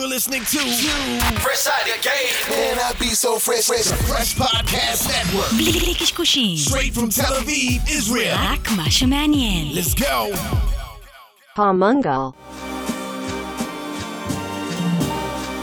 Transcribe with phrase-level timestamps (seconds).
[0.00, 0.59] You're listening to
[1.41, 2.35] Fresh out the gate.
[2.51, 3.85] Man, I be so fresh, fresh.
[3.85, 5.49] the Fresh Podcast Network.
[5.57, 8.37] בלי קשקושים, Straight from Tel Aviv, Israel.
[8.37, 9.71] רק מה שמעניין.
[9.73, 10.37] Let's go.
[11.57, 12.33] Palmungal.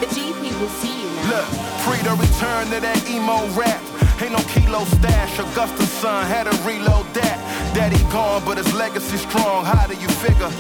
[0.01, 1.31] The GP will see you now.
[1.31, 1.47] Look,
[1.87, 3.81] free to return to that emo rap.
[4.21, 5.39] Ain't no kilo stash.
[5.39, 7.39] Augusta's son had to reload that.
[7.79, 9.59] Daddy gone, but his legacy strong.
[9.73, 10.53] How do you figure?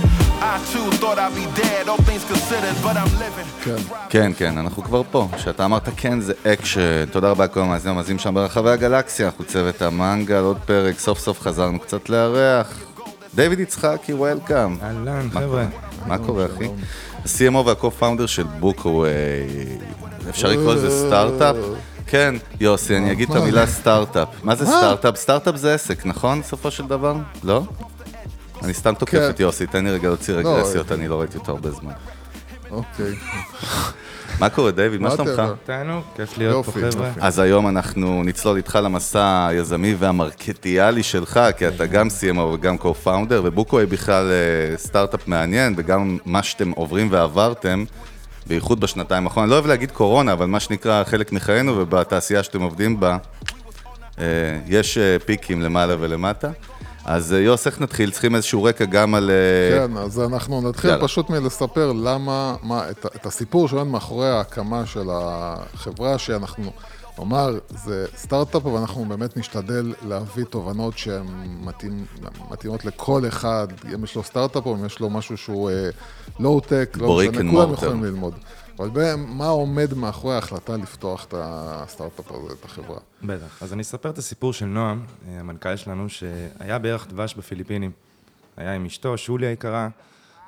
[0.52, 1.82] I too thought I'd be dead.
[1.90, 3.48] All things considered, but I'm living.
[4.08, 5.28] כן, כן, אנחנו כבר פה.
[5.36, 7.04] כשאתה אמרת כן זה אקשן.
[7.10, 9.26] תודה רבה לכל המאזינים המאזינים שם ברחבי הגלקסיה.
[9.26, 12.80] אנחנו צוות המנגל, עוד פרק, סוף סוף חזרנו קצת לארח.
[13.34, 14.76] דיוויד יצחקי, welcome.
[14.82, 15.64] אהלן, חבר'ה.
[16.06, 16.64] מה קורה, אחי?
[17.24, 19.08] ה-CMO וה-co-founder של Bookaway,
[20.28, 21.56] אפשר לקרוא לזה סטארט-אפ?
[22.08, 24.28] כן, יוסי, אני אגיד את המילה סטארט-אפ.
[24.42, 25.16] מה זה סטארט-אפ?
[25.16, 26.40] סטארט-אפ זה עסק, נכון?
[26.40, 27.16] בסופו של דבר?
[27.44, 27.62] לא?
[28.62, 29.30] אני סתם תוקף כן.
[29.30, 31.92] את יוסי, תן לי רגע להוציא לא, רגרסיות, אני לא ראיתי אותו הרבה זמן.
[32.70, 33.14] אוקיי.
[34.40, 35.00] מה קורה, דיוויד?
[35.00, 35.42] מה שלומך?
[35.64, 37.10] תענו, כיף להיות פה, חבר'ה.
[37.20, 43.40] אז היום אנחנו נצלול איתך למסע היזמי והמרקטיאלי שלך, כי אתה גם CMO וגם co-founder,
[43.44, 47.84] ובוקווי בכלל אה, סטארט-אפ מעניין, וגם מה שאתם עוברים ועברתם,
[48.48, 49.44] בייחוד בשנתיים האחרונות.
[49.44, 53.16] אני לא אוהב להגיד קורונה, אבל מה שנקרא חלק מחיינו ובתעשייה שאתם עובדים בה,
[54.18, 54.24] אה,
[54.66, 56.50] יש אה, פיקים למעלה ולמטה.
[57.04, 58.10] אז אה, יוס, איך נתחיל?
[58.10, 59.30] צריכים איזשהו רקע גם על...
[59.74, 61.04] כן, אז אנחנו נתחיל יאללה.
[61.04, 66.72] פשוט מלספר למה, מה, את, את הסיפור שעומד מאחורי ההקמה של החברה, שאנחנו,
[67.18, 71.26] נאמר, זה סטארט-אפ, אבל אנחנו באמת נשתדל להביא תובנות שהן
[71.60, 72.06] מתאים,
[72.50, 75.70] מתאימות לכל אחד, אם יש לו סטארט-אפ או אם יש לו משהו שהוא
[76.40, 77.72] לואו-טק, לא משנה, כולם.
[77.72, 78.34] יכולים ללמוד.
[78.78, 82.98] אבל מה עומד מאחורי ההחלטה לפתוח את הסטארט-אפ הזה, את החברה?
[83.22, 83.62] בטח.
[83.62, 87.90] אז אני אספר את הסיפור של נועם, אה, המנכ"ל שלנו, שהיה בירח דבש בפיליפינים.
[88.56, 89.88] היה עם אשתו, שולי היקרה, אה,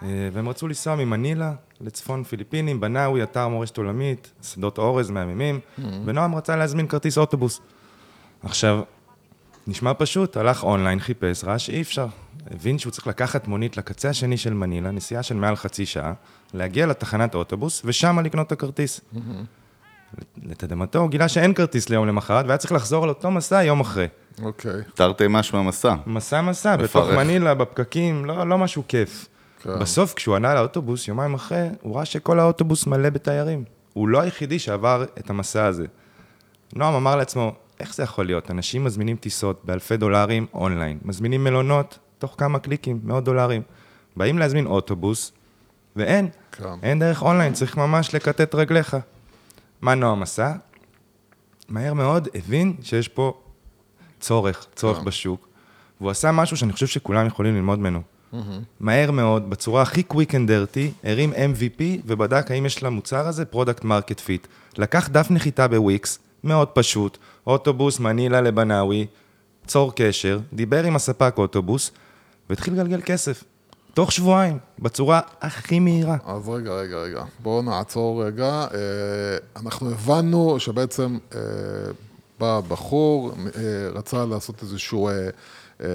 [0.02, 5.60] והם רצו לנסוע ממנילה לצפון פיליפינים, בנאווי, אתר מורשת עולמית, שדות אורז מהממים,
[6.04, 7.60] ונועם רצה להזמין כרטיס אוטובוס.
[8.42, 8.80] עכשיו,
[9.66, 12.06] נשמע פשוט, הלך אונליין, חיפש, ראה שאי אפשר.
[12.50, 16.12] הבין שהוא צריך לקחת מונית לקצה השני של מנילה, נסיעה של מעל חצי שעה,
[16.54, 19.00] להגיע לתחנת אוטובוס, ושם לקנות את הכרטיס.
[20.42, 24.08] לתדהמתו, הוא גילה שאין כרטיס ליום למחרת, והיה צריך לחזור על אותו מסע יום אחרי.
[24.42, 24.80] אוקיי.
[24.94, 25.94] תרתי משמע מסע.
[26.06, 27.08] מסע מסע, בתוך.
[27.08, 29.28] מנילה, בפקקים, לא, לא משהו כיף.
[29.62, 29.78] כן.
[29.78, 33.64] בסוף, כשהוא ענה לאוטובוס, יומיים אחרי, הוא ראה שכל האוטובוס מלא בתיירים.
[33.92, 35.86] הוא לא היחידי שעבר את המסע הזה.
[36.74, 38.50] נועם אמר לעצמו, איך זה יכול להיות?
[38.50, 43.62] אנשים מזמינים טיסות באלפי דולרים אונליין, מזמינים מלונות תוך כמה קליקים, מאות דולרים.
[44.16, 45.32] באים להזמין אוטובוס,
[45.96, 46.28] ואין.
[46.52, 46.64] כן.
[46.82, 48.96] אין דרך אונליין, צריך ממש לקטט רגליך.
[49.80, 50.52] מה נועם עשה?
[51.68, 53.40] מהר מאוד הבין שיש פה
[54.20, 55.04] צורך, צורך כן.
[55.04, 55.48] בשוק,
[56.00, 58.02] והוא עשה משהו שאני חושב שכולם יכולים ללמוד ממנו.
[58.80, 63.84] מהר מאוד, בצורה הכי quick and dirty, הרים MVP ובדק האם יש למוצר הזה product
[63.84, 64.46] market fit.
[64.78, 69.06] לקח דף נחיתה בוויקס, מאוד פשוט, אוטובוס מנילה לבנאווי,
[69.66, 71.90] צור קשר, דיבר עם הספק אוטובוס,
[72.50, 73.44] והתחיל לגלגל כסף.
[73.94, 76.16] תוך שבועיים, בצורה הכי מהירה.
[76.26, 77.24] אז רגע, רגע, רגע.
[77.38, 78.46] בואו נעצור רגע.
[78.46, 78.68] אה,
[79.56, 81.40] אנחנו הבנו שבעצם אה,
[82.38, 85.10] בא בחור, אה, רצה לעשות איזשהו,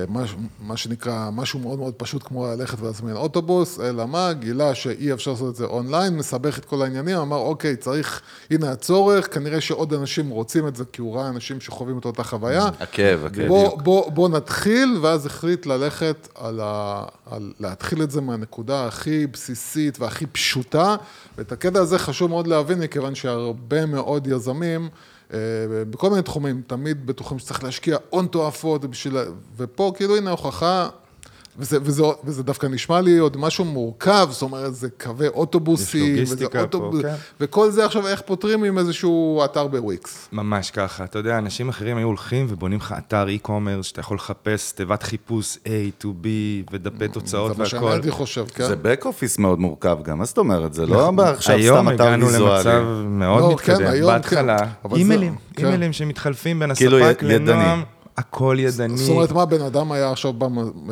[0.09, 5.13] מש, מה שנקרא, משהו מאוד מאוד פשוט כמו ללכת ולהזמין אוטובוס, אלא מה, גילה שאי
[5.13, 9.61] אפשר לעשות את זה אונליין, מסבך את כל העניינים, אמר, אוקיי, צריך, הנה הצורך, כנראה
[9.61, 12.69] שעוד אנשים רוצים את זה, כי הוא ראה אנשים שחווים את אותה חוויה.
[12.79, 13.47] הכאב, הכאב.
[13.47, 17.03] בוא, בוא, בוא נתחיל, ואז החליט ללכת על ה...
[17.31, 20.95] על להתחיל את זה מהנקודה הכי בסיסית והכי פשוטה,
[21.37, 24.89] ואת הקטע הזה חשוב מאוד להבין, מכיוון שהרבה מאוד יזמים,
[25.89, 28.81] בכל מיני תחומים, תמיד בטוחים שצריך להשקיע הון תועפות,
[29.57, 30.89] ופה כאילו הנה הוכחה.
[31.59, 36.21] וזה, וזה, וזה דווקא נשמע לי עוד משהו מורכב, זאת אומרת, זה קווי אוטובוסים, יש
[36.31, 37.13] וזה לוגיסטיקה פה, כן.
[37.39, 40.27] וכל זה עכשיו איך פותרים עם איזשהו אתר בוויקס.
[40.31, 41.03] ממש ככה.
[41.03, 45.57] אתה יודע, אנשים אחרים היו הולכים ובונים לך אתר e-commerce, שאתה יכול לחפש תיבת חיפוש
[45.65, 45.69] A
[46.03, 46.25] to B
[46.71, 47.93] ודפי תוצאות זה מה שאני והכל.
[47.93, 48.67] הייתי חושב, כן?
[48.67, 50.73] זה back office מאוד מורכב גם, מה זאת אומרת?
[50.73, 52.83] זה לא עכשיו היום סתם אתר הגענו למצב ויזואלי.
[53.07, 53.77] מאוד לא, מתקדם.
[53.77, 54.89] כן, היום בהתחלה, כן.
[54.89, 55.63] זה- אימיילים, כן.
[55.63, 57.23] אימיילים שמתחלפים בין כאילו הספק.
[57.23, 57.83] לנועם,
[58.17, 58.97] הכל ידני.
[58.97, 60.47] זאת אומרת, מה בן אדם היה עכשיו בא,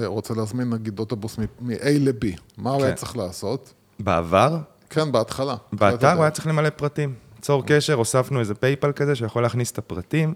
[0.06, 2.98] רוצה להזמין נגיד אוטובוס מ-A ל-B, מה הוא היה כן.
[2.98, 3.74] צריך לעשות?
[4.00, 4.58] בעבר,
[4.90, 5.56] כן, בהתחלה.
[5.74, 7.14] באתר הוא היה צריך למלא פרטים.
[7.42, 10.34] צור קשר, הוספנו איזה פייפל כזה שיכול להכניס את הפרטים.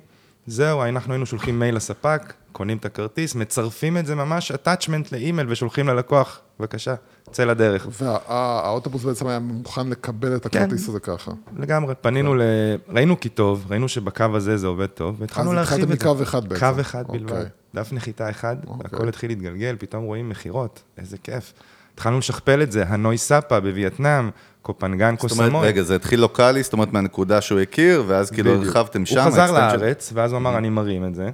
[0.47, 5.47] זהו, אנחנו היינו שולחים מייל לספק, קונים את הכרטיס, מצרפים את זה ממש attachment לאימייל
[5.49, 6.95] ושולחים ללקוח, בבקשה,
[7.31, 7.87] צא לדרך.
[8.01, 11.31] והאוטובוס בעצם היה מוכן לקבל את הכרטיס הזה ככה.
[11.57, 12.41] לגמרי, פנינו ל...
[12.89, 15.93] ראינו כי טוב, ראינו שבקו הזה זה עובד טוב, והתחלנו אז להרחיב את זה.
[15.93, 16.73] התחלתם מקו אחד בעצם.
[16.73, 17.19] קו אחד אוקיי.
[17.19, 17.45] בלבד.
[17.75, 18.85] דף נחיתה אחד, אוקיי.
[18.85, 21.53] הכל התחיל להתגלגל, פתאום רואים מכירות, איזה כיף.
[21.93, 24.29] התחלנו לשכפל את זה, הנוי סאפה בווייטנאם,
[24.67, 25.63] קופנגן, זאת אומרת.
[25.63, 28.53] רגע, זה התחיל לוקאלי, זאת אומרת, מהנקודה שהוא הכיר, ואז כאילו.
[28.55, 29.19] הרחבתם שם.
[29.19, 29.51] הוא חזר.
[29.51, 31.29] לארץ, ואז הוא אמר, אני מרים את זה.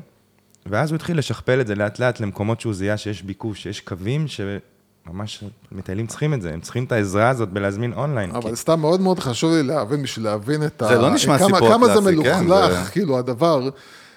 [0.66, 4.26] ואז הוא התחיל לשכפל את זה לאט לאט למקומות שהוא זיהה שיש ביקוש, שיש קווים
[4.28, 8.32] שממש מטיילים צריכים את זה, הם צריכים את העזרה הזאת בלהזמין אונליין.
[8.32, 10.88] כי- אבל סתם מאוד מאוד חשוב לי להבין, בשביל להבין את ה...
[10.88, 13.70] זה לא נשמע כמה, סיפור כמה זה קלאסי, כן, מלוכלך, זה- כאילו, הדבר.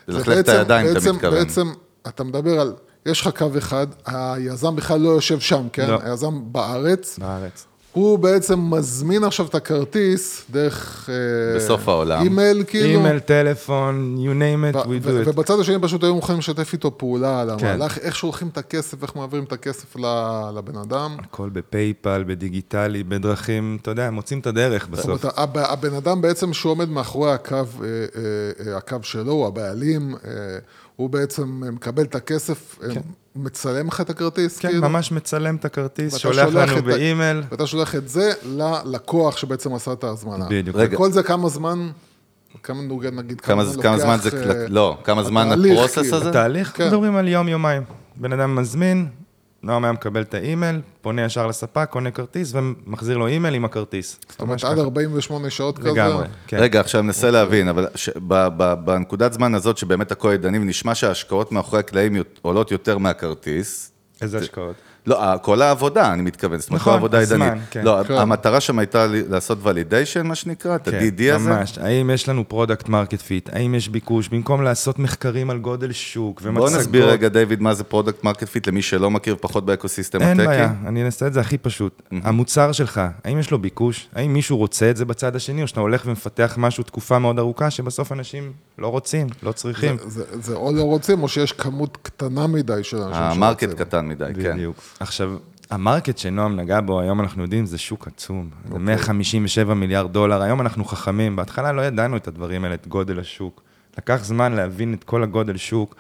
[0.09, 1.35] ללכלך את הידיים, אתה מתכוון.
[1.35, 1.67] בעצם,
[2.09, 2.73] אתה מדבר על,
[3.07, 5.91] יש לך קו אחד, היזם בכלל לא יושב שם, כן?
[5.91, 5.99] לא.
[6.03, 7.19] היזם בארץ.
[7.19, 7.67] בארץ.
[7.97, 11.09] הוא בעצם מזמין עכשיו את הכרטיס דרך...
[11.13, 12.23] אה, בסוף העולם.
[12.23, 12.87] אימייל, כאילו.
[12.89, 15.29] אימייל, טלפון, you name it, we do it.
[15.29, 17.67] ובצד השני פשוט היו מוכנים לשתף איתו פעולה על כן.
[17.67, 21.17] המהלך, איך שולחים את הכסף, איך מעבירים את הכסף ל- לבן אדם.
[21.21, 25.07] הכל ב PayPal, בדיגיטלי, בדרכים, אתה יודע, מוצאים את הדרך זאת בסוף.
[25.25, 27.63] אומרת, הב- הבן אדם בעצם שהוא עומד מאחורי הקו, אה,
[28.67, 30.15] אה, הקו שלו, הוא הבעלים,
[30.97, 32.89] הוא בעצם מקבל את הכסף, אה,
[33.37, 37.43] מצלם לך את הכרטיס, כן, כאילו, ממש מצלם את הכרטיס, שולח שולח לנו באימייל.
[37.51, 40.47] ואתה שולח את זה ללקוח שבעצם עשה את ההזמנה.
[40.51, 40.77] בדיוק.
[40.77, 40.97] רגע.
[40.97, 41.91] וכל זה כמה זמן,
[42.63, 45.99] כמה נוגע, נגיד, כמה זמן כמה זמן זה, אה, לא, כמה זמן התהליך, ה process
[45.99, 46.17] כאילו.
[46.17, 46.29] הזה?
[46.29, 46.87] התהליך, כן.
[46.87, 47.83] מדברים על יום-יומיים.
[48.17, 49.09] בן אדם מזמין,
[49.62, 54.19] נועם היה מקבל את האימייל, פונה ישר לספק, קונה כרטיס ומחזיר לו אימייל עם הכרטיס.
[54.29, 55.91] זאת אומרת, עד 48 שעות כזה.
[55.91, 56.56] לגמרי, כן.
[56.61, 60.58] רגע, עכשיו אני מנסה להבין, אבל ש- ב- ב- בנקודת זמן הזאת שבאמת הכל ידני,
[60.58, 63.93] ונשמע שההשקעות מאחורי הקלעים עולות יותר מהכרטיס.
[64.23, 64.75] איזה השקעות?
[65.06, 67.62] לא, כל העבודה, אני מתכוון, זאת אומרת, כל נכון, העבודה הזמן, ידנית.
[67.70, 67.82] כן.
[67.85, 68.14] לא, כן.
[68.14, 71.50] המטרה שם הייתה לעשות validation, מה שנקרא, את ה-DD הזה.
[71.50, 71.79] כן, ממש.
[71.79, 73.50] האם יש לנו product market fit?
[73.53, 74.29] האם יש ביקוש?
[74.29, 76.70] במקום לעשות מחקרים על גודל שוק ומצגות...
[76.70, 80.23] בוא נסביר רגע, דיוויד, מה זה product market fit למי שלא מכיר פחות ב ecosystem
[80.23, 80.47] אין ההייטקי.
[80.47, 82.02] בעיה, אני אנסה את זה הכי פשוט.
[82.12, 84.09] המוצר שלך, האם יש לו ביקוש?
[84.14, 87.70] האם מישהו רוצה את זה בצד השני, או שאתה הולך ומפתח משהו תקופה מאוד ארוכה,
[87.70, 89.97] שבסוף אנשים לא רוצים, לא צריכים?
[90.06, 93.79] זה, זה או לא רוצים, או שיש כמות קטנה מדי של אנשים ה market שרוצים.
[93.79, 94.59] קטן מדי, כן.
[95.01, 95.37] עכשיו,
[95.71, 98.51] ה market שנועם נגע בו, היום אנחנו יודעים, זה שוק עצום.
[98.73, 101.37] זה 157 מיליארד דולר, היום אנחנו חכמים.
[101.37, 103.63] בהתחלה לא ידענו את הדברים האלה, את גודל השוק.
[103.99, 105.95] לקח זמן להבין את כל הגודל שוק.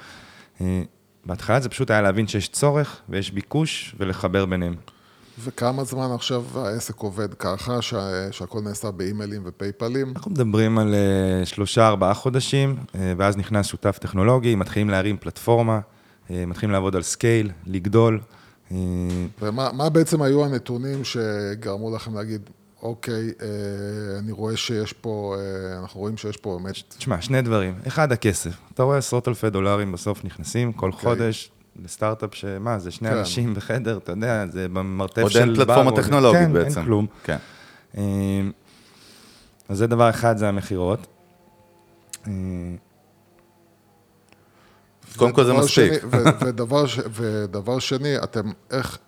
[0.60, 0.82] אה,
[1.26, 4.74] בהתחלה זה פשוט היה להבין שיש צורך ויש ביקוש ולחבר ביניהם.
[5.44, 10.12] וכמה זמן עכשיו העסק עובד ככה, שה, שהכל נעשה באימיילים ופייפלים?
[10.16, 15.80] אנחנו מדברים על אה, שלושה, ארבעה חודשים, אה, ואז נכנס שותף טכנולוגי, מתחילים להרים פלטפורמה,
[16.30, 18.20] מתחילים לעבוד על scale, לגדול.
[18.72, 18.78] אה,
[19.42, 22.50] ומה מה בעצם היו הנתונים שגרמו לכם להגיד,
[22.82, 23.48] אוקיי, אה,
[24.18, 26.74] אני רואה שיש פה, אה, אנחנו רואים שיש פה באמת...
[26.98, 27.74] תשמע, שני דברים.
[27.86, 28.54] אחד, הכסף.
[28.74, 31.50] אתה רואה עשרות אלפי דולרים בסוף נכנסים כל חודש
[31.84, 33.16] לסטארט-אפ שמה, זה שני כן.
[33.16, 36.78] אנשים בחדר, אתה יודע, זה במרתף עוד של אין פלטפורמה בר, טכנולוגית כן, בעצם.
[36.80, 37.06] אין כלום.
[37.24, 37.36] כן.
[39.68, 41.06] אז זה דבר אחד, זה המכירות.
[45.16, 45.92] קודם כל זה מספיק.
[45.92, 48.98] שני- ו- ודבר, ש, ודבר שני, אתם, איך,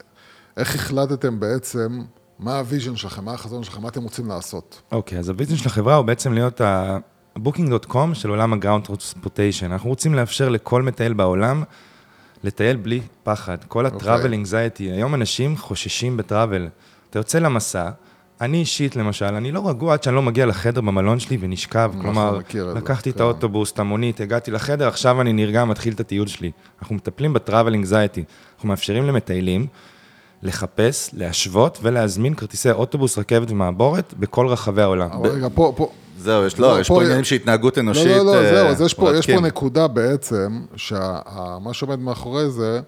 [0.57, 2.03] איך החלטתם בעצם,
[2.39, 4.83] מה ה vision שלכם, מה החזון שלכם, מה אתם רוצים לעשות?
[4.93, 9.65] אוקיי, אז ה business של החברה הוא בעצם להיות ה-Booking.com של עולם ה-Ground Transportation.
[9.65, 11.63] אנחנו רוצים לאפשר לכל מטייל בעולם
[12.45, 13.57] לטייל בלי פחד.
[13.69, 14.11] כל אוקיי.
[14.11, 16.69] ה-Travel Anxiety, היום אנשים חוששים ב travel.
[17.11, 17.91] אתה יוצא למסע,
[18.41, 21.93] אני אישית למשל, אני לא רגוע עד שאני לא מגיע לחדר במלון שלי ונשכב.
[22.01, 23.23] כלומר, את זה, לקחתי את כן.
[23.23, 26.51] האוטובוס, את המונית, הגעתי לחדר, עכשיו אני נרגע, מתחיל את הטיול שלי.
[26.83, 27.51] אנחנו מטפלים ב-Travel
[27.85, 28.21] Anxiety.
[28.55, 29.67] אנחנו מאפשרים למטיילים
[30.43, 35.11] לחפש, להשוות ולהזמין כרטיסי אוטובוס, רכבת ומעבורת בכל רחבי העולם.
[35.13, 38.07] אבל רגע, פה, פה, זהו, יש, לא, לא, יש פה- עניינים של התנהגות לא, אנושית.
[38.07, 39.47] לא, לא, אה, זהו, אז יש פה, יש פה מרתקים.
[39.47, 42.81] נקודה בעצם, שמה שעומד מאחורי זה,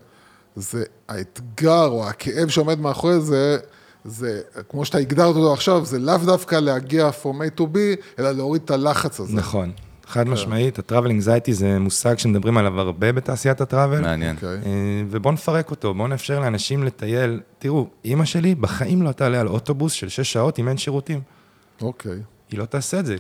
[0.57, 3.59] זה האתגר או הכאב שעומד מאחורי זה,
[4.05, 7.77] זה, כמו שאתה הגדרת אותו עכשיו, זה לאו דווקא להגיע from A to B,
[8.19, 9.37] אלא להוריד את הלחץ הזה.
[9.37, 9.73] נכון,
[10.07, 14.01] חד משמעית, ה-Travel Anxiety זה מושג שמדברים עליו הרבה בתעשיית הטראבל.
[14.01, 14.37] מעניין.
[14.37, 14.49] אוקיי.
[14.49, 17.41] אה, ובואו נפרק אותו, בואו נאפשר לאנשים לטייל.
[17.59, 21.21] תראו, אימא שלי בחיים לא תעלה על אוטובוס של שש שעות אם אין שירותים.
[21.83, 22.19] אוקיי.
[22.51, 23.17] היא לא תעשה את זה.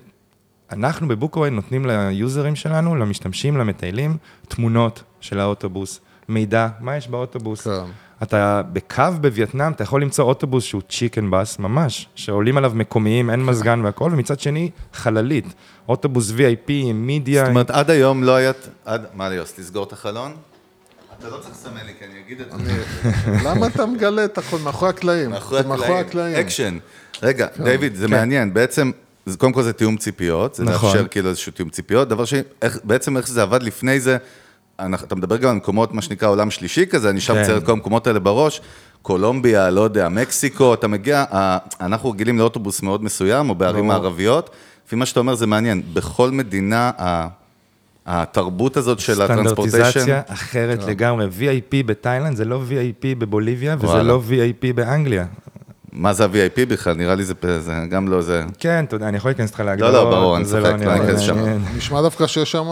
[0.73, 4.17] אנחנו בבוקווי נותנים ליוזרים שלנו, למשתמשים, למטיילים,
[4.49, 7.69] תמונות של האוטובוס, מידע, מה יש באוטובוס.
[7.69, 7.71] כן.
[8.23, 13.45] אתה בקו בווייטנאם, אתה יכול למצוא אוטובוס שהוא chicken bus, ממש, שעולים עליו מקומיים, אין
[13.45, 15.45] מזגן והכל, ומצד שני, חללית.
[15.89, 17.45] אוטובוס VIP עם מידיה.
[17.45, 18.53] זאת אומרת, עד היום לא היה...
[18.85, 19.07] עד...
[19.15, 20.33] מה יוסי, תסגור את החלון?
[21.19, 22.83] אתה לא צריך לסמן לי, כי אני אגיד את זה.
[23.45, 25.31] למה אתה מגלה את הכל מאחורי הקלעים?
[25.31, 26.35] מאחורי הקלעים.
[26.35, 26.41] כן.
[26.41, 26.79] אקשן.
[27.23, 28.55] רגע, דיוויד, זה מעניין.
[28.55, 28.91] בעצם,
[29.39, 30.89] קודם כל זה תיאום ציפיות, זה נכון.
[30.89, 32.09] לאפשר כאילו איזשהו תיאום ציפיות.
[32.09, 32.41] דבר שני,
[32.85, 34.17] בעצם איך זה עבד לפני זה,
[35.05, 37.41] אתה מדבר גם על מקומות, מה שנקרא עולם שלישי כזה, אני שם כן.
[37.43, 38.61] מצייר את כל המקומות האלה בראש.
[39.03, 41.25] קולומביה, לא יודע, מקסיקו, אתה מגיע,
[41.81, 43.93] אנחנו רגילים לאוטובוס מאוד מסוים, או בערים ברור.
[43.93, 44.51] הערביות.
[44.87, 46.91] לפי מה שאתה אומר זה מעניין, בכל מדינה,
[48.07, 51.27] התרבות הזאת של הטרנספורטיישן, סטנדרטיזציה אחרת לגמרי.
[51.27, 54.03] VIP בתאילנד זה לא VIP בבוליביה, וזה.
[54.03, 55.27] לא VIP באנגליה.
[55.93, 56.95] מה זה ה-VIP בכלל?
[56.97, 58.43] נראה לי זה זה גם לא זה.
[58.59, 59.93] כן, אתה יודע, אני יכול להיכנס איתך להגדרות.
[59.93, 61.37] לא, ברור, אני זה צוחק, לא לא ניכנס שם.
[61.77, 62.67] נשמע דווקא שיש שם,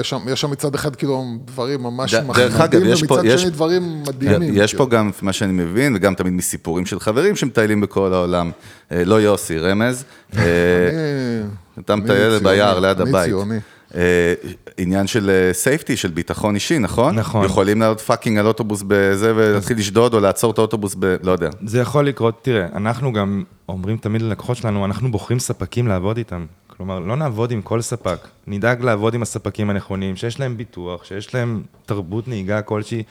[0.00, 4.52] יש שם, יש שם מצד אחד כאילו דברים ממש מפחידים, ומצד יש- שני דברים מדהימים.
[4.56, 4.84] יש כאילו.
[4.84, 8.50] פה גם, מה שאני מבין, וגם תמיד מסיפורים של חברים שמטיילים בכל העולם.
[8.92, 10.04] אה, לא יוסי, רמז.
[10.36, 13.24] אה, אני- אתה אני מטייל ביער ליד אני הבית.
[13.28, 13.58] ציוני.
[13.94, 14.34] אה,
[14.78, 17.18] עניין של safety, של ביטחון אישי, נכון?
[17.18, 17.44] נכון.
[17.44, 21.16] יכולים לעלות fucking על אוטובוס בזה ולהתחיל לשדוד או לעצור את האוטובוס ב...
[21.22, 21.50] לא יודע.
[21.66, 26.46] זה יכול לקרות, תראה, אנחנו גם אומרים תמיד ללקוחות שלנו, אנחנו בוחרים ספקים לעבוד איתם.
[26.76, 31.34] כלומר, לא נעבוד עם כל ספק, נדאג לעבוד עם הספקים הנכונים, שיש להם ביטוח, שיש
[31.34, 33.02] להם תרבות נהיגה כלשהי,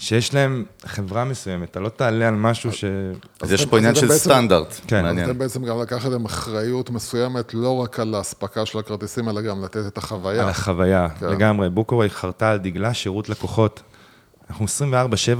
[0.00, 2.84] שיש להם חברה מסוימת, אתה לא תעלה על משהו ש...
[3.40, 4.80] אז יש פה עניין של סטנדרט.
[4.86, 5.02] כן.
[5.02, 5.30] מעניין.
[5.30, 9.86] אתם בעצם גם לקחתם אחריות מסוימת, לא רק על האספקה של הכרטיסים, אלא גם לתת
[9.86, 10.42] את החוויה.
[10.42, 11.26] על החוויה, כן.
[11.26, 11.70] לגמרי.
[11.70, 13.82] בוקווי חרתה על דגלה שירות לקוחות.
[14.50, 14.66] אנחנו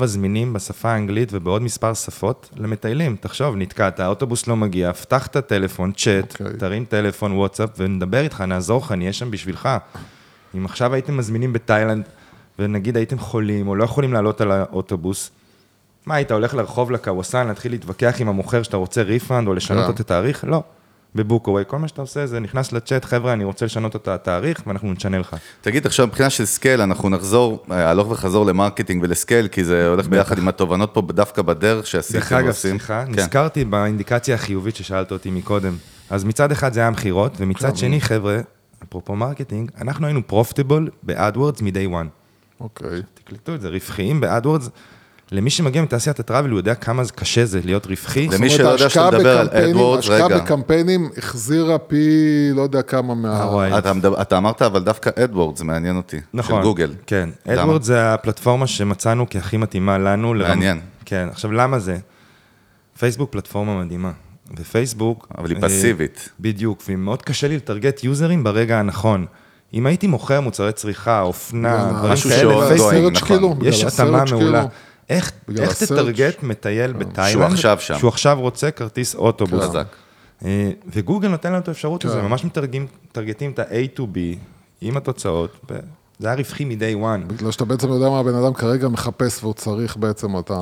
[0.02, 3.16] 24/7 זמינים בשפה האנגלית ובעוד מספר שפות למטיילים.
[3.20, 6.58] תחשוב, נתקעת, האוטובוס לא מגיע, פתח את הטלפון, צ'אט, אוקיי.
[6.58, 9.68] תרים טלפון, וואטסאפ, ונדבר איתך, נעזור לך, נהיה שם בשבילך.
[10.56, 12.08] אם עכשיו הייתם מזמינים בתאילנד,
[12.60, 15.30] ונגיד הייתם חולים, או לא יכולים לעלות על האוטובוס,
[16.06, 19.92] מה, היית הולך לרחוב לקאוסן, להתחיל להתווכח עם המוכר שאתה רוצה refund, או לשנות כן.
[19.92, 20.44] את התאריך?
[20.48, 20.62] לא.
[21.14, 24.62] ב Bookaway, כל מה שאתה עושה זה נכנס לצ'אט, חבר'ה, אני רוצה לשנות את התאריך,
[24.66, 25.36] ואנחנו נשנה לך.
[25.60, 29.64] תגיד, עכשיו מבחינה של scale, אנחנו נחזור, אה, הלוך וחזור ל marketing ול scale, כי
[29.64, 32.52] זה הולך ביחד עם התובנות פה דווקא בדרך שעשיתם דרך אגב.
[32.52, 33.12] סליחה, כן.
[33.12, 35.76] נזכרתי באינדיקציה החיובית ששאלת אותי מקודם.
[36.10, 38.40] אז מצד אחד זה היה מכירות, ומצד שני, חבר'ה,
[38.82, 42.19] אפרופו marketing, אנחנו היינו profitable ב-AdWords מ-day one.
[42.60, 43.02] אוקיי.
[43.14, 44.68] תקלטו את זה, רווחיים ב-AdWords.
[45.32, 48.28] למי שמגיע מתעשיית ה travel, הוא יודע כמה זה קשה זה להיות רווחי.
[48.28, 50.38] למי שלא יודע שאתה מדבר על בקמפיינים- AdWords, השקעה רגע.
[50.38, 52.04] בקמפיינים החזירה פי
[52.54, 53.78] לא יודע כמה מה...
[53.78, 56.16] אתה, מדבר- אתה אמרת, אבל דווקא אדוורד, זה מעניין אותי.
[56.34, 56.56] נכון.
[56.56, 56.92] של גוגל.
[57.06, 57.28] כן.
[57.46, 57.62] למה?
[57.62, 60.34] אדוורד זה הפלטפורמה שמצאנו כהכי מתאימה לנו.
[60.34, 60.80] לרמ- מעניין.
[61.04, 61.98] כן, עכשיו למה זה?
[62.98, 64.12] פייסבוק פלטפורמה מדהימה.
[64.58, 65.28] ופייסבוק...
[65.38, 66.28] אבל היא אה, פסיבית.
[66.40, 69.26] בדיוק, ומאוד קשה לי לטרגט יוזרים ברגע הנכון.
[69.74, 73.66] אם הייתי מוכר מוצרי צריכה, אופנה, בגלל דברים משהו כאלה, שעוד פייסבוק, נכון.
[73.66, 74.24] יש התאמה.
[74.30, 74.64] מעולה.
[75.10, 77.98] איך, איך תטרגט מטייל בתאילנד, שהוא עכשיו שם.
[77.98, 79.64] שהוא עכשיו רוצה כרטיס אוטובוס.
[79.64, 79.86] חזק.
[80.44, 82.08] אה, וגוגל נותן לנו את האפשרות כן.
[82.08, 84.18] הזו, ממש מטרגטים את ה-A to B
[84.80, 85.72] עם התוצאות,
[86.20, 87.26] זה היה רווחי מ-day one.
[87.26, 90.58] בגלל שאתה בעצם יודע מה הבן אדם כרגע מחפש והוא צריך בעצם אותה...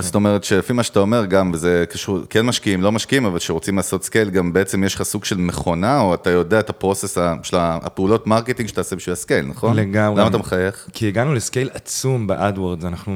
[0.00, 3.76] זאת- אומרת שלפי מה שאתה אומר גם, וזה קשור, כן משקיעים, לא משקיעים, אבל כשרוצים
[3.76, 7.18] לעשות scale, גם בעצם יש לך סוג של מכונה, או אתה יודע את ה process
[7.42, 9.76] של הפעולות marketing שאתה עושה בשביל ה scale, נכון?
[9.76, 10.20] לגמרי.
[10.20, 10.88] למה אתה מחייך?
[10.92, 13.14] כי הגענו ל scale עצום ב-AdWords, אנחנו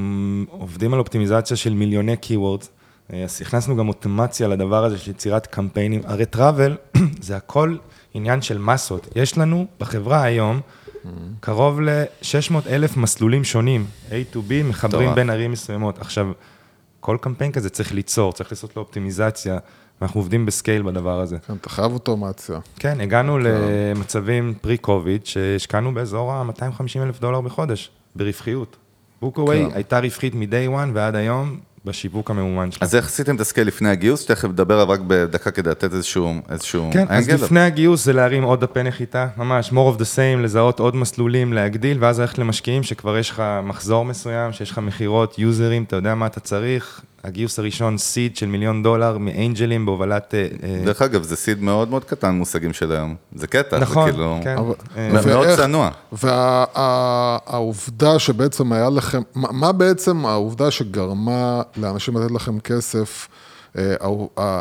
[0.51, 2.67] עובדים על אופטימיזציה של מיליוני Keywords,
[3.13, 6.01] אה, אז הכנסנו גם אוטומציה לדבר הזה של יצירת קמפיינים.
[6.05, 6.77] הרי טראבל
[7.21, 7.77] זה הכל
[8.15, 9.09] עניין של מסות.
[9.17, 10.61] יש לנו בחברה היום
[11.40, 15.14] קרוב ל-600 אלף מסלולים שונים, A to B, מחברים.
[15.14, 15.99] בין ערים מסוימות.
[15.99, 16.33] עכשיו,
[17.00, 19.59] כל קמפיין כזה צריך ליצור, צריך לעשות לו אופטימיזציה,
[20.00, 21.38] ואנחנו עובדים בסקייל בדבר הזה.
[21.38, 22.59] כן, אתה חייב אוטומציה.
[22.76, 28.76] כן, הגענו למצבים פרי-קוביד, שהשקענו באזור ה-250 אלף דולר בחודש, ברווחיות.
[29.21, 29.75] Bookaway כן.
[29.75, 32.87] הייתה רווחית מ-day one ועד היום בשיווק הממומן שלה.
[32.87, 34.27] אז איך עשיתם את ה scale לפני הגיוס?
[34.27, 37.45] תכף נדבר עליו רק בדקה כדי לתת איזשהו איזשהו כן, אז angle.
[37.45, 41.53] לפני הגיוס זה להרים עוד דפי נחיתה, ממש, more of the same, לזהות עוד מסלולים,
[41.53, 46.15] להגדיל, ואז ללכת למשקיעים שכבר יש לך מחזור מסוים, שיש לך מכירות, יוזרים, אתה יודע
[46.15, 47.01] מה אתה צריך.
[47.25, 50.35] הגיוס הראשון, seed של מיליון דולר מאנג'לים בהובלת...
[50.35, 53.15] אה, אה, דרך אגב, זה seed מאוד מאוד קטן במושגים של היום.
[53.35, 54.39] זה קטע, נכון, זה כאילו...
[54.45, 54.57] כן.
[54.97, 55.91] אה, מאוד צנוע.
[56.12, 63.29] והעובדה שבעצם היה לכם, מה בעצם העובדה שגרמה לאנשים לתת לכם כסף,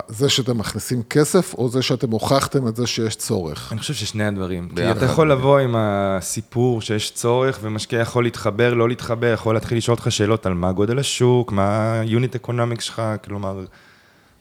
[0.08, 3.72] זה שאתם מכניסים כסף, או זה שאתם הוכחתם את זה שיש צורך?
[3.72, 4.70] אני חושב ששני הדברים.
[4.75, 4.92] כי.
[4.92, 9.96] אתה יכול לבוא עם הסיפור שיש צורך, ומשקיע יכול להתחבר, לא להתחבר, יכול להתחיל לשאול
[9.96, 13.66] אותך שאלות על מה גודל השוק, מה ה-unit economics שלך, כלומר,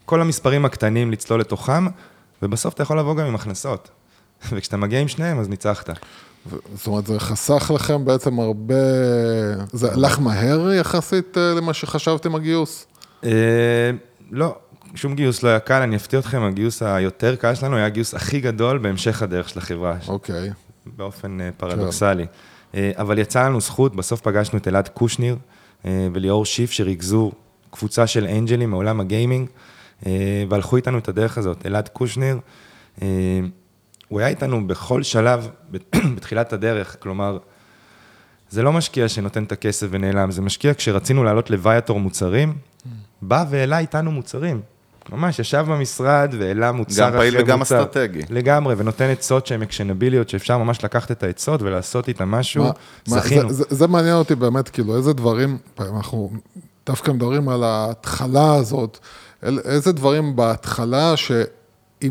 [0.05, 1.87] כל המספרים הקטנים לצלול לתוכם,
[2.41, 3.89] ובסוף אתה יכול לבוא גם עם הכנסות.
[4.51, 5.89] וכשאתה מגיע עם שניהם, אז ניצחת.
[6.75, 8.75] זאת אומרת, זה חסך לכם בעצם הרבה...
[9.73, 12.85] זה הלך מהר יחסית אה, למה שחשבתם הגיוס?
[14.31, 14.55] לא,
[14.95, 18.39] שום גיוס לא היה קל, אני אפתיע אתכם, הגיוס היותר קל שלנו היה הגיוס הכי
[18.39, 19.97] גדול בהמשך הדרך של החברה.
[20.07, 20.49] אוקיי.
[20.97, 22.25] באופן אה, פרדוקסלי.
[22.75, 25.37] אה, אבל יצא לנו זכות, בסוף פגשנו את אלעד קושניר
[25.85, 27.31] אה, וליאור שיף, שריכזו
[27.71, 29.49] קבוצה של אנג'לים מעולם הגיימינג,
[30.49, 31.65] והלכו איתנו את הדרך הזאת.
[31.65, 32.39] אלעד קושניר,
[34.07, 35.49] הוא היה איתנו בכל שלב
[36.15, 37.37] בתחילת הדרך, כלומר,
[38.49, 42.53] זה לא משקיע שנותן את הכסף ונעלם, זה משקיע כשרצינו לעלות לוויאטור מוצרים,
[43.21, 44.61] בא והעלה איתנו מוצרים.
[45.11, 47.79] ממש ישב במשרד והעלה מוצר גם פעיל אחרי וגם מוצר.
[47.83, 48.21] אסטרטגי.
[48.29, 52.63] לגמרי, ונותן עצות שהן אקשנביליות, שאפשר ממש לקחת את העצות ולעשות איתם משהו.
[52.63, 52.71] מה-
[53.07, 53.49] מה, זכינו.
[53.49, 56.31] זה, זה, זה מעניין אותי באמת, כאילו, איזה דברים, אנחנו
[56.85, 58.97] דווקא מדברים על ההתחלה הזאת,
[59.65, 61.39] איזה דברים בהתחלה שאם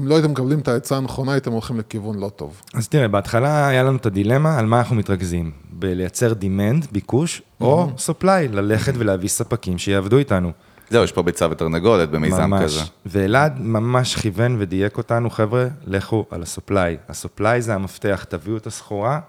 [0.06, 2.62] לא הייתם מקבלים את העצה הנכונה, הייתם הולכים לכיוון לא טוב.
[2.74, 5.50] אז תראה, בהתחלה היה לנו את הדילמה על מה אנחנו מתרכזים.
[5.72, 10.52] בלייצר demand, ביקוש, או supply, ללכת ולהביא ספקים שיעבדו איתנו.
[10.90, 12.62] זהו, יש פה ביצה ותרנגולת במיזם ממש.
[12.62, 12.80] כזה.
[13.06, 16.96] ואלעד ממש כיוון ודייק אותנו, חבר'ה, לכו על הסופליי.
[17.08, 19.20] הסופליי זה המפתח, תביאו את הסחורה,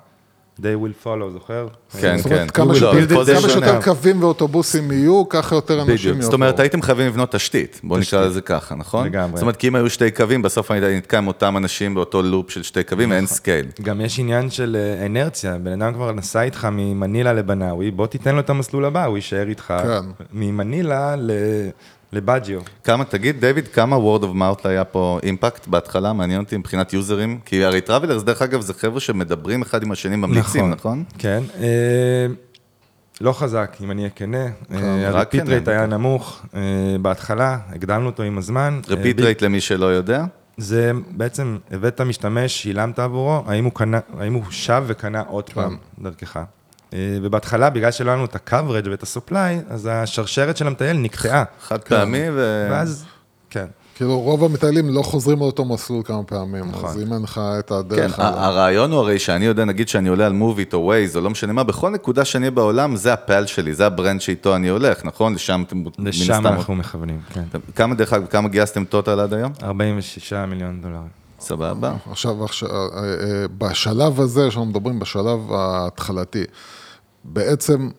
[0.62, 1.68] they will follow, זוכר?
[2.02, 2.34] כן, זאת כן.
[2.36, 6.24] אומרת, כמה שיותר- קווים ואוטובוסים יהיו, ככה יותר אנשים יבואו.
[6.24, 8.26] זאת אומרת, הייתם חייבים לבנות תשתית, בואו נקרא.
[8.26, 9.06] לזה ככה, נכון?
[9.08, 9.32] לגמרי.
[9.36, 12.52] זאת אומרת, כי אם היו שתי קווים, בסוף אני נתקע עם אותם אנשים באותו loop
[12.52, 13.18] של שתי קווים, נכון.
[13.18, 13.66] אין scale.
[13.82, 18.34] גם יש עניין של אה, אינרציה, בן אדם כבר נסע איתך ממנילה לבנאווי, בוא תיתן
[18.36, 19.74] לו את המסלול הבא, הוא יישאר איתך.
[19.84, 20.06] כן.
[20.34, 21.32] ממנילה ל-
[22.14, 22.60] לבאג'יו.
[22.84, 27.40] כמה, תגיד, דיוויד, כמה word of mouth היה פה impact בהתחלה, מעניין אותי מבחינת יוזרים?
[27.46, 31.04] כי הרי travelers, דרך אגב, זה חבר'ה שמדברים אחד עם השני, ממליצים, נכון?
[31.18, 31.44] כן.
[31.60, 32.28] אה,
[33.22, 34.46] לא חזק, אם אני אהיה כנה.
[34.46, 35.86] אה, כנה, rate היה.
[35.86, 36.60] נמוך אה,
[37.02, 38.80] בהתחלה, הגדלנו אותו עם הזמן.
[38.90, 40.24] אה, repeat ב- rate למי שלא יודע.
[40.58, 45.78] זה בעצם, הבאת משתמש, שילמת עבורו, האם הוא, קנה, האם הוא שב וקנה עוד פעם
[46.00, 46.40] דרכך.
[46.94, 51.44] אה, ובהתחלה, בגלל שלא היה לנו את ה-coverage ואת ה-supply, אז השרשרת של המטייל נקטעה.
[51.62, 52.68] חד פעמי ו...
[52.72, 53.06] ואז,
[53.50, 53.66] כן.
[53.96, 56.90] כאילו, רוב המטיילים לא חוזרים על אותו מסלול כמה פעמים, נכון.
[56.90, 58.20] אז אם אין לך את כן, הדרך...
[58.20, 61.30] ה- הרעיון הוא הרי שאני יודע, נגיד שאני עולה על מוביט או ווייז או לא
[61.30, 64.68] משנה מה, בכל נקודה שאני אהיה בעולם, זה הפעל שלי, זה ה brand שאיתו אני
[64.68, 65.34] הולך, נכון?
[65.34, 65.84] לשם אתם...
[66.00, 67.44] לשם אנחנו מכוונים, כן.
[67.76, 69.52] כמה, דרך אגב, כמה גייסתם total עד היום?
[69.64, 71.00] 46 מיליון דולר.
[71.40, 71.94] סבבה.
[72.12, 76.44] עכשיו, עכשיו, אה, אה, בשלב הזה, שאנחנו מדברים בשלב ההתחלתי,
[77.24, 77.90] בעצם,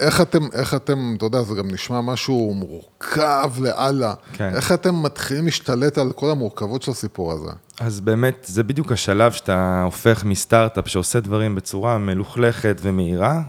[0.00, 4.14] איך אתם, איך אתם, אתה יודע, זה גם נשמע משהו מורכב לאללה.
[4.32, 4.50] כן.
[4.54, 7.50] איך אתם מתחילים להשתלט על כל המורכבות של הסיפור הזה?
[7.80, 13.42] אז באמת, זה בדיוק השלב שאתה הופך מסטארט-אפ שעושה דברים בצורה מלוכלכת ומהירה,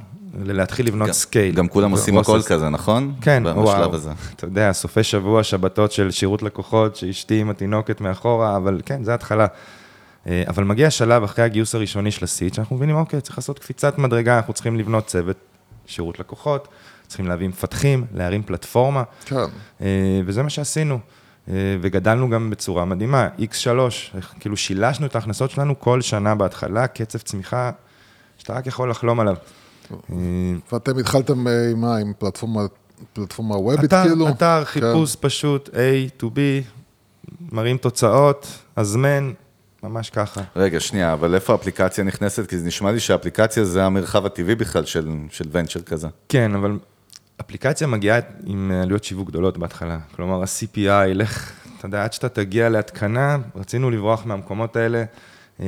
[0.44, 1.56] ללהתחיל לבנות גם- scale.
[1.56, 2.18] גם כולם עושים.
[2.18, 3.14] הכל כזה, נכון?
[3.22, 3.96] כן, בשלב וואו.
[3.96, 4.12] הזה.
[4.36, 9.14] אתה יודע, סופי שבוע, שבתות של שירות לקוחות, שאשתי עם התינוקת מאחורה, אבל כן, זה
[9.14, 9.48] התחלה.
[10.28, 13.60] אה, אבל מגיע שלב אחרי הגיוס הראשוני של ה seed, שאנחנו מבינים, אוקיי, צריך לעשות
[13.60, 15.38] קפיצת מדרגה, אנחנו צריכים לבנות צוות
[15.86, 16.68] שירות לקוחות,
[17.08, 19.36] צריכים להביא מפתחים, להרים פלטפורמה, כן.
[19.82, 19.88] אה,
[20.26, 21.00] וזה מה שעשינו.
[21.50, 23.68] אה, וגדלנו גם בצורה מדהימה, X3,
[24.16, 27.72] איך- כאילו שילשנו את ההכנסות שלנו כל שנה בהתחלה, קצב צמיחה
[28.38, 29.36] שאתה רק יכול לחלום עליו.
[30.72, 31.98] ואתם התחלתם עם מה?
[31.98, 32.62] עם פלטפורמה,
[33.14, 34.30] פלטפורמה וובית כאילו?
[34.30, 34.72] אתר כן.
[34.82, 36.38] חיפוש פשוט, A to B,
[37.52, 39.32] מראים תוצאות, הזמן,
[39.84, 40.42] ממש ככה.
[40.56, 42.50] רגע, שנייה, אבל איפה האפליקציה נכנסת?
[42.50, 46.08] כי זה נשמע לי שהאפליקציה זה המרחב הטבעי בכלל של, של ונצ'ר כזה.
[46.30, 46.80] כן, אבל
[47.42, 50.00] אפליקציה מגיעה עם עלויות שיווק גדולות בהתחלה.
[50.16, 55.04] כלומר, ה-CPI, לך, אתה יודע, עד שאתה תגיע להתקנה, רצינו לברוח מהמקומות האלה
[55.60, 55.66] אה,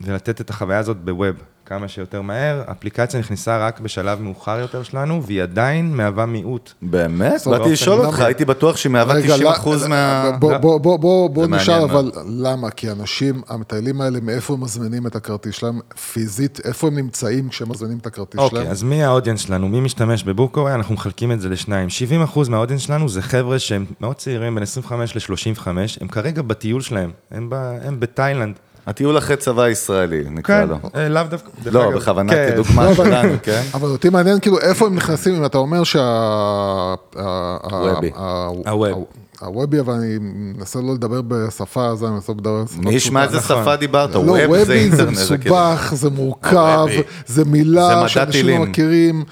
[0.00, 2.62] ולתת את החוויה הזאת בווב כמה שיותר מהר.
[2.66, 6.72] האפליקציה נכנסה רק בשלב מאוחר יותר שלנו, והיא עדיין מהווה מיעוט.
[6.82, 7.46] באמת?
[7.46, 8.06] באתי לשאול למה?
[8.06, 10.30] אותך, הייתי בטוח שהיא מהווה רגע, 90 לא- אחוז מה...
[10.38, 12.70] בוא, בוא, בוא, בוא, נשאל, אבל למה?
[12.70, 15.80] כי אנשים, המטיילים האלה, מאיפה הם מזמינים את הכרטיס שלהם?
[16.12, 18.70] פיזית, איפה הם נמצאים כשהם מזמינים את הכרטיס אוקיי, שלהם?
[18.70, 19.68] אז מי האודיאנס שלנו?
[19.68, 20.74] מי משתמש בבוקורי?
[20.74, 21.88] אנחנו מחלקים את זה לשניים.
[22.34, 25.68] 70% מהאודיאנס שלנו זה חבר'ה שהם מאוד צעירים, בין 25 ל-35,
[26.00, 28.58] הם כרגע בטיול שלהם, הם, ב, הם בתאילנד.
[28.86, 30.76] הטיול אחרי צבא ישראלי, נקרא כן, לו.
[30.94, 31.50] אה, לאו דווקא.
[31.72, 32.50] לא, בכוונה כן.
[32.52, 33.62] כדוגמה שלנו, כן?
[33.74, 36.00] אבל אותי מעניין כאילו איפה הם נכנסים, אם אתה אומר שה...
[36.02, 38.10] ה- ה- וובי.
[38.16, 39.04] ה- הווב.
[39.40, 43.36] הוובי, אבל אני מנסה לא לדבר בשפה הזו, אני מנסה לדבר בשפה מי ישמע איזה
[43.38, 43.62] נכון.
[43.62, 44.14] שפה דיברת?
[44.14, 45.14] לא, ווב זה וובי זה אינטרנט.
[45.16, 47.02] זה כאילו- מסובך, זה מורכב, הוובי.
[47.26, 48.58] זה מילה שאנשים לא.
[48.66, 49.24] מכירים.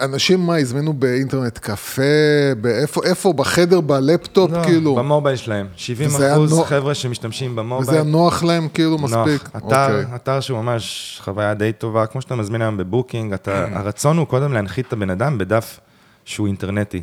[0.00, 2.02] אנשים מה, הזמינו באינטרנט קפה,
[2.60, 5.66] באיפה, איפה, בחדר, בלפטופ, לא, כאילו, במובייל שלהם.
[5.76, 7.82] 70 וזה היה אחוז נוח- חבר'ה שמשתמשים במובייל.
[7.82, 9.04] וזה היה נוח להם כאילו נוח.
[9.14, 9.48] מספיק.
[9.56, 10.04] אתר, אוקיי.
[10.14, 14.52] אתר שהוא ממש חוויה די טובה, כמו שאתה מזמין היום בבוקינג, אתה, הרצון הוא קודם
[14.52, 15.80] להנחית את הבן אדם בדף
[16.24, 17.02] שהוא אינטרנטי.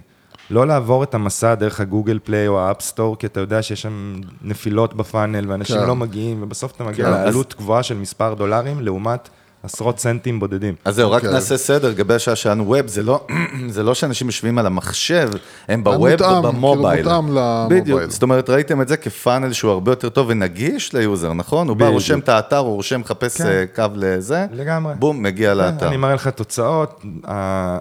[0.49, 3.61] לא לעבור את המסע דרך ה Google Play או ה App Store, כי אתה יודע
[3.61, 5.87] שיש שם נפילות ב funnel, ואנשים כן.
[5.87, 9.29] לא מגיעים, ובסוף אתה מגיע כן, לעלות גבוהה של מספר דולרים, לעומת
[9.65, 10.73] עשרות סנטים בודדים.
[10.85, 11.33] אז זהו, רק אוקיי.
[11.33, 13.25] נעשה סדר, לגבי השעה שלנו web, זה לא,
[13.69, 15.29] זה לא שאנשים יושבים על המחשב,
[15.67, 17.03] הם ב web מותאם, ובמובייל.
[17.03, 17.81] כאילו מותאם למובייל.
[17.81, 21.33] בדיוק, זאת אומרת, ראיתם את זה כ funnel שהוא הרבה יותר טוב ונגיש ל user,
[21.33, 21.67] נכון?
[21.69, 21.87] הוא בא.
[21.87, 23.45] רושם את האתר, הוא רושם, מחפש כן.
[23.47, 24.93] אה, קו לזה, לגמרי.
[24.99, 25.87] בום, מגיע לאתר.
[25.87, 27.01] אני מראה לך תוצאות,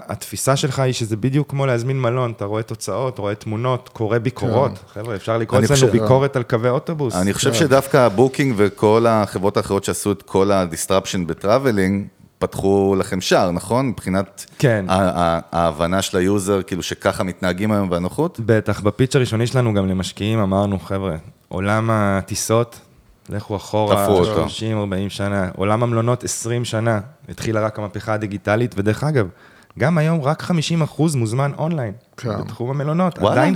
[0.09, 4.73] התפיסה שלך היא שזה בדיוק כמו להזמין מלון, אתה רואה תוצאות, רואה תמונות, קורא ביקורות.
[4.95, 7.15] חבר'ה, אפשר לקרוא אני אצלנו חושב- ביקורת על קווי אוטובוס.
[7.15, 11.27] אני חושב שדווקא הבוקינג וכל החברות האחרות שעשו את כל ה disruption
[11.75, 12.07] ב traveling,
[12.39, 13.89] פתחו לכם שער, נכון?
[13.89, 14.85] מבחינת כן.
[14.89, 18.41] ההבנה של ה user, כאילו שככה מתנהגים היום והנוחות?
[18.47, 21.17] בטח, ב pitch הראשוני שלנו גם למשקיעים אמרנו, חבר'ה,
[21.49, 22.81] עולם הטיסות,
[23.29, 24.35] לכו אחורה, תפרו אותו.
[24.35, 29.29] 30, 40 שנה, עולם המלונות 20 שנה, התחילה רק המהפכה הדיגיטלית, ודרך אגב,
[29.79, 30.53] גם היום רק 50%
[31.17, 32.29] מוזמן אונליין, כן.
[32.41, 33.41] בתחום המלונות, וואלה.
[33.41, 33.55] עדיין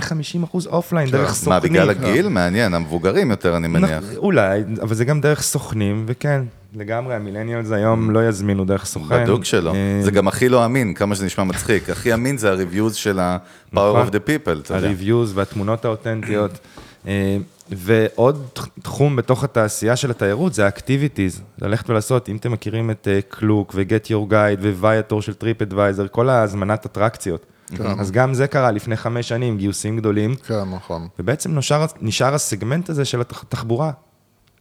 [0.53, 1.53] 50% offline, דרך סוכנים.
[1.53, 2.27] מה, בגלל הגיל?
[2.27, 4.03] מעניין, המבוגרים יותר, אני מניח.
[4.13, 6.41] נכ- אולי, אבל זה גם דרך סוכנים, וכן,
[6.75, 9.23] לגמרי, ה millennials היום לא יזמינו דרך סוכן.
[9.23, 9.73] בדוק שלא.
[9.73, 11.89] אה, זה גם הכי לא אמין, כמה שזה נשמע מצחיק.
[11.89, 14.07] הכי אמין זה ה-reviews של ה-power נכון.
[14.07, 14.87] of the people, אתה יודע.
[14.89, 16.51] ה-reviews והתמונות האותנטיות.
[17.71, 18.47] ועוד
[18.83, 24.07] תחום בתוך התעשייה של התיירות זה ה-activities, ללכת ולעשות, אם אתם מכירים את קלוק ו-get
[24.07, 27.45] your guide ו-viator של טריפ אדוויזר, כל ההזמנת אטרקציות.
[27.99, 31.07] אז גם זה קרה לפני חמש שנים, גיוסים גדולים, כן, נכון.
[31.19, 33.91] ובעצם נשאר, נשאר הסגמנט הזה של התחבורה,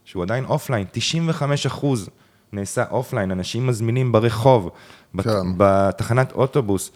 [0.04, 2.08] שהוא עדיין offline, 95 אחוז
[2.52, 4.70] נעשה offline, אנשים מזמינים ברחוב,
[5.14, 5.32] בת, כן.
[5.56, 6.90] בתחנת אוטובוס.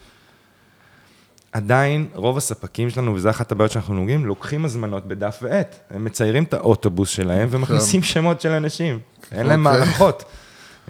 [1.53, 5.77] עדיין רוב הספקים שלנו, וזו אחת הבעיות שאנחנו נוגעים, לוקחים הזמנות בדף ועט.
[5.91, 8.99] הם מציירים את האוטובוס שלהם ומכניסים שמות של אנשים.
[9.33, 9.81] אין להם אוקיי.
[9.81, 10.25] מערכות.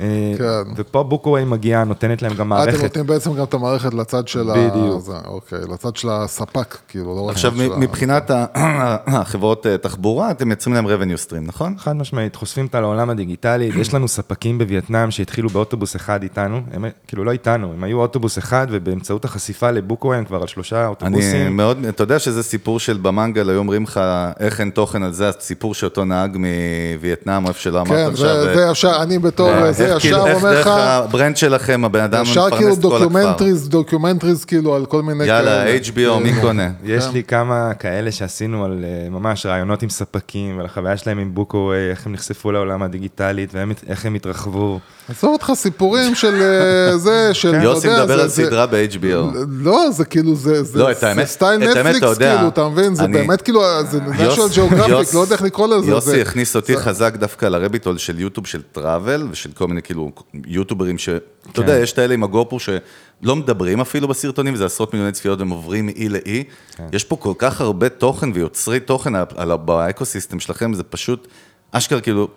[0.00, 0.07] אה,
[0.38, 0.70] כן.
[0.76, 2.83] ופה בוקווי מגיעה, נותנת להם גם אה, אתם מערכת.
[2.83, 4.55] נותנים בעצם גם את המערכת לצד של ה...
[4.55, 5.00] בדיוק.
[5.00, 8.44] זה, אוקיי, לצד של הספק, כאילו, לא רק עכשיו, לצד של ה- מבחינת ה-
[9.20, 11.74] החברות אה, תחבורה, אתם מייצרים להם revenue stream, נכון?
[11.78, 16.85] חד משמעית, חושפים אותה לעולם הדיגיטלי, יש לנו ספקים בווייטנאם שהתחילו באוטובוס אחד איתנו, הם
[17.07, 20.87] כאילו לא איתנו, הם היו אוטובוס אחד ובאמצעות החשיפה לבוקווי הם כבר על שלושה אני
[20.87, 21.57] אוטובוסים.
[21.57, 24.00] מאוד, אתה יודע שזה סיפור של במנגל, היו אומרים לך
[24.40, 28.26] איך אין תוכן על זה, הסיפור שאותו נהג מווייטנאם, איפה שלא אמרת כן, עכשיו.
[28.42, 29.50] זה אה, זה ישר, אני בתור
[29.87, 32.57] זה איך כאילו- ישר איך אומר דרך לך, ה brand שלכם, הבן אדם ישר כאילו
[32.57, 32.99] מפרנס את כל הכפר.
[33.05, 35.79] documentaries, documentaries כאילו על כל מיני יאללה, כאלה.
[36.16, 36.71] HBO, מי קונה?
[36.85, 37.11] יש כן.
[37.12, 41.90] לי כמה כאלה שעשינו על אה, ממש רעיונות עם ספקים, ועל החוויה שלהם עם בוקווי,
[41.90, 44.81] איך הם נחשפו לעולם הדיגיטלית ואיך הם התרחבו.
[45.09, 49.37] עזוב אותך סיפורים של אה, זה, של, יודע, יוסי מדבר זה- על זה- סדרה ב-HBO.
[49.49, 52.95] לא, זה כאילו, זה זה- לא, זה style נטפליקס, כאילו, אתה מבין?
[52.95, 55.90] זה באמת כאילו, זה יוס- national geographic, יוס- לא יודע איך לקרוא לזה.
[55.90, 59.51] יוסי זה- הכניס אותי זה- חזק דווקא ל rabbit hole של יוטיוב של travel, ושל
[59.55, 60.12] כל מיני כאילו
[60.46, 61.08] יוטוברים ש...
[61.08, 61.18] אתה
[61.54, 61.62] כן.
[61.62, 65.50] יודע, יש את האלה עם הגופרו שלא מדברים אפילו בסרטונים, זה עשרות מיליוני צפיות, הם
[65.50, 66.44] עוברים מאי לאי.
[66.76, 66.87] כן.
[66.92, 71.28] יש פה כל כך הרבה תוכן ויוצרי תוכן על- ב ecosystem שלכם, זה פשוט,
[71.70, 72.28] אשכרה כאילו,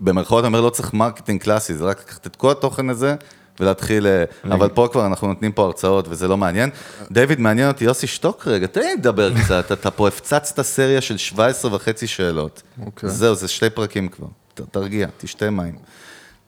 [0.00, 3.14] במרכאות אני אומר, לא צריך marketing קלאסי, זה רק לקחת את כל התוכן הזה.
[3.60, 6.70] ולהתחיל, אה, אבל פה כבר אנחנו נותנים פה הרצאות וזה לא מעניין.
[7.10, 11.16] דיוויד, מעניין אותי, יוסי, שתוק רגע, תן לי לדבר קצת, אתה פה הפצצת סריה של
[11.16, 12.62] 17 וחצי שאלות.
[12.86, 13.08] אוקיי.
[13.10, 14.26] זהו, זה שתי פרקים כבר,
[14.70, 15.74] תרגיע, תשתה מים.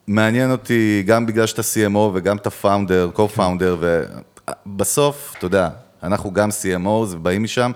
[0.08, 3.84] מעניין אותי גם בגלל שאתה CMO וגם אתה פאונדר, co-founder,
[4.66, 5.68] ובסוף, אתה יודע,
[6.02, 7.70] אנחנו גם CMOs ובאים משם,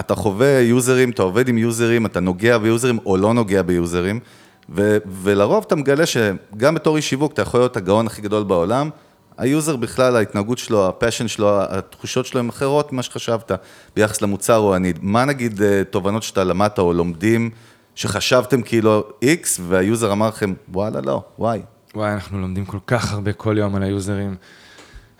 [0.00, 4.20] אתה חווה יוזרים, אתה עובד עם יוזרים, אתה נוגע ביוזרים או לא נוגע ביוזרים,
[4.68, 8.90] ו- ולרוב אתה מגלה שגם בתור איש שיווק אתה יכול להיות הגאון הכי גדול בעולם,
[9.38, 13.52] ה user בכלל, ההתנהגות שלו, ה passion שלו, התחושות שלו הן אחרות ממה שחשבת
[13.96, 14.98] ביחס למוצר או ה need.
[15.02, 17.50] מה נגיד אה, תובנות שאתה למדת או לומדים,
[17.94, 21.62] שחשבתם כאילו X וה user אמר לכם, וואלה לא, וואי.
[21.94, 24.36] וואי, אנחנו לומדים כל כך הרבה כל יום על היוזרים.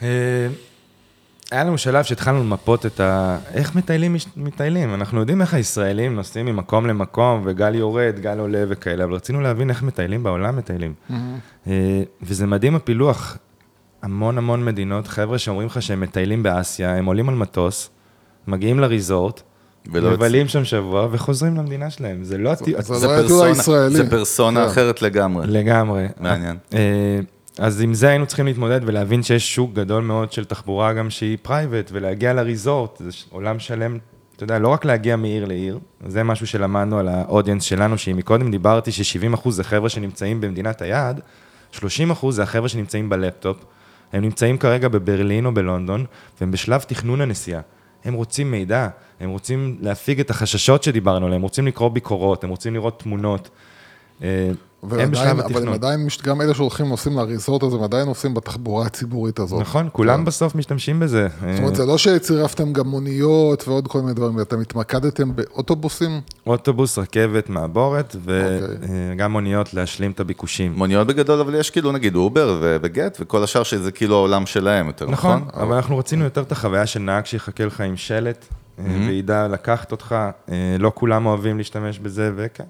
[0.02, 0.48] אה,
[1.50, 3.38] היה לנו שלב שהתחלנו למפות את ה...
[3.54, 4.94] איך מטיילים מטיילים.
[4.94, 9.70] אנחנו יודעים איך הישראלים נוסעים ממקום למקום, וגל יורד, גל עולה וכאלה, אבל רצינו להבין
[9.70, 10.94] איך מטיילים בעולם מטיילים.
[11.66, 13.36] אה, וזה מדהים הפילוח.
[14.02, 17.90] המון המון מדינות, חבר'ה שאומרים לך שהם מטיילים באסיה, הם עולים על מטוס,
[18.46, 19.42] מגיעים לריזורט,
[19.86, 22.24] מבלים שם שבוע וחוזרים למדינה שלהם.
[22.24, 22.52] זה לא...
[22.52, 23.94] הטי- זה זה לא הטיול פרסונה, הישראלי.
[23.96, 24.66] זה פרסונה כן.
[24.70, 25.46] אחרת לגמרי.
[25.46, 26.06] לגמרי.
[26.20, 26.56] מעניין.
[26.74, 27.20] אה,
[27.58, 31.38] אז עם זה היינו צריכים להתמודד ולהבין שיש שוק גדול מאוד של תחבורה גם שהיא
[31.42, 33.98] private, ולהגיע לריזורט, זה עולם שלם,
[34.36, 38.16] אתה יודע, לא רק להגיע מעיר לעיר, זה משהו שלמדנו על ה audience שלנו, שאם
[38.16, 41.20] מקודם דיברתי ש-70% זה חבר'ה שנמצאים במדינת היעד,
[41.74, 41.80] 30%
[42.30, 43.56] זה החבר'ה שנמצאים בלפטופ,
[44.12, 46.04] הם נמצאים כרגע בברלין או בלונדון,
[46.40, 47.60] והם בשלב תכנון הנסיעה.
[48.04, 48.88] הם רוצים מידע,
[49.20, 53.50] הם רוצים להפיג את החששות שדיברנו עליהם, הם רוצים לקרוא ביקורות, הם רוצים לראות תמונות.
[54.84, 55.74] אה, הם ועדיין- בשלב אבל הם התכנון.
[55.74, 59.60] עדיין, מש- גם אלה שהולכים נוסעים לריזורט הזה, הם עדיין נוסעים בתחבורה הציבורית הזאת.
[59.60, 61.28] נכון, כולם בסוף משתמשים בזה.
[61.40, 66.20] זאת אומרת, זה לא שצירפתם גם מוניות ועוד כל מיני דברים, אתם התמקדתם באוטובוסים?
[66.46, 68.76] אוטובוס, רכבת, מעבורת, אוקיי.
[69.12, 70.72] וגם מוניות להשלים את הביקושים.
[70.76, 74.86] מוניות בגדול, אבל יש כאילו נגיד אובר ו- וגט וכל השאר שזה כאילו העולם שלהם
[74.86, 75.36] יותר, נכון?
[75.46, 78.44] נכון, אבל אנחנו רצינו יותר את החוויה של נהג שיחכה לך עם שלט,
[78.78, 80.14] אה, וידע לקחת אותך,
[80.50, 82.64] אה, לא כולם אוהבים להשתמש בזה, וכן.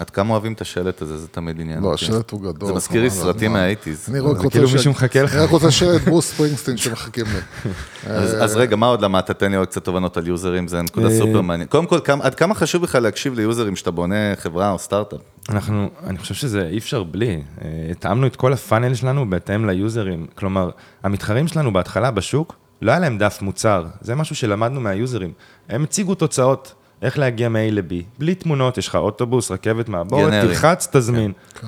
[0.00, 1.82] עד כמה אוהבים את השלט הזה, זה תמיד עניין.
[1.82, 1.94] לא.
[1.94, 2.68] השלט הוא גדול.
[2.68, 3.52] זה מזכיר לי סרטים.
[3.52, 4.06] מהאייטיז.
[4.10, 5.34] אני רק זה רוצה כאילו ש- מישהו מחכה לך.
[5.34, 7.70] אני רק רוצה שלט ברוס ספרינגסטין שמחכים לי.
[8.06, 9.30] אז, רגע, מה עוד למדת?
[9.30, 11.70] תן לי עוד קצת תובנות על יוזרים, זה נקודה אה, סופר מעניינת.
[11.70, 15.20] קודם כל, עד כמה חשוב בכלל להקשיב ליוזרים כשאתה בונה חברה או סטארט-אפ?
[15.48, 17.42] אנחנו, אני חושב שזה אי אפשר בלי.
[17.64, 20.26] אה, התאמנו את כל ה funnel שלנו בהתאם ליוזרים.
[20.34, 20.70] כלומר,
[21.02, 23.86] המתחרים שלנו בהתחלה בשוק, לא היה להם דף מוצר.
[24.00, 25.32] זה משהו שלמדנו מהיוזרים.
[25.68, 27.94] הם הציגו תוצאות, איך להגיע מ-A ל-B.
[28.18, 30.32] בלי תמונות, יש לך אוטובוס, רכבת מעבורת.
[30.32, 31.32] תלחץ, תזמין.
[31.54, 31.66] כן.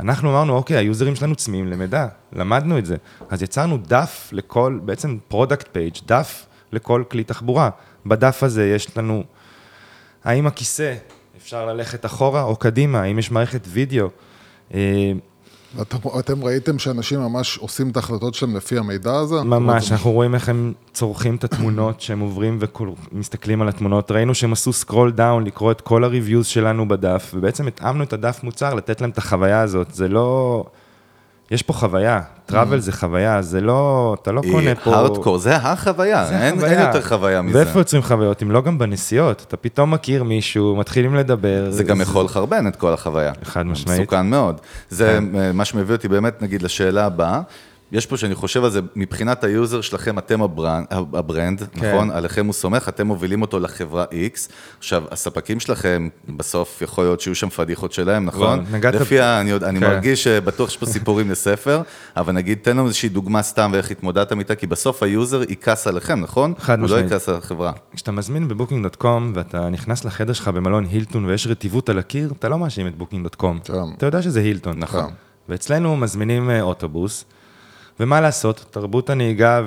[0.00, 2.96] אנחנו אמרנו, אוקיי, היוזרים שלנו צמאים למידע, למדנו את זה.
[3.30, 7.70] אז יצרנו דף לכל, בעצם product page, דף לכל כלי תחבורה.
[8.06, 9.24] בדף הזה יש לנו,
[10.24, 10.94] האם הכיסא,
[11.36, 14.08] אפשר ללכת אחורה או קדימה, האם יש מערכת וידאו.
[15.80, 19.42] אתם, אתם ראיתם שאנשים ממש עושים את ההחלטות שלהם לפי המידע הזה?
[19.42, 22.58] ממש, אנחנו רואים איך הם צורכים את התמונות, שהם עוברים
[23.12, 24.10] ומסתכלים על התמונות.
[24.10, 28.12] ראינו שהם עשו scroll down, לקרוא את כל ה reviews שלנו בדף, ובעצם התאמנו את
[28.12, 29.94] הדף מוצר, לתת להם את החוויה הזאת.
[29.94, 30.64] זה לא...
[31.50, 34.16] יש פה חוויה, travel זה חוויה, זה לא...
[34.22, 34.96] אתה לא קונה פה...
[34.96, 36.64] הארדקור, זה החוויה, אין.
[36.64, 37.58] אין יותר חוויה מזה.
[37.58, 38.42] ואיפה יוצרים חוויות?
[38.42, 39.44] אם לא גם בנסיעות.
[39.48, 41.66] אתה פתאום מכיר מישהו, מתחילים לדבר.
[41.70, 43.32] זה גם יכול לחרבן את כל החוויה.
[43.44, 44.00] חד משמעית.
[44.00, 44.60] מסוכן מאוד.
[44.90, 45.38] זה כן.
[45.38, 47.40] אה, מה שמביא אותי באמת, נגיד, לשאלה הבאה.
[47.92, 51.62] יש פה שאני חושב על זה, מבחינת ה user שלכם, אתם ה brand, ה brand
[51.72, 51.94] כן.
[51.94, 52.10] נכון?
[52.10, 54.52] עליכם הוא סומך, אתם מובילים אותו לחברה X.
[54.78, 58.64] עכשיו, הספקים שלכם, בסוף יכול להיות שיהיו שם פדיחות שלהם, נכון?
[58.72, 59.40] נגעת- לפי ה...
[59.40, 59.86] אני, אני כן.
[59.86, 61.82] מרגיש שבטוח יש פה סיפורים לספר,
[62.16, 65.86] אבל נגיד, תן לנו איזושהי דוגמה סתם ואיך התמודדתם איתה, כי בסוף ה user יכעס
[65.86, 66.54] עליכם, נכון?
[66.58, 67.02] חד הוא משמעית.
[67.04, 67.72] לא יכעס על החברה.
[67.94, 72.48] כשאתה מזמין ב Booking.com ואתה נכנס לחדר שלך במלון הילטון ויש רטיבות על הקיר, אתה
[72.48, 73.58] לא מאשים את Booking.com.
[73.96, 74.74] אתה יודע שזה הילטון.
[74.78, 75.04] נכון.
[75.48, 77.24] ואצלנו מזמינים אה, אוטובוס,
[78.00, 79.62] ומה לעשות, תרבות הנהיגה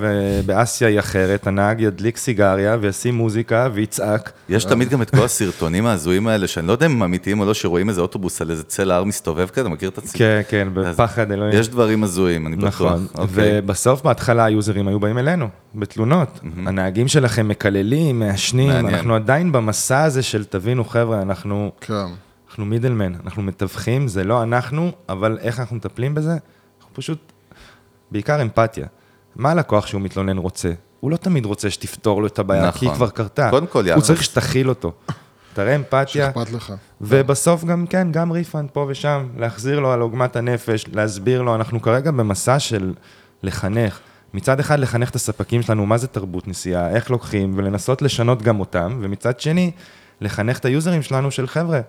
[0.46, 4.32] באסיה היא אחרת, הנהג ידליק סיגריה וישים מוזיקה ויצעק.
[4.50, 7.46] יש תמיד גם את כל הסרטונים ההזויים האלה, שאני לא יודע אם הם אמיתיים או
[7.46, 10.20] לא, שרואים איזה אוטובוס על איזה צל ההר מסתובב כזה, מכיר את הסרטון?
[10.20, 11.60] כן, כן, בפחד אלוהים.
[11.60, 12.68] יש דברים הזויים, אני בטוח.
[12.68, 13.60] נכון, אוקיי.
[13.60, 16.40] ובסוף בהתחלה היוזרים היו באים אלינו, בתלונות.
[16.66, 18.72] הנהגים שלכם מקללים, מעשנים.
[18.72, 21.72] אנחנו עדיין במסע הזה של תבינו חבר'ה, אנחנו...
[21.82, 21.94] כן.
[22.50, 26.32] אנחנו מידלמן, אנחנו מתווכים, זה לא אנחנו, אבל איך אנחנו מטפלים בזה?
[26.32, 27.31] אנחנו פשוט,
[28.12, 28.88] בעיקר אמפתיה.
[29.36, 30.72] מה הלקוח שהוא מתלונן רוצה?
[31.00, 32.80] הוא לא תמיד רוצה שתפתור לו את הבעיה, נכון.
[32.80, 33.50] כי היא כבר קרתה.
[33.50, 34.04] קודם כל, הוא יחס.
[34.04, 34.92] צריך שתכיל אותו.
[35.54, 36.74] תראה אמפתיה, שאכפת לך.
[37.02, 41.82] ובסוף גם, כן, גם refund פה ושם, להחזיר לו על עוגמת הנפש, להסביר לו, אנחנו
[41.82, 42.94] כרגע במסע של
[43.44, 44.00] לחנך.
[44.34, 48.60] מצד אחד, לחנך את הספקים שלנו, מה זה תרבות נסיעה, איך לוקחים, ולנסות לשנות גם
[48.60, 49.72] אותם, ומצד שני,
[50.22, 51.80] לחנך את ה users שלנו של חבר'ה.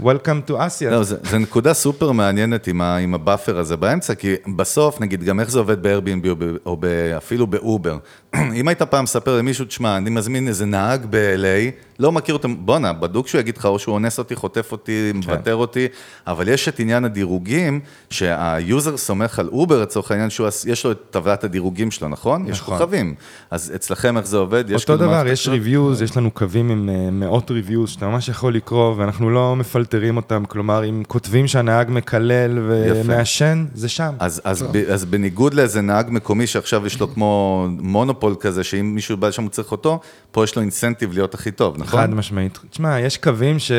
[0.00, 0.90] Welcome to Asia.
[0.90, 5.24] לא, זה נקודה סופר מעניינת עם, ה, עם ה buffer הזה באמצע, כי בסוף, נגיד,
[5.24, 6.84] גם איך זה עובד ב-Airbnb או, ב, או ב,
[7.16, 7.98] אפילו באובר.
[8.60, 12.92] אם היית פעם מספר למישהו, תשמע, אני מזמין איזה נהג ב-LA, לא מכיר אותו, בואנה,
[12.92, 15.16] בדוק שהוא יגיד לך, או שהוא אונס אותי, חוטף אותי, כן.
[15.16, 15.86] מבתר אותי,
[16.26, 17.80] אבל יש את עניין הדירוגים,
[18.10, 22.48] שה user סומך על אובר, לצורך העניין, שיש לו את טבלת הדירוגים שלו, נכון?
[22.48, 22.78] יש נכון.
[22.78, 23.14] כוכבים.
[23.50, 24.64] אז אצלכם איך זה עובד?
[24.70, 25.48] יש אותו כאילו דבר, יש?
[25.48, 30.16] reviews, יש לנו קווים עם אה, מאות reviews, שאתה ממש יכול לקרוא, ואנחנו לא מפלטרים
[30.16, 34.14] אותם, כלומר, אם כותבים שהנהג מקלל ומעשן, זה שם.
[34.18, 38.94] אז, אז, ב, אז בניגוד לאיזה נהג מקומי שעכשיו יש לו כמו מונופול כזה, שאם
[38.94, 41.85] מישהו בא לשם הוא צריך אותו, פה יש לו אינסנטיב להיות הכי טוב, נכון?
[41.86, 42.58] חד משמעית.
[42.70, 43.72] תשמע, יש קווים ש...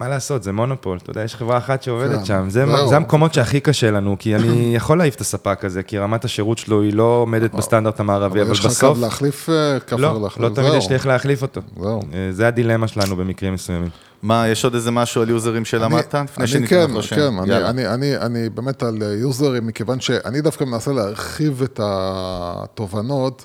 [0.00, 2.46] מה לעשות, זה מונופול, אתה יודע, יש חברה אחת שעובדת שם.
[2.50, 2.64] זה.
[2.88, 4.46] זה המקומות שהכי קשה לנו, כי אני
[4.76, 8.52] יכול להעיף את הספק הזה, כי רמת השירות שלו היא לא עומדת בסטנדרט המערבי, אבל
[8.52, 8.96] יש לך בסוף...
[8.98, 10.48] קו להחליף, אה, כפר לא, להחליף.
[10.50, 10.74] לא תמיד.
[10.74, 11.60] יש לי איך להחליף אותו.
[11.80, 12.00] זהו.
[12.14, 13.88] אה, זה הדילמה שלנו במקרים מסוימים.
[14.22, 16.14] מה, יש עוד איזה משהו על יוזרים שלמדת?
[16.14, 17.16] אני- לפני אני שניתן כן?
[17.16, 17.56] כן, אני-.
[17.56, 23.44] אני- אני אני באמת על יוזרים, מכיוון שאני דווקא מנסה להרחיב את התובנות.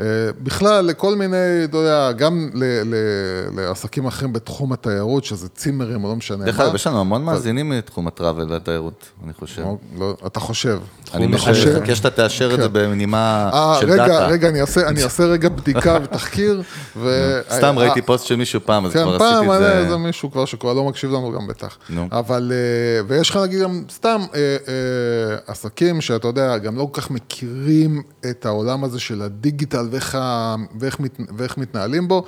[0.00, 0.04] אה,
[0.42, 6.16] בכלל, לכל מיני, אתה יודע, גם ל- ל- לעסקים אחרים בתחום התיירות, שזה צימרים, לא
[6.16, 6.64] משנה דרך מה.
[6.66, 9.62] אגב, יש לנו המון מאזינים מתחום הטראבל והתיירות, אני חושב.
[9.62, 10.78] לא, לא, אתה חושב.
[11.14, 12.72] אני מחכה שאתה תאשר את זה כן.
[12.72, 14.26] בנימה אה, של רגע, דאטה.
[14.26, 16.62] רגע, אני אעשה, אני אעשה רגע בדיקה ותחקיר.
[17.56, 19.78] סתם אה, ראיתי פוסט של מישהו פעם, אז כן, כבר פעם עשיתי את זה.
[19.78, 21.78] איזה מישהו כבר שכבר לא מקשיב לנו גם בטח.
[22.12, 22.52] אבל,
[23.06, 24.20] ויש לך נגיד גם סתם
[25.46, 30.56] עסקים שאתה יודע, גם לא כל כך מכירים את העולם הזה של הדיגיטל ואיך, ה-
[30.80, 32.24] ואיך, מת, ואיך מתנהלים בו.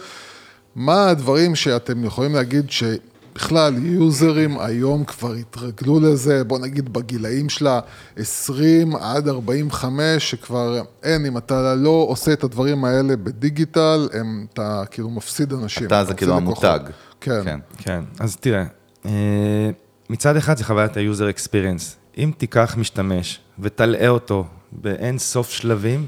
[0.76, 7.80] מה הדברים שאתם יכולים להגיד שבכלל יוזרים היום כבר התרגלו לזה, בוא נגיד בגילאים שלה
[8.16, 14.82] 20 עד 45, שכבר אין, אם אתה לא עושה את הדברים האלה בדיגיטל, הם, אתה
[14.90, 15.86] כאילו מפסיד אנשים.
[15.86, 16.36] אתה זה כאילו.
[16.36, 16.80] המותג.
[17.20, 17.58] כן.
[17.78, 18.64] כן, אז תראה,
[19.06, 19.70] אה,
[20.10, 21.84] מצד אחד זה חוויית ה-user experience.
[22.18, 26.06] אם תיקח משתמש ותלאה אותו באין סוף שלבים,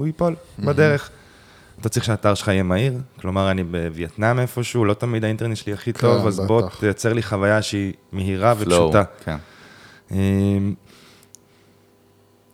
[0.00, 1.10] הוא ייפול בדרך.
[1.80, 5.92] אתה צריך שהאתר שלך יהיה מהיר, כלומר, אני בווייטנאם איפשהו, לא תמיד האינטרנט שלי הכי
[5.92, 6.62] כן, טוב, אז בוא.
[6.80, 9.02] תייצר לי חוויה שהיא מהירה ופשוטה.
[9.24, 9.36] כן.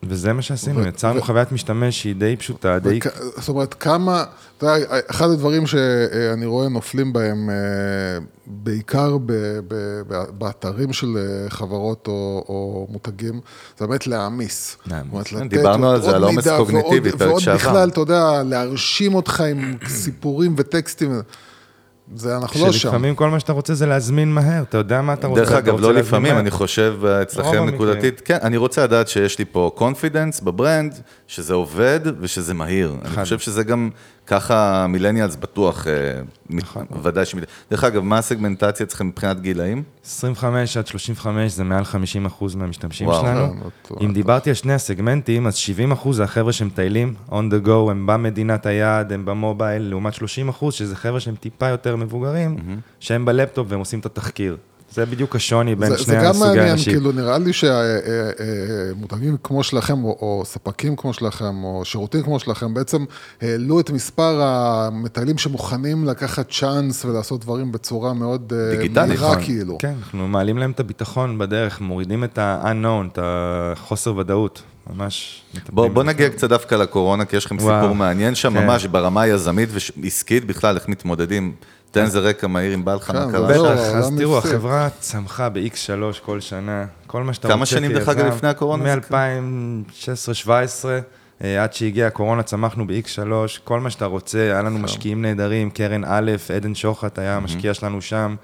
[0.08, 2.98] וזה מה שעשינו, ו- יצרנו ו- חוויית משתמש שהיא די פשוטה, די...
[3.02, 3.08] וכ-
[3.40, 4.24] זאת אומרת, כמה,
[4.58, 4.76] אתה יודע,
[5.10, 7.54] אחד הדברים שאני רואה נופלים בהם, אה,
[8.46, 9.32] בעיקר ב,
[9.68, 9.74] ב,
[10.08, 13.40] ב, באתרים של אה, חברות או, או מותגים,
[13.78, 14.76] זה באמת להעמיס.
[14.86, 15.26] להעמיס.
[15.26, 17.56] כן, דיברנו על זה, על עומס קוגניטיבי, ועוד- פרק ועוד שעבר.
[17.58, 21.20] בכלל, אתה יודע, להרשים אותך עם סיפורים וטקסטים,
[22.14, 22.78] זה אנחנו לא שם.
[22.78, 25.40] שלפעמים כל מה שאתה רוצה זה להזמין מהר, אתה יודע מה אתה רוצה.
[25.40, 26.38] דרך אגב, לא לפעמים.
[26.38, 27.64] אני חושב אה, אצלכם.
[27.64, 32.94] נקודתית, כן, אני רוצה לדעת שיש לי פה confidence ב brand, שזה עובד ושזה מהיר.
[33.04, 33.90] אני חושב שזה גם
[34.26, 35.92] ככה מילניאלס בטוח, אה,
[36.50, 36.86] נכון.
[37.02, 37.34] ודאי ש...
[37.70, 39.82] דרך אגב, מה הסגמנטציה אצלכם מבחינת גילאים?
[40.04, 43.20] 25 עד 35 זה מעל 50 אחוז מהמשתמשים וואו.
[43.20, 43.52] שלנו.
[43.52, 43.98] כן, בטוח.
[44.02, 48.06] אם דיברתי על שני הסגמנטים, אז 70 אחוז זה החבר'ה שמטיילים, on the go, הם
[48.06, 52.56] במדינת היעד, הם במובייל, לעומת 30 אחוז, שזה חבר'ה שהם טיפה יותר מבוגרים,
[53.00, 54.56] שהם בלפטופ והם עושים את התחקיר.
[54.92, 56.92] זה בדיוק השוני בין זה, שני זה גם מעניין, האנשים.
[56.92, 62.74] כאילו, נראה לי שמותגים כמו שלכם, או, או ספקים כמו שלכם, או שירותים כמו שלכם,
[62.74, 63.04] בעצם
[63.40, 69.44] העלו את מספר המטיילים שמוכנים לקחת צ'אנס ולעשות דברים בצורה מאוד אה, דיגיטלית, מהירה, נכון.
[69.44, 69.78] כאילו.
[69.78, 74.62] כן, אנחנו מעלים להם את הביטחון בדרך, מורידים את ה-unknown, את החוסר ודאות.
[74.90, 76.02] ממש בוא, בוא.
[76.02, 77.80] נגיע קצת דווקא לקורונה, כי יש לכם וואו.
[77.80, 78.66] סיפור מעניין שם, כן.
[78.66, 81.52] ממש ברמה היזמית ועסקית בכלל, איך מתמודדים.
[81.96, 83.62] תן איזה רקע מהיר אם בא לך, כן, מה קרה לא- שם.
[83.62, 84.38] בטח, אז העולם תראו.
[84.38, 88.84] החברה צמחה ב-X3 כל שנה, כל מה שאתה כמה רוצה שנים, דרך אגב, לפני הקורונה
[88.84, 90.50] זה מ-2016-2017,
[91.44, 93.20] אה, עד שהגיעה הקורונה, צמחנו ב-X3,
[93.64, 98.02] כל מה שאתה רוצה, היה לנו משקיעים נהדרים, קרן א', עדן שוחט היה המשקיע שלנו
[98.02, 98.36] שם.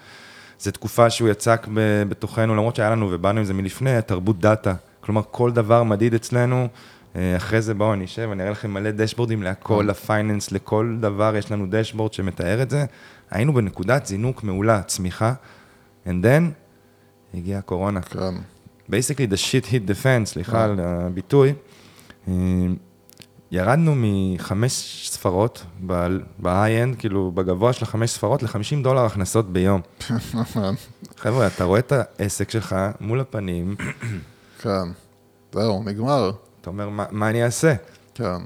[0.61, 1.67] זו תקופה שהוא יצק
[2.09, 4.75] בתוכנו, למרות שהיה לנו, ובאנו עם זה מלפני, תרבות דאטה.
[5.01, 6.69] כלומר, כל דבר מדיד אצלנו.
[7.17, 11.37] אה, אחרי זה בואו, אני אשב, אני אראה לכם מלא דשבורדים להכל, לפייננס, לכל דבר,
[11.37, 12.85] יש לנו דשבורד שמתאר את זה.
[13.33, 15.35] היינו בנקודת זינוק מעולה, צמיחה,
[16.07, 16.43] and then
[17.35, 18.01] הגיעה הקורונה.
[18.03, 18.35] כן.
[18.91, 21.55] basically the shit hit the fan, סליחה על הביטוי.
[22.29, 22.35] אה,
[23.51, 29.81] ירדנו מחמש ספרות ב-high-end, כאילו בגבוה של החמש ספרות, ל-50 דולר הכנסות ביום.
[31.23, 33.77] חבר'ה, אתה רואה את העסק שלך מול הפנים,
[34.63, 34.89] כן.
[35.53, 36.33] זהו, נגמר.
[36.61, 37.75] אתה אומר, מה, מה אני אעשה?
[38.15, 38.37] כן.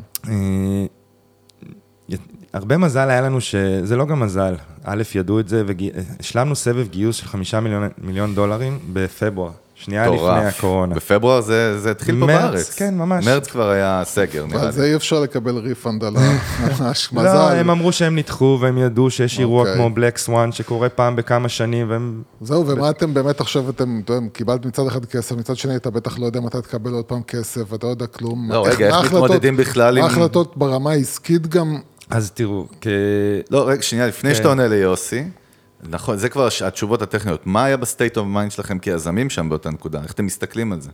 [2.56, 7.16] הרבה מזל היה לנו, שזה לא גם מזל, א', ידעו את זה, והשלמנו סבב גיוס
[7.16, 10.58] של חמישה מיליון, מיליון דולרים בפברואר, שנייה לפני מטורף.
[10.58, 10.94] הקורונה.
[10.94, 12.74] בפברואר זה זה התחיל פה מרץ, בארץ.
[12.74, 13.26] כן, ממש.
[13.26, 14.72] מרץ כבר היה סגר, נראה לי.
[14.72, 16.14] זה אי אפשר לקבל ריפנד על
[16.80, 17.24] ממש מזל.
[17.34, 19.74] לא, הם אמרו שהם נדחו, והם ידעו שיש אירוע אוקיי.
[19.74, 22.22] כמו בלק סוואן, שקורה פעם בכמה שנים, והם...
[22.40, 25.90] זהו, ומה אתם באמת עכשיו, אתם, אתה יודע, קיבלת מצד אחד כסף, מצד שני אתה
[25.90, 28.48] בטח לא יודע מתי תקבל עוד פעם כסף, ואתה לא יודע כלום.
[28.52, 31.78] לא, רגע, איך מתמודדים בכלל עם- ההחלטות ברמה העסקית גם,
[32.10, 32.86] אז תראו, כ...
[33.50, 34.36] לא, רגע, שנייה, לפני כן.
[34.36, 35.24] שאתה עונה ליוסי,
[35.90, 37.46] נכון, זה כבר התשובות הטכניות.
[37.46, 40.02] מה היה ב state of mind שלכם כיזמים שם באותה נקודה?
[40.02, 40.90] איך אתם מסתכלים על זה?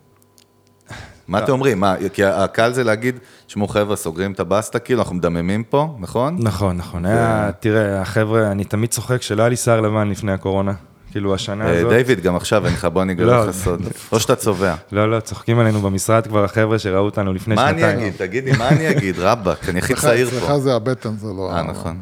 [1.28, 1.44] מה לא.
[1.44, 1.80] אתם אומרים?
[1.80, 6.36] מה, כי הקל זה להגיד, תשמעו חבר'ה, סוגרים את הבסטה, כאילו, אנחנו מדממים פה, נכון?
[6.40, 7.06] נכון, נכון.
[7.06, 10.72] היה, תראה, החבר'ה, אני תמיד צוחק שלא היה לי שיער לבן לפני הקורונה.
[11.12, 11.92] כאילו, השנה אה, הזאת...
[11.92, 13.46] דיוויד, גם עכשיו אין לך, בוא אני אגלה לא.
[13.48, 13.80] לך סוד.
[14.12, 14.74] או שאתה צובע.
[14.92, 17.98] לא, לא, צוחקים עלינו במשרד כבר החבר'ה שראו אותנו לפני מה שנתיים.
[17.98, 18.12] אני אגיד?
[18.16, 19.18] תגיד לי, מה אני אגיד?
[19.18, 20.58] רבאק, אני הכי צעיר אצלך פה.
[20.58, 21.52] זה הבטן, זה לא...
[21.52, 21.98] אה, נכון.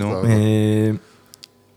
[0.00, 0.90] נו, אה,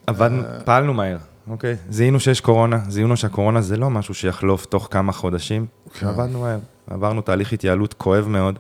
[0.08, 1.18] עבדנו, פעלנו מהר,
[1.50, 1.76] אוקיי?
[1.90, 5.66] זיהינו שיש קורונה, זיהינו שהקורונה זה לא משהו שיחלוף תוך כמה חודשים.
[6.00, 6.08] כן.
[6.08, 8.60] עבדנו מהר, עברנו תהליך התייעלות כואב מאוד,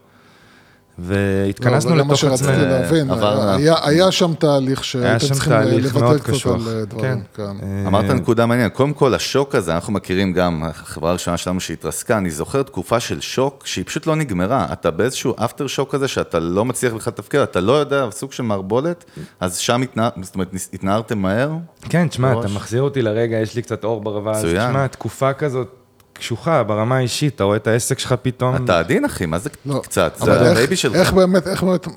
[1.01, 2.65] והתכנסנו לא, זה גם מה לתוך שרציתי עצמנו.
[2.67, 3.41] להבין, עברנו.
[3.57, 6.45] היה- היה שם תהליך שהייתם צריכים לוותר קצת.
[6.45, 7.43] על דברים, כן.
[7.63, 8.73] אה, אמרת נקודה מעניינת.
[8.73, 13.21] קודם כל, השוק הזה, אנחנו מכירים גם, החברה הראשונה שלנו שהתרסקה, אני זוכר תקופה של
[13.21, 14.67] שוק שהיא פשוט לא נגמרה.
[14.73, 18.43] אתה באיזשהו אפטר שוק כזה שאתה לא מצליח בכלל לתפקד, אתה לא יודע, סוג של
[18.43, 19.05] מערבולת,
[19.39, 19.81] אז שם
[20.73, 21.51] התנערתם מהר.
[21.89, 22.39] כן, תשמע.
[22.39, 24.37] אתה מחזיר אותי לרגע, יש לי קצת עור ברווז.
[24.45, 25.67] תשמע, תקופה כזאת
[26.19, 28.55] קשוחה ברמה האישית, אתה רואה את העסק שלך פתאום.
[28.65, 30.13] אתה עדין, אחי, מה זה לא, קצת?
[30.19, 30.95] זה איך- ה baby שלך.
[30.95, 31.91] איך באמת, איך באמת אה,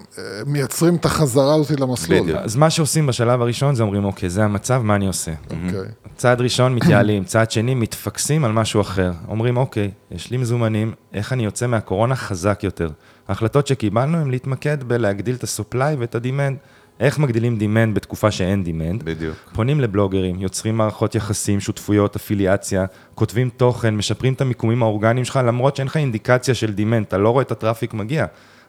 [0.47, 2.21] מייצרים את החזרה הזאת למסלול?
[2.21, 2.39] בדיוק.
[2.39, 5.33] אז מה שעושים בשלב הראשון זה אומרים, אוקיי, זה המצב, מה אני עושה?
[5.45, 5.81] אוקיי.
[6.17, 9.13] צעד ראשון, מתייעלים, צעד שני, מתפקסים על משהו אחר.
[9.29, 12.91] אומרים, אוקיי, יש לי מזומנים, איך אני יוצא מהקורונה חזק יותר?
[13.29, 16.55] ההחלטות שקיבלנו הן להתמקד בלהגדיל את ה-supply ואת ה-demand.
[17.01, 19.05] איך מגדילים demand בתקופה שאין demand?
[19.05, 19.37] בדיוק.
[19.53, 25.77] פונים לבלוגרים, יוצרים מערכות יחסים, שותפויות, אפיליאציה, כותבים תוכן, משפרים את המיקומים האורגניים שלך, למרות
[25.77, 28.27] שאין לך אינדיקציה של demand, אתה לא רואה את ה traffic מגיע,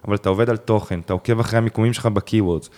[0.07, 2.69] אבל אתה עובד על תוכן, אתה עוקב אחרי המיקומים שלך ב-keywords.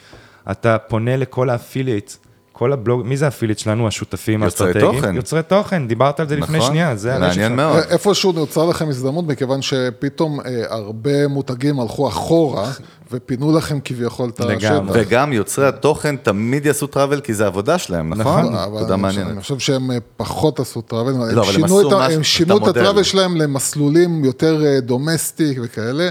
[0.52, 2.20] אתה פונה לכל ה affiliates,
[2.58, 3.88] כל הבלוג, מי זה ה affiliate שלנו?
[3.88, 5.02] השותפים יוצרי האסטרטגיים?
[5.02, 5.16] תוכן.
[5.16, 7.56] יוצרי תוכן, דיברת על זה לפני נכון, שנייה, זה מעניין.
[7.56, 7.84] מאוד.
[7.90, 12.72] איפשהו נוצרה לכם הזדמנות, מכיוון שפתאום אה, הרבה מותגים הלכו אחורה,
[13.12, 14.82] ופינו לכם כביכול את השטח.
[14.94, 18.42] וגם יוצרי התוכן תמיד יעשו טראבל כי זה עבודה שלהם, נכון?
[18.42, 19.32] נכון, אבל תודה אני חושב- מעניינת.
[19.32, 22.62] אני חושב שהם אה, פחות עשו טראבל, אבל הם שינו את הם את שינו את
[22.62, 22.80] המודל.
[22.82, 26.10] הטראבל שלהם למסלולים יותר אה, דומסטיק וכאלה,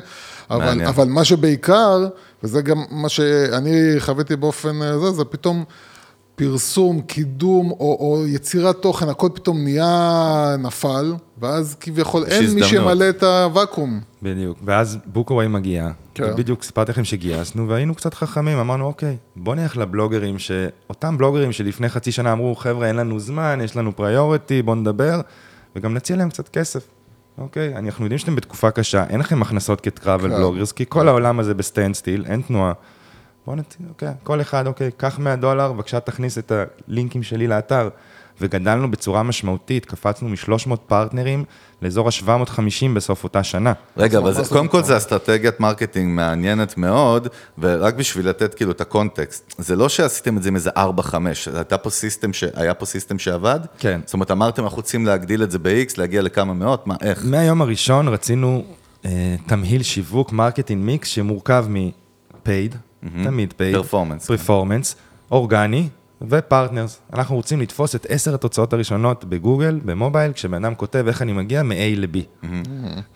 [0.50, 0.88] אבל, מעניין.
[0.88, 2.06] אבל מה שבעיקר,
[2.42, 5.64] וזה גם מה שאני חוויתי באופן אה, זה, זה פתאום
[6.36, 12.64] פרסום, קידום או, או יצירת תוכן, הכל פתאום נהיה נפל, ואז כביכול אין מי.
[12.64, 14.00] שימלא את הוואקום.
[14.22, 16.24] בדיוק, ואז Bookaway מגיע, כן.
[16.24, 21.88] ובדיוק סיפרתי לכם שגייסנו, והיינו קצת חכמים, אמרנו, אוקיי, בוא נלך לבלוגרים, שאותם בלוגרים שלפני
[21.88, 25.20] חצי שנה אמרו, חבר'ה, אין לנו זמן, יש לנו priority, בוא נדבר,
[25.76, 26.88] וגם נציע להם קצת כסף.
[27.38, 30.36] אוקיי, אנחנו יודעים שאתם בתקופה קשה, אין לכם הכנסות כ travel כן.
[30.36, 32.72] bloggers, כי כל העולם הזה ב standstill, אין תנועה.
[33.46, 36.52] בוא נציע, אוקיי, כל אחד, אוקיי, קח 100 דולר, בבקשה תכניס את
[36.88, 37.88] הלינקים שלי לאתר.
[38.40, 41.44] וגדלנו בצורה משמעותית, קפצנו מ-300 פרטנרים
[41.82, 42.58] לאזור ה-750
[42.94, 43.72] בסוף אותה שנה.
[43.96, 44.82] רגע, אבל זה- קודם כל?
[44.82, 47.28] זה אסטרטגיית marketing מעניינת מאוד,
[47.58, 51.14] ורק בשביל לתת כאילו את ה context, זה לא שעשיתם את זה עם איזה 4-5,
[51.54, 53.60] הייתה פה system, ש- היה פה system שעבד?
[53.78, 54.00] כן.
[54.04, 57.24] זאת אומרת, אמרתם, אנחנו רוצים להגדיל את זה ב-X, להגיע לכמה מאות, מה, איך?
[57.30, 58.64] מהיום הראשון רצינו
[59.04, 59.10] אה,
[59.46, 62.74] תמהיל שיווק marketing mix שמורכב מ paid,
[63.24, 64.26] תמיד paid, Performance.
[64.26, 64.96] performance,
[65.30, 65.88] אורגני
[66.28, 67.00] ו partners.
[67.12, 71.62] אנחנו רוצים לתפוס את עשר התוצאות הראשונות בגוגל, במובייל, כשבן אדם כותב איך אני מגיע
[71.62, 72.46] מ-A ל-B.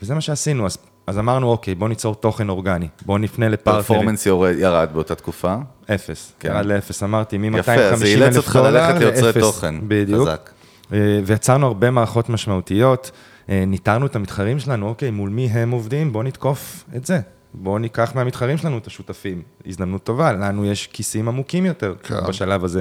[0.03, 3.83] וזה מה שעשינו, אז, אז אמרנו, אוקיי, בוא ניצור תוכן אורגני, בוא נפנה לפרטנרים.
[3.83, 4.27] פרפורמנס
[4.59, 5.57] ירד באותה תקופה.
[5.95, 6.49] אפס, כן.
[6.49, 9.41] ירד לאפס, אמרתי, מ-250 יפה, אז זה אילץ אלף אותך דולר ללכת ליוצרי לאפס.
[9.41, 9.75] תוכן.
[9.89, 10.29] בדיוק.
[10.29, 10.51] חזק.
[10.93, 13.11] אה, ויצרנו הרבה מערכות משמעותיות,
[13.49, 17.21] אה, ניטרנו את המתחרים שלנו, אוקיי, מול מי הם עובדים, בואו נתקוף את זה.
[17.55, 19.43] בואו ניקח מהמתחרים שלנו את השותפים.
[19.67, 22.27] הזדמנות טובה, לנו יש כיסים עמוקים יותר כן.
[22.29, 22.81] בשלב הזה.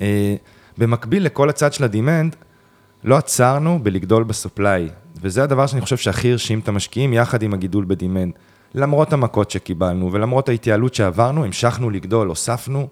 [0.00, 0.34] אה,
[0.78, 2.36] במקביל לכל הצד של הדימנד,
[3.04, 4.88] לא עצרנו בלגדול בסופליי,
[5.20, 8.32] וזה הדבר שאני חושב שהכי הרשים את המשקיעים, יחד עם הגידול בדימנד.
[8.74, 12.88] למרות המכות שקיבלנו ולמרות ההתייעלות שעברנו, המשכנו לגדול, הוספנו.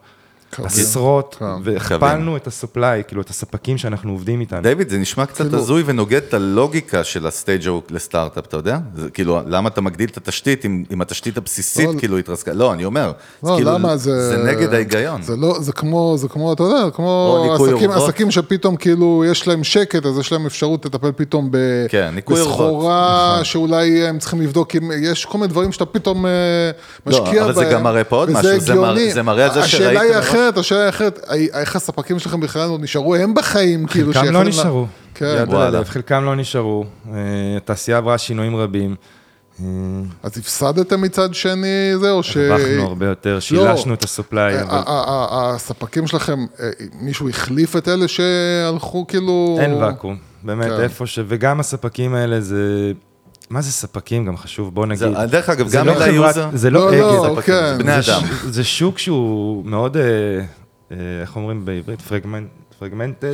[0.65, 1.45] עשרות, כן.
[1.63, 4.63] והכפלנו את הסופליי, כאילו את הספקים שאנחנו עובדים איתם.
[4.63, 8.79] דיוויד, זה נשמע קצת כאילו- הזוי ונוגד את הלוגיקה של הסטייג' לסטארט-אפ, אתה יודע?
[8.97, 12.53] זה כאילו, למה אתה מגדיל את התשתית אם, התשתית הבסיסית לא, כאילו התרסקה?
[12.53, 13.13] לא, אני אומר.
[13.43, 14.29] זה לא, כאילו, למה זה...
[14.29, 15.23] זה נגד ההיגיון.
[15.23, 17.91] זה לא, זה כמו, זה כמו, אתה יודע, כמו עסקים.
[17.91, 21.57] עסקים שפתאום כאילו יש להם שקט, אז יש להם אפשרות לטפל פתאום ב...
[21.89, 22.55] כן, ניקוי אורוות.
[22.55, 22.67] נכון.
[22.67, 26.31] בסחורה שאולי הם צריכים לבדוק אם יש כל מיני דברים שאתה פתאום אה,
[27.07, 27.35] משקיע בהם.
[27.35, 29.13] לא, אבל זה גם מראה פה עוד משהו, זה מראה-.
[29.13, 30.27] זה על זה השאלה שראיתם היא מראש.
[30.49, 31.21] אחרת, השאלה היא אחרת,
[31.55, 35.45] איך הספקים שלכם בכלל עוד נשארו, הם בחיים, כאילו, חלקם לא שיכולים לה- נשארו, כן.
[35.49, 35.85] וואלה.
[35.85, 36.85] חלקם לא נשארו.
[37.13, 37.19] אה,
[37.57, 38.95] התעשייה עברה שינויים רבים.
[39.61, 39.65] אה,
[40.23, 41.67] אז הפסדתם מצד שני
[42.01, 42.37] זה, או ש...
[42.37, 46.71] הרווחנו הרבה יותר, שילשנו את ה supply, אה, אבל ה- ה- ה- הספקים שלכם, אה,
[47.01, 49.57] מישהו החליף את אלה שהלכו כאילו...
[49.61, 50.17] אין ואקום.
[50.43, 50.81] באמת, כן.
[50.81, 51.19] איפה ש...
[51.29, 52.93] וגם הספקים האלה זה...
[53.51, 54.25] מה זה ספקים?
[54.27, 54.99] גם חשוב, בוא נגיד.
[54.99, 56.49] זה- דרך אגב, זה גם לא user.
[56.53, 56.99] זה לא לא, אגד.
[57.01, 57.73] לא, ספקים, כן.
[57.77, 58.23] זה בני זה אדם.
[58.27, 60.03] ש- זה שוק שהוא מאוד, אה,
[60.93, 62.01] אה, איך אומרים בעברית?
[62.03, 63.33] fragment, fragmented?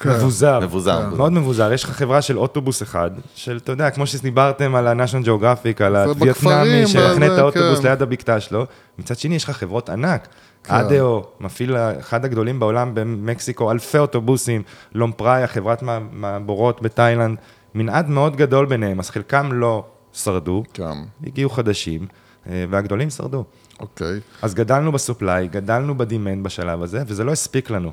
[0.00, 0.10] כן.
[0.10, 0.60] מבוזר.
[0.60, 1.08] מבוזר.
[1.08, 1.72] מאוד מבוזר.
[1.72, 5.96] יש לך חברה של אוטובוס אחד, של, אתה יודע, כמו שדיברתם על ה-National Geographic, על
[5.96, 7.88] הווייטנאמי שיחנה את וזה, האוטובוס כן.
[7.88, 8.66] ליד הבקתה שלו.
[8.98, 10.28] מצד שני, יש לך חברות ענק.
[10.64, 10.74] כן.
[10.74, 14.62] אדאו, מפעיל אחד הגדולים בעולם במקסיקו, אלפי אוטובוסים,
[14.94, 17.38] לומפראיה, חברת מע- מעבורות בתאילנד,
[17.74, 22.06] מנעד מאוד גדול ביניהם, אז חלקם לא שרדו, כן, הגיעו חדשים,
[22.46, 23.44] אה, והגדולים שרדו.
[23.80, 24.20] אוקיי.
[24.42, 27.92] אז גדלנו בסופליי, גדלנו בדימנד בשלב הזה, וזה לא הספיק לנו.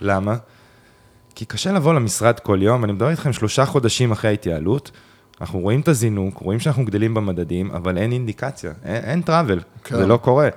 [0.00, 0.36] למה?
[1.34, 4.90] כי קשה לבוא למשרד כל יום, אני מדבר איתכם שלושה חודשים אחרי ההתייעלות,
[5.40, 9.96] אנחנו רואים את הזינוק, רואים שאנחנו גדלים במדדים, אבל אין אינדיקציה, אין, אין טראבל, כן.
[9.96, 10.48] זה לא קורה.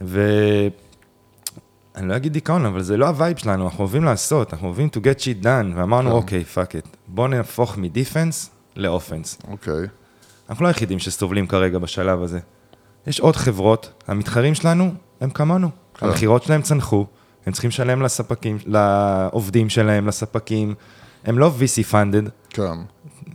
[0.00, 0.20] ו...
[1.98, 4.88] אני לא אגיד דיכאון, אבל זה לא ה vibe שלנו, אנחנו אוהבים לעשות, אנחנו אוהבים
[4.92, 6.16] to get shit done, ואמרנו, כן.
[6.16, 9.38] אוקיי, fuck it, בואו נהפוך מ defense ל offense.
[9.48, 9.86] אוקיי.
[10.50, 12.38] אנחנו לא היחידים שסובלים כרגע בשלב הזה.
[13.06, 15.68] יש עוד חברות, המתחרים שלנו הם כמונו.
[15.94, 16.06] כן.
[16.06, 17.06] המכירות שלהם צנחו,
[17.46, 20.74] הם צריכים לשלם לספקים, לעובדים שלהם, לספקים.
[21.24, 22.78] הם לא VC funded, כן.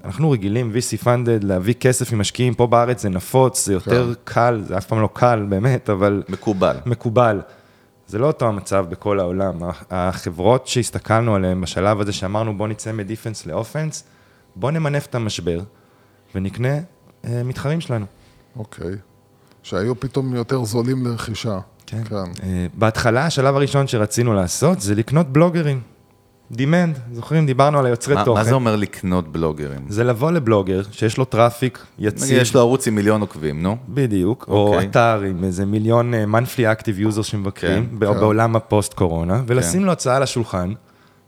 [0.05, 4.77] אנחנו רגילים VC funded להביא כסף ממשקיעים, פה בארץ זה נפוץ, זה יותר קל, זה
[4.77, 6.77] אף פעם לא קל באמת, אבל מקובל.
[6.85, 7.41] מקובל.
[8.13, 9.57] זה לא אותו המצב בכל העולם.
[9.91, 14.03] החברות שהסתכלנו עליהן בשלב הזה, שאמרנו בוא נצא מ defense ל offense,
[14.55, 15.59] בוא נמנף את המשבר
[16.35, 16.77] ונקנה
[17.25, 18.05] אה, מתחרים שלנו.
[18.55, 18.95] אוקיי.
[19.63, 21.59] שהיו פתאום יותר זולים לרכישה.
[21.85, 22.03] כן.
[22.03, 22.15] כן.
[22.43, 25.81] אה, בהתחלה, השלב הראשון שרצינו לעשות זה לקנות בלוגרים.
[26.53, 27.45] demand, זוכרים?
[27.45, 28.39] דיברנו על היוצרי תוכן.
[28.39, 29.85] מה זה אומר לקנות בלוגרים?
[29.89, 32.23] זה לבוא לבלוגר שיש לו traffic יציב.
[32.23, 33.77] נגיד, יש לו ערוץ עם מיליון עוקבים, נו.
[33.89, 34.87] בדיוק, או אוקיי.
[34.87, 38.19] אתר עם איזה מיליון אה, monthly active users שמבקרים, כן, כן.
[38.19, 40.73] בעולם ה post-קורונה, ולשים לו הצעה על השולחן,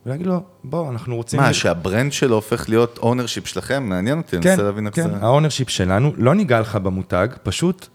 [0.06, 1.40] ולהגיד לו, בוא, אנחנו רוצים...
[1.40, 3.82] מה, שה brand שלו הופך להיות ownership שלכם?
[3.88, 5.16] מעניין אותי, אני כן, מנסה להבין איך כן, זה...
[5.20, 7.88] ה ownership שלנו, לא ניגע לך במותג, פשוט,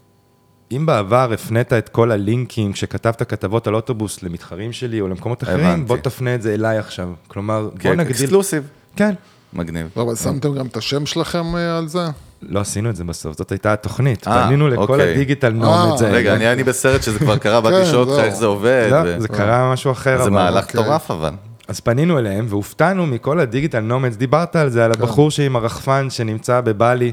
[0.72, 5.66] אם בעבר הפנית את כל הלינקים, כשכתבת כתבות על אוטובוס למתחרים שלי או למקומות אחרים,
[5.66, 5.86] הבנתי.
[5.88, 7.10] בוא תפנה את זה אליי עכשיו.
[7.28, 8.12] כלומר, בוא כן, נגדיל...
[8.12, 8.68] exclusive.
[8.96, 9.14] כן.
[9.54, 9.88] מגניב.
[9.98, 12.06] לא, אבל שמתם גם את השם שלכם אה, על זה?
[12.42, 14.28] לא עשינו את זה בסוף, זאת הייתה התוכנית.
[14.28, 15.12] אה, פנינו לכל אוקיי.
[15.12, 16.10] הדיגיטל אה, נום את זה.
[16.10, 18.24] רגע, אני אני בסרט שזה כבר קרה, באתי כן, לשאול אותך.
[18.24, 18.88] איך זה עובד.
[18.92, 20.24] לא, זה קרה משהו אחר.
[20.24, 20.82] זה מהלך אוקיי.
[20.82, 21.32] מטורף אבל.
[21.68, 25.02] אז פנינו אליהם, והופתענו מכל הדיגיטל נומדס, דיברת על זה, על כן.
[25.02, 27.12] הבחור שעם הרחפן שנמצא בבלי.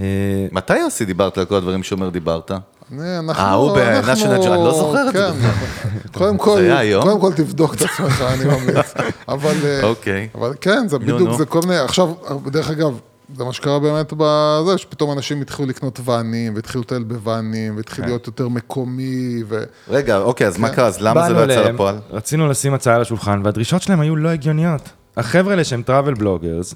[0.00, 0.04] אה,
[0.52, 2.50] מתי יוסי דיברת על כל הדברים שאומר דיברת?
[2.92, 3.42] אני- אנחנו...
[3.44, 6.18] אה, הוא ב-National אנחנו- Geo- אני לא זוכר את זה כן.
[6.18, 7.02] קודם כל, היה היום?
[7.02, 8.94] קודם כל תבדוק את עצמך, אני ממליץ.
[9.28, 9.54] אבל...
[9.64, 10.28] אה, אוקיי.
[10.34, 11.32] אבל כן, זה בדיוק.
[11.38, 11.76] זה כל מיני...
[11.78, 12.12] עכשיו,
[12.46, 12.98] דרך אגב,
[13.36, 18.10] זה מה שקרה באמת בזה, שפתאום אנשים התחילו לקנות ואנים, והתחילו לטייל בוואנים, והתחיל כן.
[18.10, 19.62] להיות יותר מקומי, ו...
[19.88, 20.74] רגע, אוקיי, אז מה כן.
[20.74, 20.86] קרה?
[20.86, 21.96] אז למה זה לא יצא לפועל?
[22.10, 24.82] רצינו לשים הצעה על השולחן, והדרישות שלהם היו לא הגיוניות.
[25.16, 26.74] החבר'ה האלה שהם טראבל בלוגרס,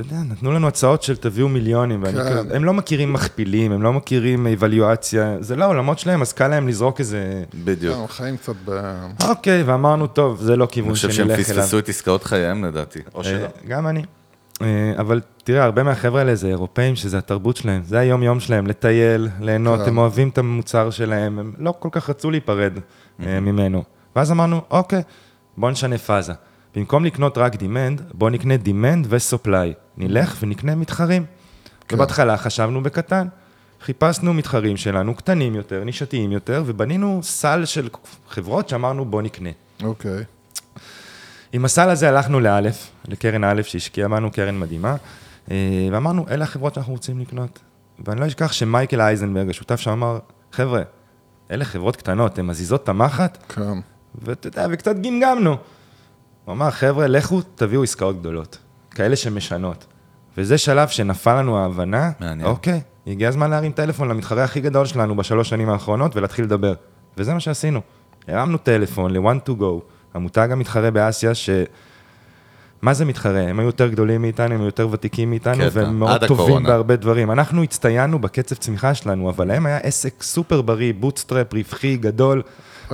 [0.00, 2.30] אתה יודע, נתנו לנו הצעות של תביאו מיליונים, ואני כן.
[2.30, 6.48] כזה, הם לא מכירים מכפילים, הם לא מכירים אבליואציה, זה לא העולמות שלהם, אז קל
[6.48, 7.44] להם לזרוק איזה...
[7.64, 7.96] בדיוק.
[7.96, 8.94] כן, חיים קצת ב...
[9.28, 11.62] אוקיי, ואמרנו, טוב, זה לא אני כיוון חושב שהם שנלך אליו.
[11.62, 13.36] פספסו את עסקאות חייהם לדעתי, או שלא.
[13.36, 14.02] אה, גם אני.
[14.62, 19.28] אה, אבל תראה, הרבה מהחבר'ה האלה זה אירופאים, שזה התרבות שלהם, זה היום-יום שלהם, לטייל,
[19.40, 19.88] ליהנות, כן.
[19.88, 22.72] הם אוהבים את המוצר שלהם, הם לא כל כך רצו להיפרד
[23.26, 23.82] אה, ממנו.
[24.16, 25.02] ואז אמרנו, אוקיי,
[25.56, 26.32] בוא נשנה פאזה.
[26.74, 29.74] במקום לקנות רק demand, בוא נקנה demand ו supply.
[29.96, 31.24] נלך ונקנה מתחרים.
[31.92, 33.28] ובהתחלה חשבנו בקטן.
[33.80, 37.88] חיפשנו מתחרים שלנו, קטנים יותר, נישתיים יותר, ובנינו סל של
[38.28, 39.50] חברות שאמרנו, בוא נקנה.
[39.82, 40.24] אוקיי.
[41.52, 44.96] עם הסל הזה הלכנו לאלף, לקרן א' שהשקיעה בנו, קרן מדהימה,
[45.50, 47.58] אה, ואמרנו, אלה החברות שאנחנו רוצים לקנות.
[48.06, 50.18] ואני לא אשכח שמייקל אייזנברג, השותף שם, אמר,
[50.52, 50.82] חבר'ה,
[51.50, 53.78] אלה חברות קטנות, הן מזיזות את המחט, כן.
[54.22, 55.56] ואתה יודע, וקצת גמגמנו.
[56.44, 58.58] הוא אמר, חבר'ה, לכו, תביאו עסקאות גדולות,
[58.90, 59.86] כאלה שמשנות.
[60.38, 62.48] וזה שלב שנפל לנו ההבנה, מעניין.
[62.48, 66.74] אוקיי, הגיע הזמן להרים טלפון למתחרה הכי גדול שלנו בשלוש שנים האחרונות ולהתחיל לדבר.
[67.16, 67.80] וזה מה שעשינו.
[68.28, 69.64] הרמנו טלפון ל-12Go,
[70.14, 71.50] המותג המתחרה באסיה, ש...
[72.82, 73.40] מה זה מתחרה?
[73.40, 76.68] הם היו יותר גדולים מאיתנו, הם היו יותר ותיקים מאיתנו, קטע, והם מאוד טובים הקורונה.
[76.68, 77.30] בהרבה דברים.
[77.30, 82.42] אנחנו הצטיינו בקצב צמיחה שלנו, אבל להם היה עסק סופר בריא, bootstrapped, רווחי, גדול.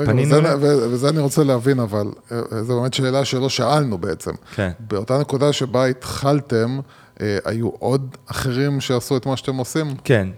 [0.04, 4.30] פנינו וזה, וזה אני רוצה להבין, אבל אה, זו באמת שאלה שלא שאלנו בעצם.
[4.54, 4.70] כן.
[4.80, 6.78] באותה נקודה שבה התחלתם,
[7.20, 9.86] אה, היו עוד אחרים שעשו את מה שאתם עושים?
[10.04, 10.28] כן,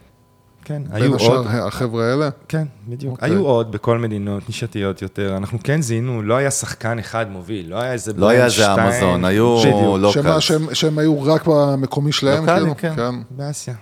[0.65, 1.47] כן, בין היו השאר עוד.
[1.47, 2.29] החבר'ה האלה?
[2.49, 3.13] כן, בדיוק.
[3.13, 3.31] אוקיי.
[3.31, 5.37] היו עוד בכל מדינות נישתיות יותר.
[5.37, 8.75] אנחנו כן זיהינו, לא היה שחקן אחד מוביל, לא היה איזה לא היה איזה.
[8.75, 9.57] אמזון, היו
[9.99, 10.25] לוקלס.
[10.25, 12.41] שמה, שהם, שהם היו רק במקומי שלהם?
[12.41, 12.75] לוקאלי, כאילו?
[12.77, 12.97] כן.
[12.97, 13.15] כן.
[13.31, 13.75] באסיה.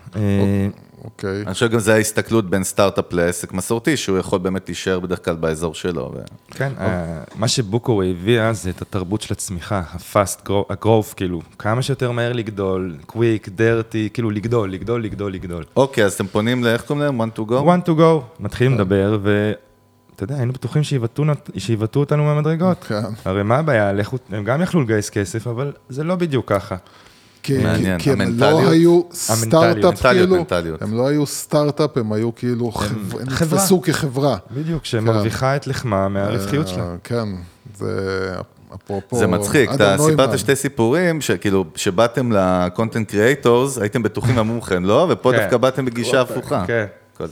[1.06, 1.42] אוקיי.
[1.46, 5.34] אני חושב גם זה ההסתכלות בין סטארט-אפ לעסק מסורתי, שהוא יכול באמת להישאר בדרך כלל
[5.34, 6.12] באזור שלו.
[6.14, 6.18] ו...
[6.50, 11.82] כן, אה, מה שבוקו הביאה זה את התרבות של הצמיחה, ה-fast grow- ה-growth, כאילו, כמה
[11.82, 15.64] שיותר מהר לגדול, quick, dirty, כאילו לגדול, לגדול, לגדול, לגדול.
[15.76, 17.20] אוקיי, אז אתם פונים לאיך קוראים להם?
[17.20, 17.52] one to go?
[17.52, 20.82] one to go, מתחילים לדבר, ואתה יודע, היינו בטוחים
[21.58, 22.84] שיבטאו אותנו מהמדרגות.
[22.84, 23.02] כן.
[23.24, 23.92] הרי מה הבעיה,
[24.30, 26.76] הם גם יכלו לגייס כסף, אבל זה לא בדיוק ככה.
[27.46, 28.20] כי, מעניין, כי, הם?
[28.38, 30.82] לא היו סטארט-אפ כאילו, מנטליות.
[30.82, 33.08] הם לא היו סטארט-אפ, הם היו כאילו, הם.
[33.26, 34.36] נתפסו כחברה.
[34.50, 36.82] בדיוק, שמרוויחה את לחמה מהרווחיות שלה.
[36.82, 37.28] אה, כן,
[37.76, 38.34] זה
[38.74, 39.16] אפרופו...
[39.16, 39.96] זה מצחיק, אתה.
[39.98, 45.38] סיפרת שתי סיפורים, שכאילו, שבאתם ל-content creators, הייתם בטוחים אמרו לכם לא, ופה כן.
[45.38, 46.64] דווקא באתם בגישה הפוכה.
[46.66, 46.86] כן.
[47.16, 47.28] טוב.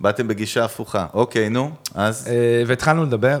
[0.00, 1.06] באתם בגישה הפוכה.
[1.14, 2.28] אוקיי, נו, אז?
[2.28, 3.38] אה, והתחלנו לדבר,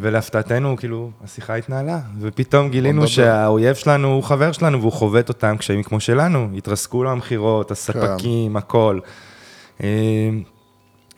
[0.00, 3.06] ולהפתעתנו, כאילו, השיחה התנהלה, ופתאום גילינו נדבר.
[3.06, 8.56] שהאויב שלנו הוא חבר שלנו, והוא חובט אותם קשיים כמו שלנו, התרסקו לו המכירות, הספקים,
[8.56, 8.98] הכל.
[9.82, 9.88] אה,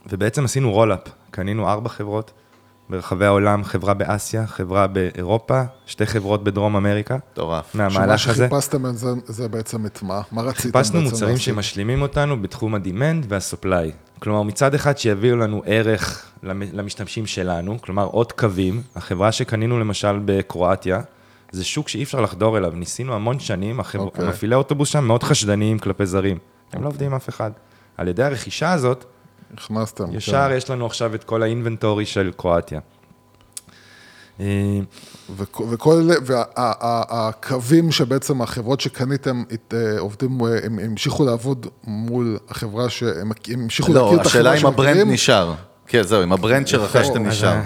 [0.06, 2.32] ובעצם עשינו roll-up, קנינו ארבע חברות
[2.90, 7.72] ברחבי העולם, חברה באסיה, חברה באירופה, שתי חברות בדרום אמריקה, מטורף.
[7.72, 8.46] שמה מהמהלך הזה.
[8.48, 10.20] שחיפשתם את זה, זה בעצם את מה?
[10.32, 11.54] מה רציתם חיפשנו בעצם מוצרים להשיג?
[11.54, 13.92] שמשלימים אותנו בתחום ה demand וה supply.
[14.18, 18.82] כלומר, מצד אחד שיביאו לנו ערך למ- למשתמשים שלנו, כלומר עוד קווים.
[18.96, 21.00] החברה שקנינו למשל בקרואטיה,
[21.52, 22.70] זה שוק שאי אפשר לחדור אליו.
[22.74, 24.02] ניסינו המון שנים, החבר...
[24.02, 24.24] אוקיי.
[24.24, 26.38] המפעילי אוטובוס שם מאוד חשדניים כלפי זרים.
[26.72, 27.50] הם לא עובדים עם אף אחד.
[27.96, 29.04] על ידי הרכישה הזאת,
[29.58, 30.04] הכנסתם.
[30.14, 30.56] ישר כן.
[30.56, 32.80] יש לנו עכשיו את כל ה inventory של קרואטיה.
[34.40, 34.46] אה,
[35.36, 39.42] וכ- וכל והקווים שבעצם החברות שקניתם
[39.72, 44.52] אה, עובדים, אה, הם המשיכו לעבוד מול החברה שהם הם המשיכו לא, להכיר את השאלה
[44.54, 45.06] החברה אם ה brand?
[45.12, 45.54] נשאר.
[45.86, 47.60] כן, זהו, אם ה brand שרכשתם נשאר.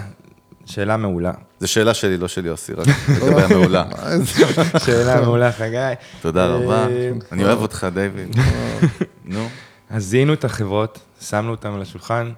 [0.65, 1.31] שאלה מעולה.
[1.59, 3.83] זו שאלה שלי, לא של יוסי, רק לגבי המעולה.
[4.85, 5.93] שאלה מעולה, חגי.
[6.21, 6.87] תודה רבה.
[7.31, 8.35] אני אוהב אותך, דיוויד.
[9.25, 9.47] נו.
[9.89, 12.31] אז זיהינו את החברות, שמנו אותן על השולחן,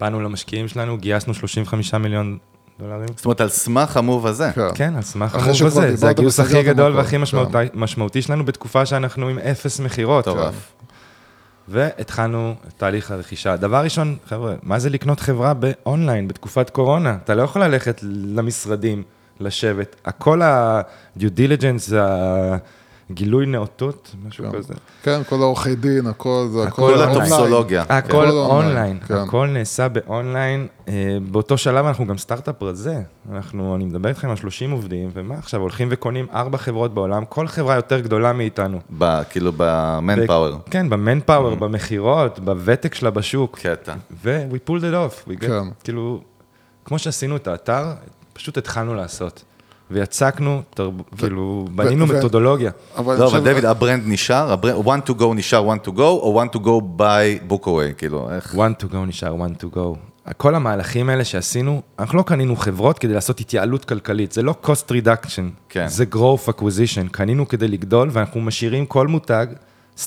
[0.00, 2.38] באנו למשקיעים שלנו, גייסנו 35 מיליון
[2.80, 3.08] דולרים.
[3.16, 4.50] זאת אומרת, על סמך המוב הזה.
[4.74, 5.96] כן, על סמך המוב הזה.
[5.96, 6.96] זה הגיוס הכי גדול.
[6.96, 7.20] והכי כן.
[7.22, 10.28] משמעותי- משמעותי שלנו בתקופה שאנחנו עם אפס מכירות.
[10.28, 10.72] מטורף.
[11.68, 13.56] והתחלנו את תהליך הרכישה.
[13.56, 17.16] דבר ראשון, חבר'ה, מה זה לקנות חברה באונליין, בתקופת קורונה?
[17.24, 18.00] אתה לא יכול ללכת
[18.34, 19.02] למשרדים,
[19.40, 19.96] לשבת.
[20.04, 21.92] הכל ה-due diligence,
[23.10, 24.74] הגילוי נאותות, משהו כזה.
[25.02, 27.10] כן, כל העורכי דין, הכל זה, הכל הכל אונליין.
[27.10, 27.82] הטופסולוגיה.
[27.82, 29.14] הכל הכל online, online, כן.
[29.14, 30.66] הכל נעשה באונליין.
[30.88, 30.92] אה,
[31.30, 33.00] באותו שלב אנחנו גם סטארט-אפ רזה.
[33.32, 37.46] אנחנו, אני מדבר איתכם על 30 עובדים, ומה עכשיו, הולכים וקונים ארבע חברות בעולם, כל
[37.46, 38.78] חברה יותר גדולה מאיתנו.
[38.98, 40.58] ב- כאילו ב manpower.
[40.70, 43.58] כן, ב manpower, במכירות, בוותק שלה בשוק.
[43.58, 43.94] קטע.
[44.24, 45.28] ו- we pulled it off.
[45.28, 45.64] We get, כן.
[45.84, 46.20] כאילו,
[46.84, 47.84] כמו שעשינו את האתר,
[48.32, 49.42] פשוט התחלנו לעשות.
[49.92, 50.94] ויצקנו, תרב...
[51.16, 52.70] כאילו, בנינו ו- מתודולוגיה.
[52.96, 56.00] אבל לא, אבל דיוויד, ה brand נשאר, הברנד, one to go נשאר one to go,
[56.00, 58.54] או one to go by book away, כאילו, איך?
[58.54, 59.96] one to go נשאר one to go.
[60.36, 64.92] כל המהלכים האלה שעשינו, אנחנו לא קנינו חברות כדי לעשות התייעלות כלכלית, זה לא cost
[64.92, 65.88] reduction, כן.
[65.88, 69.46] זה growth acquisition, קנינו כדי לגדול ואנחנו משאירים כל מותג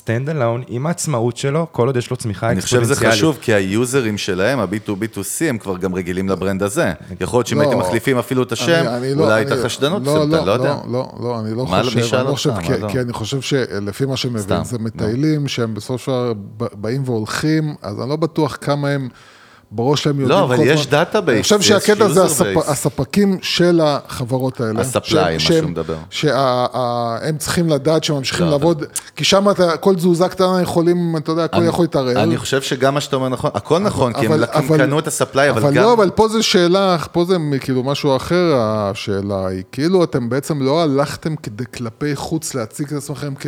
[0.04, 3.16] stand alone עם העצמאות שלו, כל עוד יש לו צמיחה אני חושב שזה אקספוננציאלית.
[3.18, 6.92] חשוב, כי היוזרים שלהם, ה-B2B2C, הם כבר גם רגילים ל brand הזה.
[7.20, 7.62] יכול להיות שאם לא.
[7.62, 8.84] הייתם מחליפים אפילו את השם,
[9.14, 10.74] לא- אולי הייתה חשדנות, לא, אתה לא יודע.
[10.86, 12.30] לא, לא, לא, אני לא מה, חושב, אני לא?
[12.30, 12.88] חושב, כי- לא?
[13.02, 14.78] אני חושב שלפי מה שמבין, זה.
[14.78, 19.08] מטיילים שהם בסופו של דבר ב- באים והולכים, אז אני לא בטוח כמה הם...
[19.70, 20.38] בראש שלהם יודעים...
[20.40, 20.86] לא, אבל כל יש.
[20.86, 22.44] database, אני חושב שהקטע זה הספ...
[22.66, 24.80] הספקים של החברות האלה.
[24.80, 25.96] ה supply, מה שהוא מדבר.
[26.10, 28.84] שהם צריכים לדעת שהם ממשיכים לא, לעבוד,
[29.16, 32.22] כי שם אתה- כל תזוזה קטנה יכולים, אתה יודע, הכל אני- יכול להתערער.
[32.22, 34.98] אני חושב שגם מה שאתה אומר נכון, הכל נכון, כי הם אבל- לק- אבל- קנו
[34.98, 35.82] את הספליי, אבל אבל גם...
[35.82, 40.62] לא, אבל פה זה שאלה, פה זה כאילו משהו אחר, השאלה היא, כאילו אתם בעצם
[40.62, 43.46] לא הלכתם כדי כלפי חוץ להציג את עצמכם כ,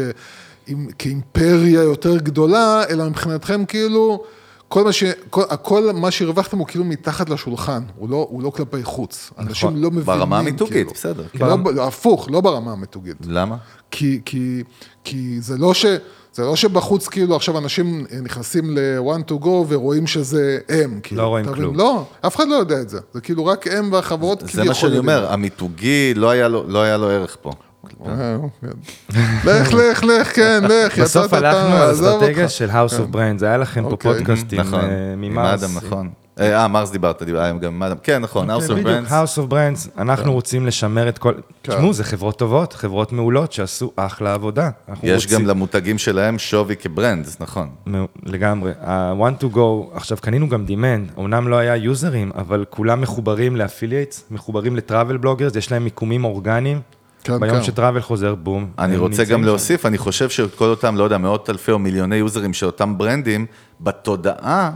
[0.99, 4.23] כאימפריה יותר גדולה, אלא מבחינתכם כאילו,
[4.69, 8.51] כל מה, ש, כל, הכל מה שהרווחתם הוא כאילו מתחת לשולחן, הוא לא, הוא לא
[8.51, 9.31] כלפי חוץ.
[9.39, 10.91] אנשים לא מבינים, ברמה המיתוגית, כאילו.
[10.95, 11.25] בסדר.
[11.41, 13.17] לא, לא, הפוך, לא ברמה המיתוגית.
[13.27, 13.57] למה?
[13.91, 14.63] כי, כי,
[15.05, 15.87] כי זה לא ש...
[16.33, 21.01] זה לא שבחוץ כאילו עכשיו אנשים נכנסים ל-one to go ורואים שזה הם.
[21.03, 21.63] כאילו, לא רואים אתה מבין?
[21.65, 21.77] כלום.
[21.77, 23.01] לא, אף אחד לא יודע את זה.
[23.15, 26.97] זה כאילו רק הם והחברות זה מה שאני אומר, המיתוגי, לא היה לו- לא היה
[26.97, 27.53] לו ערך פה.
[28.07, 28.37] אה,
[29.45, 32.49] לך, לך, לך, כן, לך, בסוף יצאת, הלכנו אתה, על עזוב אסטרטגיה.
[32.49, 34.15] של House of Brands, היה לכם פה אוקיי.
[34.15, 34.85] פודקאסטים נכון,
[35.37, 35.55] אה.
[35.55, 36.11] אדם, נכון.
[36.41, 37.97] אה, מרס דיברת, דיברת גם עם אדם.
[38.03, 39.11] כן, נכון, House of Brands.
[39.11, 41.35] House of Brands, אנחנו רוצים לשמר את כל...
[41.63, 41.73] כן.
[41.73, 44.71] תשמעו, זה חברות טובות, חברות מעולות שעשו אחלה עבודה.
[45.03, 47.69] יש גם למותגים שלהם שווי כ brand, נכון.
[48.25, 48.73] לגמרי.
[48.81, 54.77] ה-12Go, עכשיו קנינו גם demand, אמנם לא היה יוזרים, אבל כולם מחוברים ל affiliates, מחוברים
[54.77, 56.81] ל travel bloggers, יש להם מיקומים אורגניים.
[57.29, 57.63] כן, ביום כן.
[57.63, 58.71] ש travel חוזר, בום.
[58.79, 59.45] אני רוצה גם שם.
[59.45, 63.47] להוסיף, אני חושב שכל אותם, לא יודע, מאות אלפי או מיליוני יוזרים של אותם ברנדים,
[63.81, 64.71] בתודעה,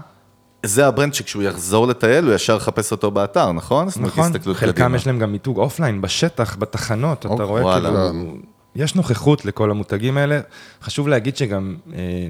[0.66, 3.88] זה ה brand שכשהוא יחזור לטייל, הוא ישר יחפש אותו באתר, נכון?
[4.00, 4.94] נכון, חלקם.
[4.94, 7.80] יש להם גם מיתוג offline, בשטח, בתחנות, אתה אוקיי, רואה.
[7.80, 8.12] כאילו,
[8.74, 10.40] יש נוכחות לכל המותגים האלה.
[10.82, 12.28] חשוב להגיד שגם אה,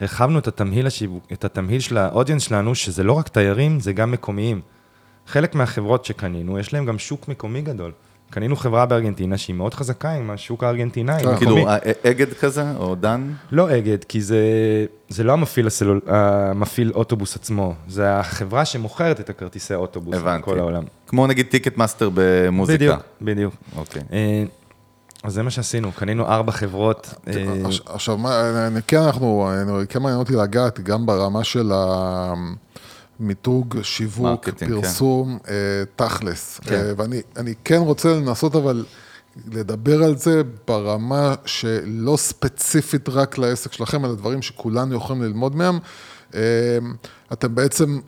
[0.00, 3.92] הרחבנו את התמהיל, השיווק, את התמהיל של ה audience שלנו, שזה לא רק תיירים, זה
[3.92, 4.60] גם מקומיים.
[5.26, 7.92] חלק מהחברות שקנינו, יש להם גם שוק מקומי גדול.
[8.34, 11.14] קנינו חברה בארגנטינה שהיא מאוד חזקה עם השוק הארגנטינאי.
[11.16, 11.36] המקומי.
[11.38, 11.76] כאילו, אה,
[12.10, 13.30] אגד כזה, או דן?
[13.52, 14.38] לא אגד, כי זה,
[15.08, 20.42] זה לא המפעיל, הסלול, המפעיל אוטובוס עצמו, זה החברה שמוכרת את הכרטיסי האוטובוס הבנתי.
[20.42, 20.82] בכל העולם.
[21.06, 22.76] כמו נגיד Ticketmaster במוזיקה.
[22.78, 23.54] בדיוק, בדיוק.
[23.76, 24.02] אוקיי.
[24.12, 24.44] אה,
[25.22, 27.14] אז זה מה שעשינו, קנינו ארבע חברות.
[27.28, 27.32] אה,
[27.64, 28.18] עכש- עכשיו,
[28.86, 29.48] כן, אנחנו,
[29.88, 31.72] כן מעניין אותי לגעת גם ברמה של
[33.20, 34.80] המיתוג, שיווק, marketing, כן.
[34.80, 35.54] פרסום, אה,
[35.96, 36.60] תכלס.
[36.62, 36.74] כן.
[36.74, 38.84] אה, ואני אני כן רוצה לנסות אבל
[39.52, 45.78] לדבר על זה ברמה שלא ספציפית רק לעסק שלכם, אלא דברים שכולנו יכולים ללמוד מהם.
[46.34, 46.40] אה,
[47.32, 48.00] אתם בעצם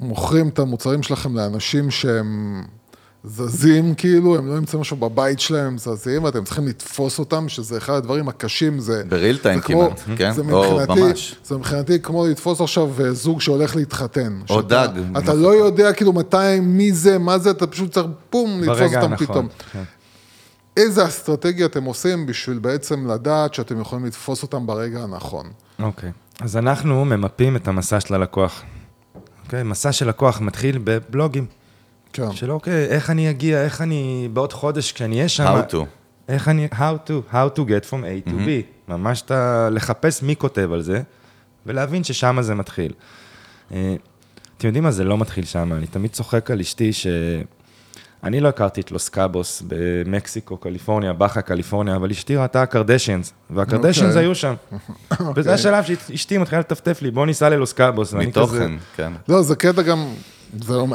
[0.00, 2.62] מוכרים את המוצרים שלכם לאנשים שהם...
[3.28, 7.78] זזים כאילו, הם לא נמצאים עכשיו בבית שלהם, הם זזים, ואתם צריכים לתפוס אותם, שזה
[7.78, 9.02] אחד הדברים הקשים, זה...
[9.08, 10.32] בריל טיים כמעט, כן?
[10.32, 11.36] זה או מבחינתי, ממש.
[11.44, 14.40] זה מבחינתי כמו לתפוס עכשיו אה, זוג שהולך להתחתן.
[14.50, 14.88] או שאתה- דג.
[15.18, 19.10] אתה לא יודע כאילו מתי, מי זה, מה זה, אתה פשוט צריך בום, לתפוס אותם
[19.12, 19.48] הנכון, פתאום.
[19.72, 19.82] כן.
[20.76, 25.46] איזה אסטרטגיה אתם עושים בשביל בעצם לדעת שאתם יכולים לתפוס אותם ברגע הנכון?
[25.82, 26.10] אוקיי,
[26.40, 28.62] אז אנחנו ממפים את המסע של הלקוח.
[29.44, 31.46] אוקיי, מסע של לקוח מתחיל בבלוגים.
[32.16, 32.32] כן.
[32.32, 35.46] של אוקיי, איך אני אגיע, איך אני בעוד חודש כשאני אהיה שם...
[35.68, 35.76] How to.
[36.28, 36.76] איך אני, how
[37.08, 37.94] to, how to get from
[38.26, 38.48] A to B.
[38.88, 41.02] ממש אתה, לחפש מי כותב על זה,
[41.66, 42.92] ולהבין ששם זה מתחיל.
[43.72, 43.94] אה,
[44.58, 47.06] אתם יודעים מה, זה לא מתחיל שם, אני תמיד צוחק על אשתי ש...
[48.24, 54.08] אני לא הכרתי את לוס קאבוס במקסיקו, קליפורניה, באחה, קליפורניה, אבל אשתי ראתה קרדשיאנס, והקרדשיאנס
[54.10, 54.22] אוקיי.
[54.22, 54.54] היו שם.
[55.36, 58.12] וזה השלב שאשתי מתחילה לטפטף לי, בוא ניסע ללוס קאבוס.
[58.12, 59.12] ואני כזה- מתוכן, כן.
[59.28, 60.06] לא, זה קטע גם,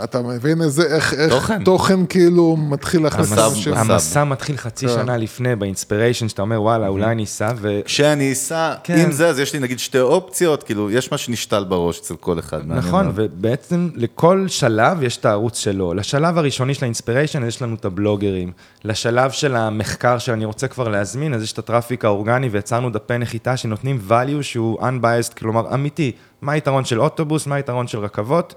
[0.04, 1.64] אתה מבין איזה, איך, איך תוכן.
[1.64, 3.74] תוכן כאילו מתחיל להכניס אנשים.
[3.74, 4.94] המסע- מתחיל חצי כן.
[4.94, 7.80] שנה לפני, ב inspiration, שאתה אומר, וואלה, אולי אני אסע, ו...
[7.86, 8.98] כשאני אסע, כן.
[9.00, 12.40] עם זה, אז יש לי נגיד שתי אופציות, כאילו, יש מה שנשתל בראש אצל כל
[12.40, 12.62] אחד.
[12.66, 13.12] נכון.
[13.16, 15.94] ובעצם לכל שלב יש את הערוץ שלו.
[15.94, 18.52] לשלב הראשוני של ה inspiration, יש לנו את הבלוגרים.
[18.84, 23.18] לשלב של המחקר שאני רוצה כבר להזמין, אז יש את ה traffic האורגני, ויצרנו דפי
[23.18, 26.12] נחיתה שנותנים value שהוא unbiased, כלומר אמיתי.
[26.42, 28.56] מה היתרון של אוטובוס, מה היתרון של רכבות.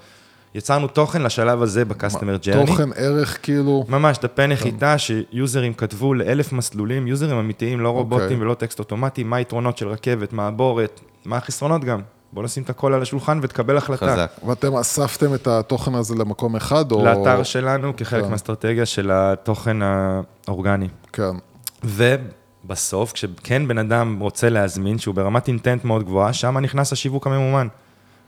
[0.54, 2.66] יצרנו תוכן לשלב הזה ב-customer journey.
[2.66, 8.36] תוכן, ערך, כאילו, ממש, דפי נחיתה שיוזרים כתבו לאלף מסלולים, יוזרים אמיתיים, לא רובוטים אוקיי.
[8.36, 12.00] ולא טקסט אוטומטי, מה היתרונות של רכבת, מעבורת, מה החסרונות גם.
[12.32, 14.12] בוא נשים את הכל על השולחן ותקבל החלטה.
[14.12, 14.30] חזק.
[14.46, 17.04] ואתם אספתם את התוכן הזה למקום אחד, או...
[17.04, 18.28] לאתר שלנו כחלק כן.
[18.28, 20.88] מהאסטרטגיה של התוכן האורגני.
[21.12, 21.36] כן.
[21.84, 27.68] ובסוף, כשכן בן אדם רוצה להזמין, שהוא ברמת אינטנט מאוד גבוהה, שם נכנס השיווק הממומן.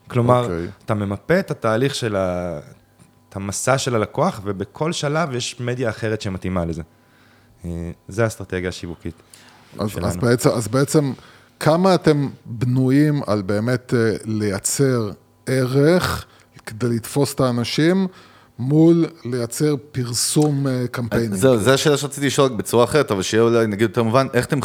[0.09, 0.67] כלומר, אוקיי.
[0.85, 2.59] אתה ממפה את התהליך של ה...
[3.29, 6.83] את המסע של הלקוח, ובכל שלב יש מדיה אחרת שמתאימה לזה.
[7.65, 9.15] אה, זה האסטרטגיה השיווקית.
[9.79, 10.07] אז, שלנו.
[10.07, 11.13] אז, בעצם, אז בעצם,
[11.61, 15.11] כמה אתם בנויים על באמת אה, לייצר
[15.47, 16.25] ערך
[16.67, 18.07] כדי לתפוס את האנשים,
[18.59, 21.35] מול לייצר פרסום אה, קמפיינים?
[21.35, 24.61] זהו, זו השאלה שרציתי לשאול בצורה אחרת, אבל שיהיה אולי נגיד יותר מובן, איך אתם,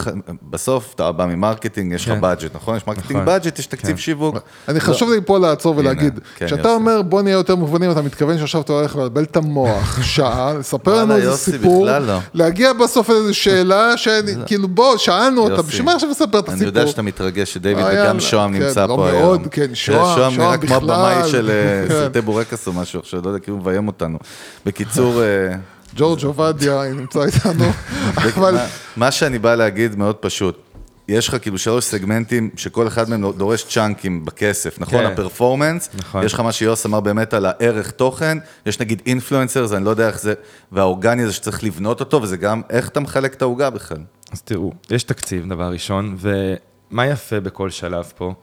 [0.50, 2.22] בסוף אתה בא מ marketing, יש לך כן.
[2.22, 2.78] budget, נכון?
[2.78, 3.26] יש marketing נכון.
[3.26, 3.98] budget, יש תקציב כן.
[3.98, 4.36] שיווק.
[4.68, 6.70] אני חשוב לי פה לעצור ולהגיד, כן, כשאתה.
[6.70, 10.96] אומר בוא נהיה יותר מובנים, אתה מתכוון שעכשיו אתה הולך לבלבל את המוח שעה, לספר
[10.96, 12.18] לנו איזה סיפור, לא.
[12.34, 16.54] להגיע בסוף לאיזו שאלה, שכאילו בוא, שאלנו אותה, בשביל מה עכשיו לספר את הסיפור?
[16.54, 19.22] אני יודע שאתה מתרגש שדיוויד אה, וגם שוהם כן, נמצא לא פה היום.
[19.22, 20.92] מאוד, כן, תראה, שוהם, שוהם נראה שוהם כמו בכלל.
[20.92, 21.94] הבמאי של אה, כן.
[21.94, 24.18] סרטי בורקס או משהו, עכשיו לא יודע, כאילו מביים אותנו.
[24.66, 25.56] בקיצור, אה,
[25.96, 27.66] ג'ורג' עובדיה נמצא איתנו,
[28.36, 28.66] אבל מה-
[28.98, 30.62] מה שאני בא להגיד מאוד פשוט.
[31.08, 35.00] יש לך כאילו שלוש סגמנטים שכל אחד מהם דורש צ'אנקים בכסף, נכון?
[35.00, 35.06] כן.
[35.06, 36.24] הפרפורמנס, נכון.
[36.26, 40.08] יש לך מה שיוס אמר באמת על הערך תוכן, יש נגיד אינפלואנסר, אני לא יודע
[40.08, 40.34] איך זה,
[40.72, 43.98] והאורגני הזה שצריך לבנות אותו, וזה גם איך אתה מחלק את העוגה בכלל.
[44.32, 48.34] אז תראו, יש תקציב, דבר ראשון, ומה יפה בכל שלב פה?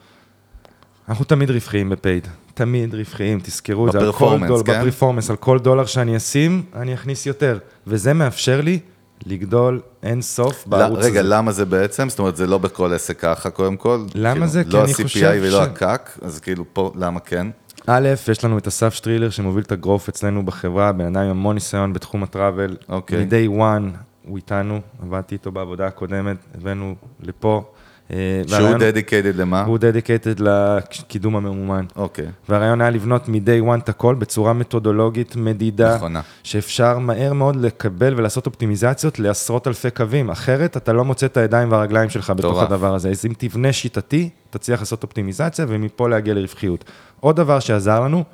[1.09, 2.29] אנחנו תמיד רווחיים בפייד,
[2.59, 4.81] תמיד רווחיים, תזכרו את זה, על כל דולר, כן?
[4.81, 8.79] בפרפורמנס, על כל דולר שאני אשים, אני אכניס יותר, וזה מאפשר לי
[9.27, 11.29] לגדול אין סוף בערוץ לא, רגע, הזה.
[11.29, 12.09] למה זה בעצם?
[12.09, 14.05] זאת אומרת, זה לא בכל עסק ככה, קודם כל.
[14.15, 14.65] למה כאילו, זה?
[14.65, 17.47] כי לא אני ה-CPI חושב ולא ש- הקאק, אז כאילו פה, למה כן?
[17.87, 21.55] א', יש לנו את אסף שטרילר שמוביל את הגרוף אצלנו בחברה, בן אדם עם המון
[21.55, 22.77] ניסיון בתחום הטראבל.
[22.89, 23.25] אוקיי.
[23.25, 23.97] מ-day one
[24.29, 27.73] הוא איתנו, עבדתי איתו בעבודה הקודמת, הבאנו לפה.
[28.13, 29.65] אה, שהוא dedicated למה?
[29.65, 31.85] הוא dedicated לקידום הממומן.
[31.97, 32.27] אוקיי.
[32.49, 36.21] והרעיון היה לבנות מ-day one את הכל בצורה מתודולוגית, מדידה, נכונה.
[36.43, 41.73] שאפשר מהר מאוד לקבל ולעשות אופטימיזציות לעשרות אלפי קווים, אחרת אתה לא מוצא את הידיים
[41.73, 42.71] והרגליים שלך בתוך מטורף.
[42.71, 43.11] הדבר הזה.
[43.11, 46.85] אז אם תבנה שיטתי, תצליח לעשות אופטימיזציה ומפה להגיע לרווחיות.
[47.21, 48.25] עוד דבר שעזר לנו,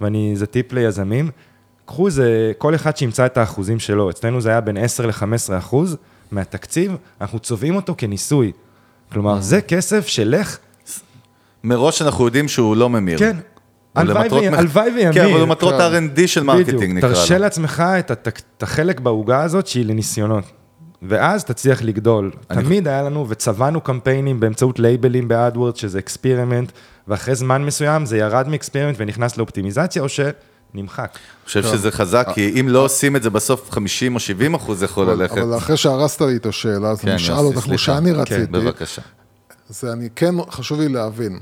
[0.00, 1.30] ואני, זה טיפ ליזמים,
[1.86, 5.96] קחו איזה, כל אחד שימצא את האחוזים שלו, אצלנו זה היה בין 10 ל-15 אחוז
[6.30, 8.52] מהתקציב, אנחנו צובעים אותו כניסוי.
[9.12, 10.58] כלומר, זה כסף שלך
[11.64, 13.18] מראש אנחנו יודעים שהוא לא ממיר.
[13.18, 13.36] כן.
[13.94, 15.12] הלוואי למטרות וימיר.
[15.12, 16.08] כן, אבל הוא מטרות כן.
[16.16, 17.14] R&D של marketing נקרא לו.
[17.14, 20.44] תרשה לעצמך את, החלק בעוגה הזאת שהיא לניסיונות.
[21.02, 22.30] ואז תצליח לגדול.
[22.46, 26.72] תמיד היה לנו, וצבענו קמפיינים באמצעות לייבלים ב AdWords, שזה experiment,
[27.08, 30.08] ואחרי זמן מסוים זה ירד מאקספירימנט ונכנס לאופטימיזציה, או
[30.72, 31.10] שנמחק.
[31.14, 34.78] אני חושב שזה חזק, כי אם לא עושים את זה בסוף 50 או 70 אחוז
[34.78, 35.38] זה יכול ללכת.
[35.38, 37.78] אבל אחרי שהרסת לי את השאלה, אז כן, אני אשאל אותך כמו.
[37.78, 38.46] שאני כן, רציתי.
[38.46, 39.02] בבקשה.
[39.68, 41.38] זה אני כן, חשוב לי להבין.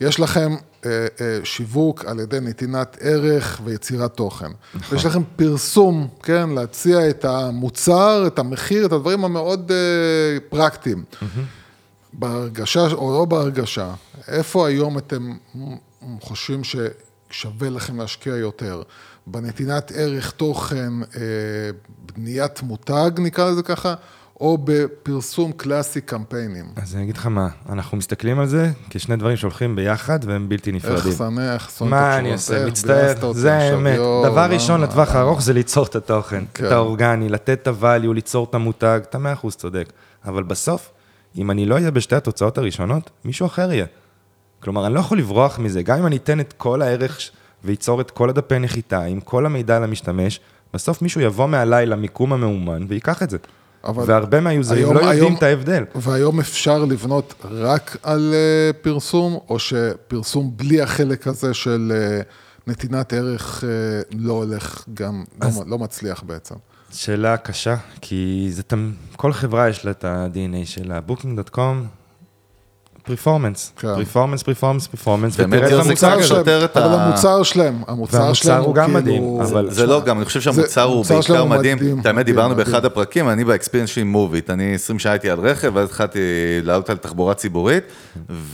[0.00, 0.56] יש לכם
[0.86, 4.46] אה, אה, שיווק על ידי נתינת ערך ויצירת תוכן.
[4.74, 4.96] נכון.
[4.96, 11.04] ויש לכם פרסום, כן, להציע את המוצר, את המחיר, את הדברים המאוד אה, פרקטיים.
[12.12, 13.94] בהרגשה או לא בהרגשה,
[14.28, 15.32] איפה היום אתם
[16.20, 16.64] חושבים
[17.30, 18.82] ששווה לכם להשקיע יותר?
[19.26, 21.20] בנתינת ערך תוכן, אה,
[22.14, 23.94] בניית מותג, נקרא לזה ככה,
[24.40, 26.64] או בפרסום קלאסי קמפיינים?
[26.76, 30.72] אז אני אגיד לך מה, אנחנו מסתכלים על זה כשני דברים שהולכים ביחד והם בלתי
[30.72, 30.96] נפרדים.
[31.38, 33.98] איך שונא את מה אני אעשה, איך מצטער, זה האמת.
[34.24, 35.18] דבר ראשון לטווח למה?
[35.18, 36.66] הארוך זה ליצור את התוכן, כן.
[36.66, 39.92] את האורגני, לתת את הvalue, ליצור את המותג, אתה מאה אחוז צודק.
[40.24, 40.90] אבל בסוף,
[41.36, 43.86] אם אני לא אהיה בשתי התוצאות הראשונות, מישהו אחר יהיה.
[44.60, 47.18] כלומר, אני לא יכול לברוח מזה, גם אם אני אתן את כל הערך
[47.64, 50.40] וייצור את כל הדפי נחיתה, עם כל המידע למשתמש,
[50.74, 53.36] בסוף מישהו יבוא מעליי למיקום המאומן וייקח את זה.
[53.84, 55.84] אבל והרבה מהיוזרים היום- לא יודעים היום- את ההבדל.
[55.94, 62.20] והיום אפשר לבנות רק על אה, פרסום, או שפרסום בלי החלק הזה של אה,
[62.66, 63.68] נתינת ערך אה,
[64.18, 66.54] לא הולך גם, אז- לא, לא מצליח בעצם.
[66.92, 68.62] שאלה קשה, כי זה.
[69.16, 71.00] כל חברה יש לה את ה-DNA שלה.
[71.08, 71.58] Booking.com,
[73.08, 73.72] performance.
[73.80, 78.84] performance, performance, performance, באמת, ותראה את המוצר את אבל המוצר שלהם, המוצר שלהם הוא גם
[78.84, 79.00] כאילו...
[79.00, 82.00] מדהים, אבל- זה לא, גם אני חושב שהמוצר הוא בעיקר מדהים.
[82.00, 82.54] את האמת, דיברנו.
[82.54, 84.50] באחד הפרקים, אני ב experience שלי מוביט.
[84.50, 86.18] אני 20 שעה הייתי על רכב, ואז התחלתי
[86.62, 87.84] לעלות על תחבורה ציבורית,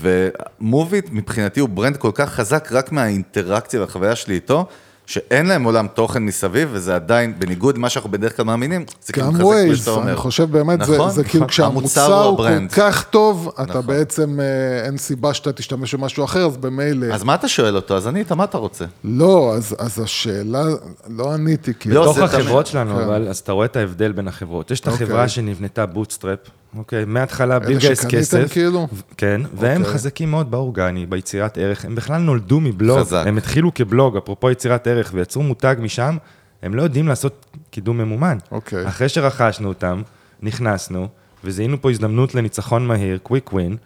[0.01, 4.67] ומוביט מבחינתי הוא brand כל כך חזק רק מהאינטראקציה והחוויה שלי איתו.
[5.07, 9.27] שאין להם עולם תוכן מסביב, וזה עדיין, בניגוד למה שאנחנו בדרך כלל מאמינים, זה כאילו
[9.33, 10.09] מחזק כמו שאתה אומר.
[10.09, 11.49] אני חושב באמת, זה, נכון, זה כאילו נכון.
[11.49, 12.69] כשהמוצר המוצר הוא כל.
[12.77, 13.87] כך טוב, אתה נכון.
[13.87, 14.45] בעצם, אה,
[14.87, 17.07] אין סיבה שאתה תשתמש במשהו אחר, אז במילא...
[17.15, 17.97] אז מה אתה שואל אותו?
[17.97, 18.85] אז אני איתה, מה אתה רוצה?
[19.05, 20.65] לא, אז, אז השאלה,
[21.09, 21.95] לא עניתי, כאילו.
[21.95, 23.03] לא, בתוך זה החברות תמיד- שלנו, כן.
[23.03, 24.71] אבל, אז אתה רואה את ההבדל בין החברות.
[24.71, 25.05] יש את אוקיי.
[25.07, 26.39] החברה שנבנתה bootstrap,
[26.79, 27.05] אוקיי?
[27.05, 28.53] מההתחלה בלי אלה לגייס שקניתם כסף.
[28.53, 28.89] כאילו?
[29.17, 29.95] כן, והם אוקיי.
[29.95, 31.85] חזקים מאוד באורגני, ביצירת ערך.
[31.85, 33.25] הם בכלל נולדו מבלוג, חזק.
[33.27, 36.17] הם התחילו כבלוג, אפרופו יצירת ערך, ויצרו מותג משם,
[36.63, 38.39] הם לא יודעים לעשות קידום ממומן.
[38.51, 38.89] אוקיי.
[38.89, 40.03] אחרי שרכשנו אותם,
[40.43, 41.09] נכנסנו,
[41.45, 43.77] וזיהינו פה הזדמנות לניצחון מהיר, quick win,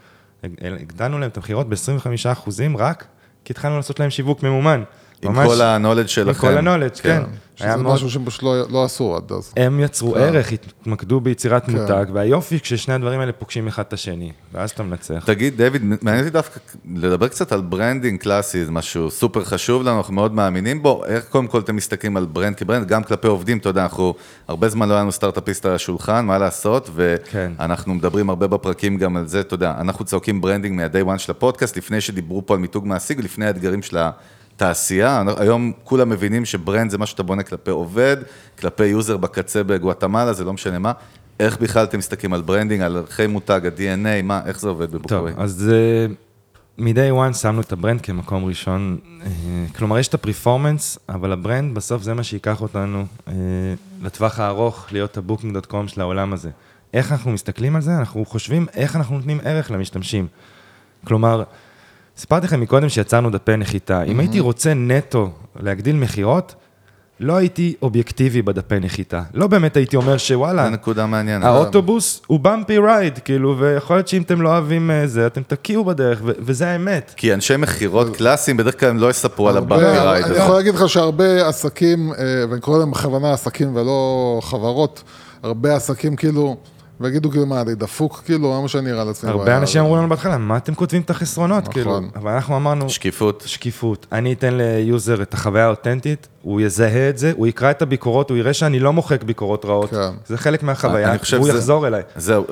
[0.62, 3.04] הגדלנו להם את המכירות ב-25% רק
[3.44, 4.82] כי התחלנו לעשות להם שיווק ממומן.
[5.22, 6.40] עם ממש- כל ה-knowledge עם שלכם.
[6.40, 7.10] כל ה-knowledge, כן.
[7.10, 7.20] היה
[7.58, 9.52] שזה מאוד- משהו שהם פשוט לא, לא עשו עד אז.
[9.56, 10.20] הם יצרו כן.
[10.20, 11.72] ערך, התמקדו ביצירת כן.
[11.72, 15.22] מותג, והיופי כששני הדברים האלה פוגשים אחד את השני, ואז אתה מנצח.
[15.26, 16.60] תגיד, דיוויד, מעניין אותי דווקא
[16.94, 21.04] לדבר קצת על branding קלאסי, זה משהו סופר חשוב לנו, אנחנו מאוד מאמינים בו.
[21.06, 24.14] איך קודם כל אתם מסתכלים על brand כ brand, גם כלפי עובדים, אתה יודע, אנחנו,
[24.48, 26.90] הרבה זמן לא היה לנו סטארט-אפיסט על השולחן, מה לעשות,
[27.30, 27.52] כן.
[27.58, 31.32] ואנחנו מדברים הרבה בפרקים גם על זה, אתה יודע, אנחנו צועקים branding מה-day one של
[31.32, 33.96] הפודקאסט, לפני שדיברו פה על מיתוג מעסיק, לפני האתגרים של
[34.58, 35.22] התעשייה.
[35.36, 38.16] היום כולם מבינים ש brand זה מה שאתה בונה כלפי עובד,
[38.60, 40.92] כלפי user בקצה בגואטמלה, זה לא משנה מה.
[41.40, 44.96] איך בכלל אתם מסתכלים על branding, על ערכי מותג, ה-DNA, מה, איך זה עובד טוב,
[44.96, 45.32] בבוקאוויי?
[45.36, 46.06] אז אה,
[46.78, 48.98] מ-day one שמנו את ה brand כמקום ראשון.
[49.22, 49.28] אה,
[49.76, 53.32] כלומר, יש את ה performance, אבל ה brand בסוף זה מה שייקח אותנו אה,
[54.02, 56.50] לטווח הארוך, להיות ה Booking.com של העולם הזה.
[56.94, 57.98] איך אנחנו מסתכלים על זה?
[57.98, 60.26] אנחנו חושבים איך אנחנו נותנים ערך למשתמשים.
[61.04, 61.42] כלומר,
[62.18, 64.02] סיפרתי לכם מקודם שיצרנו דפי נחיתה.
[64.02, 66.54] אם הייתי רוצה נטו להגדיל מכירות,
[67.20, 69.22] לא הייתי אובייקטיבי בדפי נחיתה.
[69.34, 71.44] לא באמת הייתי אומר שוואלה, זו נקודה מעניינת.
[71.44, 75.84] האוטובוס הוא bumpy ride, כאילו, ויכול להיות שאם אתם לא אוהבים אה, זה, אתם תקיאו
[75.84, 77.14] בדרך, ו- וזה האמת.
[77.16, 80.36] כי אנשי מכירות קלאסיים, בדרך כלל הם לא יספרו על הבאקי רייד אני.
[80.36, 85.02] יכול להגיד לך שהרבה עסקים, אה, ואני קורא להם בכוונה עסקים ולא חברות,
[85.42, 86.56] הרבה עסקים כאילו,
[87.00, 89.30] ויגידו כאילו מה, אני דפוק כאילו, למה שאני אראה לעצמי?
[89.30, 89.56] הרבה?
[89.56, 91.72] אנשים אמרו לנו בהתחלה, מה אתם כותבים את החסרונות, נכון.
[91.72, 92.00] כאילו?
[92.16, 93.42] אבל אנחנו אמרנו, שקיפות.
[93.46, 94.06] שקיפות.
[94.12, 98.30] אני אתן ל user את החוויה האותנטית, הוא יזהה את זה, הוא יקרא את הביקורות,
[98.30, 99.90] הוא יראה שאני לא מוחק ביקורות רעות.
[99.90, 100.10] כן.
[100.26, 102.02] זה חלק מהחוויה, אני חושב והוא שזה- יחזור אליי.
[102.16, 102.44] זהו,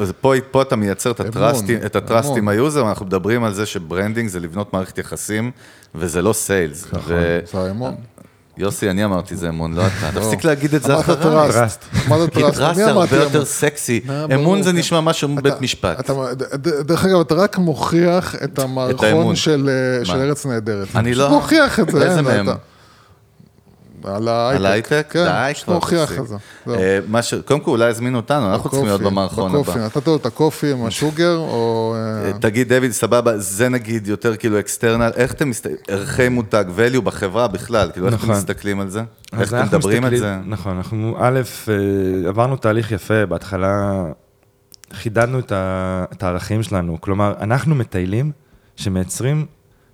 [0.51, 2.37] פה, אתה מייצר את ה trust.
[2.37, 5.51] עם ה user, ואנחנו מדברים על זה ש branding זה לבנות מערכת יחסים,
[5.95, 6.85] וזה לא sales.
[7.07, 7.39] ו...
[7.53, 7.95] זה האמון.
[8.59, 10.21] יוסי, אני אמרתי זה אמון, לא אתה.
[10.21, 11.53] תפסיק להגיד את זה אמרת אחריי.
[11.53, 11.85] trust.
[12.09, 12.59] מה זה כי trust?
[12.59, 13.45] טראסט זה הרבה יותר?
[13.45, 14.01] סקסי.
[14.35, 14.77] אמון זה כן.
[14.79, 16.11] נשמע משהו מבית משפט.
[16.61, 19.37] דרך אגב, אתה רק מוכיח את המערכון.
[19.37, 20.13] של, אה, של?
[20.13, 20.89] ארץ נהדרת.
[20.97, 22.03] אני לא- מוכיח את זה.
[22.03, 22.47] איזה מהם?
[24.07, 24.57] על ההייטק.
[24.61, 25.07] על ההייטק?
[25.11, 26.13] כן, די, כבר מוכיח.
[26.19, 26.37] את זה.
[26.69, 26.99] אה,
[27.45, 29.71] קודם כל, אולי הזמינו אותנו, אנחנו צריכים להיות בקופי, במערכון בקופי.
[29.71, 29.85] הבא.
[29.85, 31.95] נתת לו את הקופי עם השוגר, או...
[31.97, 37.01] אה, תגיד, דויד, סבבה, זה נגיד יותר כאילו אקסטרנל, איך אתם מסתכלים, ערכי מותג, value
[37.01, 38.37] בחברה בכלל, כאילו, איך אתם נכון.
[38.37, 39.03] מסתכלים על זה?
[39.39, 40.37] איך אתם אנחנו מדברים על זה?
[40.47, 44.05] נכון, אנחנו, א', אה, עברנו תהליך יפה, בהתחלה
[44.93, 48.33] חידדנו את הערכים שלנו, כלומר, אנחנו מטיילים
[48.77, 49.47] שמייצרים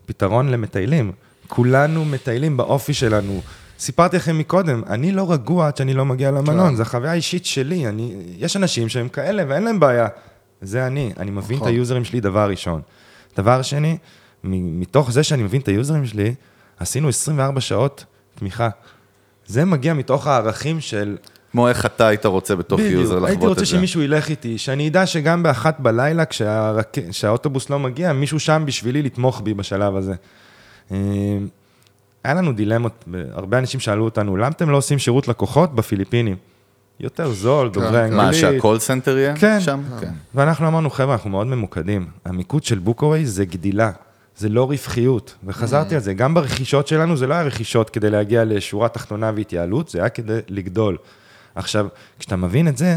[0.06, 1.12] פתרון למטיילים.
[1.48, 3.40] כולנו מטיילים באופי שלנו.
[3.82, 6.76] סיפרתי לכם מקודם, אני לא רגוע עד שאני לא מגיע למלון, כן.
[6.76, 7.88] זו החוויה האישית שלי.
[7.88, 10.08] אני, יש אנשים שהם כאלה ואין להם בעיה.
[10.60, 11.74] זה אני, אני מבין את נכון.
[11.74, 12.80] ה user־ים שלי, דבר ראשון.
[13.36, 13.96] דבר שני,
[14.44, 16.34] מתוך זה שאני מבין את ה user־ים שלי,
[16.78, 18.04] עשינו 24 שעות
[18.34, 18.68] תמיכה.
[19.46, 21.16] זה מגיע מתוך הערכים של...
[21.52, 23.72] כמו איך אתה היית רוצה בתוך user בדיוק, הייתי לחוות רוצה את זה.
[23.72, 26.24] שמישהו ילך איתי, שאני אדע שגם באחת בלילה.
[27.10, 30.14] כשהאוטובוס לא מגיע, מישהו שם בשבילי לתמוך בי בשלב הזה.
[32.24, 36.36] היה לנו דילמות, הרבה אנשים שאלו אותנו, למה אתם לא עושים שירות לקוחות בפיליפינים?
[37.00, 37.96] יותר זול, דוברי כן.
[37.96, 38.20] אנגלית.
[38.20, 39.36] מה, שה call center יהיה?
[39.36, 39.60] כן.
[39.60, 39.82] שם?
[40.00, 40.10] כן.
[40.34, 42.06] ואנחנו אמרנו, חבר'ה, אנחנו מאוד ממוקדים.
[42.24, 43.90] המיקוד של בוקאוויי זה גדילה,
[44.36, 45.34] זה לא רווחיות.
[45.44, 49.88] וחזרתי על זה, גם ברכישות שלנו זה לא היה רכישות כדי להגיע לשורה תחתונה והתייעלות,
[49.88, 50.96] זה היה כדי לגדול.
[51.54, 51.86] עכשיו,
[52.18, 52.96] כשאתה מבין את זה,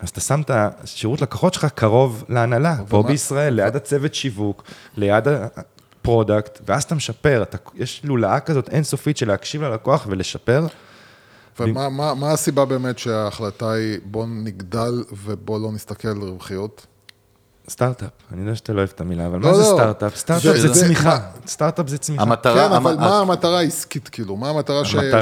[0.00, 4.62] אז אתה שם את השירות לקוחות שלך קרוב להנהלה, פה בישראל, ליד הצוות שיווק,
[4.96, 5.24] ליד
[6.08, 10.66] ה product, ואז אתה משפר, אתה, יש לולאה כזאת אינסופית של להקשיב ללקוח ולשפר.
[11.60, 16.86] ומה מה, מה הסיבה באמת שההחלטה היא בוא נגדל ובוא לא נסתכל על רווחיות?
[17.68, 19.66] סטארט-אפ, אני יודע שאתה לא אוהב את המילה, אבל לא, מה זה לא.
[19.74, 20.16] סטארט-אפ?
[20.16, 21.18] סטארט-אפ זה- זה זה- צמיחה.
[21.46, 22.22] סטארט-אפ זה צמיחה.
[22.22, 22.68] המטרה...
[22.68, 24.36] כן, אבל מה המטרה העסקית, כאילו?
[24.36, 25.16] מה המטרה שמעניינת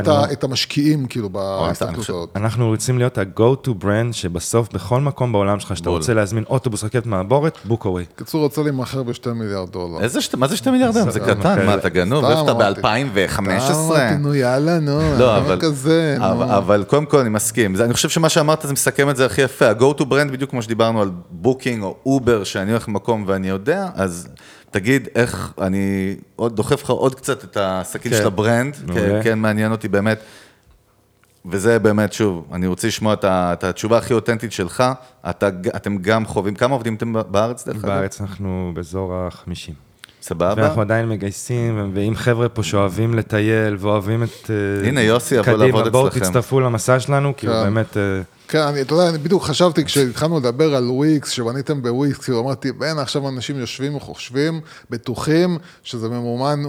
[0.00, 2.28] את שלנו- את המשקיעים, כאילו, בהסתכלות חושב- הזאת?
[2.36, 5.98] אנחנו רוצים להיות ה-go-to brand שבסוף, בכל מקום בעולם שלך, שאתה בול.
[5.98, 8.04] רוצה להזמין אוטובוס, רכבת מעבורת, בוקאוויי.
[8.16, 10.00] קיצור, רוצה להימכר בשתי מיליארד דולר.
[10.00, 10.34] איזה שת...
[10.34, 11.10] מה זה שתי מיליארד היום?
[11.10, 12.24] זה קטן, מה, אתה גנוב?
[12.24, 12.80] אתה אמרתי.
[13.14, 13.40] ב-2015?
[13.74, 16.44] אמרתי, נו, יאללה, נו, לא, כזה, נו.
[16.56, 17.76] אבל, קודם כל אני מסכים.
[17.80, 19.68] אני חושב שמה שאמרת זה מסכם את זה הכי יפה.
[19.70, 23.88] ה-go to brand, בדיוק כמו שדיברנו על בוקינג או אובר, שאני הולך למקום ואני יודע,
[23.94, 24.28] אז
[24.70, 28.18] תגיד איך, אני עוד דוחף לך עוד קצת את הסכין כן.
[28.18, 29.20] של ה brand, כן.
[29.22, 30.20] כן מעניין אותי באמת.
[31.46, 34.84] וזה באמת, שוב, אני רוצה לשמוע את, ה, את התשובה הכי אותנטית שלך.
[35.30, 37.86] אתה, אתם גם חווים, כמה עובדים אתם בארץ דרך אגב?
[37.86, 39.72] בארץ אנחנו באזור ה-50.
[40.22, 40.54] סבבה?
[40.56, 44.50] ואנחנו עדיין מגייסים, ועם חבר'ה פה שאוהבים לטייל, ואוהבים את...
[44.50, 46.24] אה, הנה, יוסי יבוא קדימה, לעבוד בואו אצלכם.
[46.24, 47.64] תצטרפו למסע שלנו, כי הוא כן.
[47.64, 47.96] באמת...
[48.50, 52.72] כן, אני, אתה יודע, אני בדיוק חשבתי כשהתחלנו לדבר על וויקס, שבניתם בוויקס, כאילו אמרתי,
[52.72, 56.62] בין עכשיו אנשים יושבים וחושבים, בטוחים שזה ממומן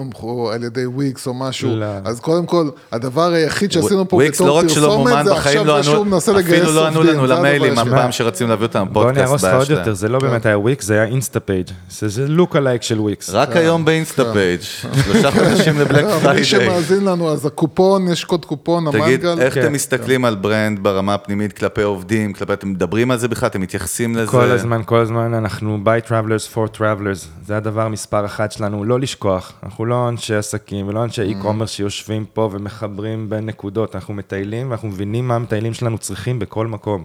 [0.54, 1.76] על ידי וויקס או משהו.
[1.76, 1.86] לא.
[2.04, 5.78] אז קודם כל, הדבר היחיד שעשינו פה וויקס לא בתור שלא פרסומת, זה עכשיו לא
[5.78, 7.80] זה שהוא מנסה לגייס אפילו לא ענו עובדים, לנו למיילים.
[7.80, 9.70] אף פעם שרצינו להביא אותם בוא פודקאסט נהרוס לך עוד.
[9.70, 11.68] יותר, זה לא באמת היה וויקס, זה היה אינסטה פייג'.
[11.90, 13.30] זה זה לוק הלייק של וויקס.
[13.30, 16.46] רק היום באינסטה פייג', שלושה חודשים לבלק לא, אבל מי פריידיי.
[16.46, 19.42] שמאזין לנו, אז הקופון, יש קוד קופון, תגיד, המנגל.
[19.42, 19.62] איך כן.
[19.62, 23.62] אתם מסתכלים על ברנד ברמה הפנימית כלפי עובדים, כלפי, אתם מדברים על זה בכלל, אתם
[23.62, 24.32] מתייחסים לזה?
[24.32, 29.00] כל הזמן, כל הזמן אנחנו by travelers for travelers, זה הדבר מספר אחת שלנו, לא
[29.00, 34.70] לשכוח, אנחנו לא אנשי עסקים ולא אנשי e-commerce שיושבים פה ומחברים בין נקודות, אנחנו מטיילים
[34.70, 37.04] ואנחנו מבינים מה המטיילים שלנו צריכים בכל מקום.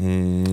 [0.00, 0.06] אה,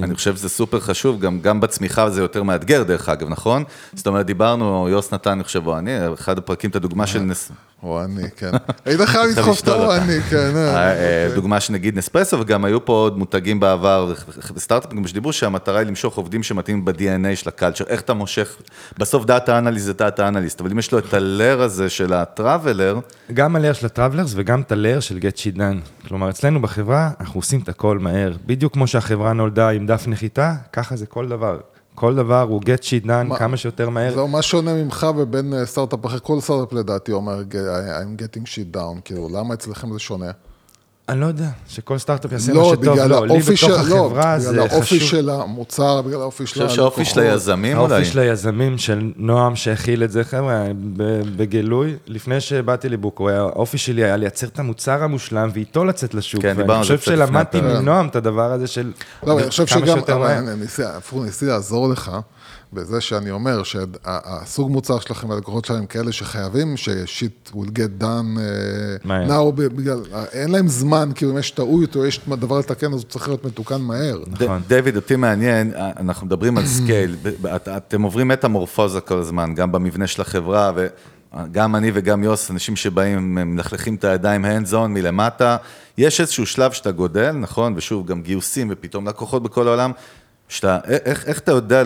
[0.04, 3.64] אני חושב שזה סופר חשוב, גם, גם בצמיחה זה יותר מאתגר דרך אגב, נכון?
[3.94, 7.52] זאת אומרת, דיברנו, יוס נתן, אני חושב, או אני, אחד הפרקים, את הדוגמה של נס...
[7.84, 8.52] או אני, כן.
[8.86, 9.98] היית חייב לדחוף את לשתול אותה.
[9.98, 10.52] אני, כן.
[10.56, 11.36] אה, אה, אוקיי.
[11.36, 14.14] דוגמה שנגיד נספרסו, וגם היו פה עוד מותגים בעבר,
[14.54, 18.58] בסטארט-אפים גם שדיברו שהמטרה היא למשוך עובדים שמתאימים ב-DNA של ה culture, איך אתה מושך,
[18.98, 22.14] בסוף data analyst זה data analyst, אבל אם יש לו את ה layer הזה של
[22.14, 23.00] ה traveler,
[23.34, 26.08] גם ה layer של ה travelers וגם את ה layer של shit done.
[26.08, 28.34] כלומר, אצלנו בחברה, אנחנו עושים את הכל מהר.
[28.46, 31.58] בדיוק כמו שהחברה נולדה עם דף נחיתה, ככה זה כל דבר.
[31.96, 34.14] כל דבר הוא get shit done מה- כמה שיותר מהר.
[34.14, 37.42] זהו, מה שונה ממך ובין אה, סטארט-אפ אחר, כל סטארט-אפ לדעתי אומר,
[38.02, 40.32] I'm getting shit down, כאילו, למה אצלכם זה שונה?
[41.10, 43.26] אני לא יודע, שכל סטארט-אפ יעשה מה לא, שטוב בגלל לו.
[43.26, 45.10] לי האופי של, בתוך לא, החברה בגלל זה האופי חשוב.
[45.10, 47.94] של המוצר, בגלל האופי של אני חושב שהאופי של היזמים אולי.
[47.96, 50.66] האופי של היזמים, של נועם שהכיל את זה, חבר'ה,
[50.98, 56.42] ב- בגילוי, לפני שבאתי לבוקו, האופי שלי היה לייצר את המוצר המושלם ואיתו לצאת לשוק.
[56.42, 57.82] כן, דיברנו על זה חושב קצת לפני שלמדתי הפרק.
[57.82, 58.92] מנועם את הדבר הזה של
[59.24, 60.38] לא, אני חושב כמה שגם, שיותר אבל מהר.
[60.40, 62.12] אני ניסי, הפוך, ניסיתי לעזור לך
[62.74, 68.44] בזה שאני אומר שהסוג מוצר שלכם והלקוחות שלהם כאלה שחייבים ש-shit will get done אה,
[69.04, 69.28] מהר.
[69.50, 70.00] now, בגלל,
[70.32, 73.46] אין להם זמן, כאילו אם יש טעות או יש דבר לתקן, אז הוא צריך להיות
[73.46, 74.20] מתוקן מהר.
[74.28, 74.62] נכון.
[74.68, 77.16] דיוויד, אותי מעניין, אנחנו מדברים על scale,
[77.56, 82.76] את- אתם עוברים מטמורפוזה כל הזמן, גם במבנה של החברה, וגם אני וגם יוס, אנשים
[82.76, 85.58] שבאים, מלכלכים את הידיים hands on מלמטה,
[85.98, 87.74] יש איזשהו שלב שאתה גודל, נכון?
[87.78, 89.92] ושוב, גם גיוסים ופתאום לקוחות בכל העולם,
[90.50, 91.84] שאתה, איך, איך אתה יודע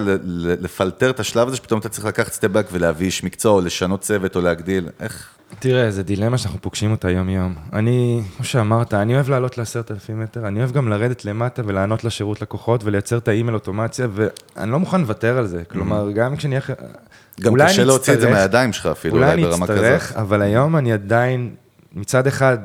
[0.59, 4.01] לפלטר את השלב הזה, שפתאום אתה צריך לקחת סטפ בק ולהביא איש מקצוע, או לשנות
[4.01, 5.29] צוות, או להגדיל, איך?
[5.59, 7.55] תראה, זו דילמה שאנחנו פוגשים אותה יום-יום.
[7.73, 12.03] אני, כמו שאמרת, אני אוהב לעלות לעשרת אלפים מטר, אני אוהב גם לרדת למטה ולענות
[12.03, 15.63] לשירות לקוחות ולייצר את האימייל אוטומציה, ואני לא מוכן לוותר על זה.
[15.63, 16.61] כלומר, גם כשנהיה...
[16.61, 17.41] Mm-hmm.
[17.41, 20.17] גם קשה להוציא את זה מהידיים שלך אפילו, אולי אולי אני ברמה אצטרך, כזאת.
[20.17, 21.55] אבל היום אני עדיין,
[21.95, 22.57] מצד אחד,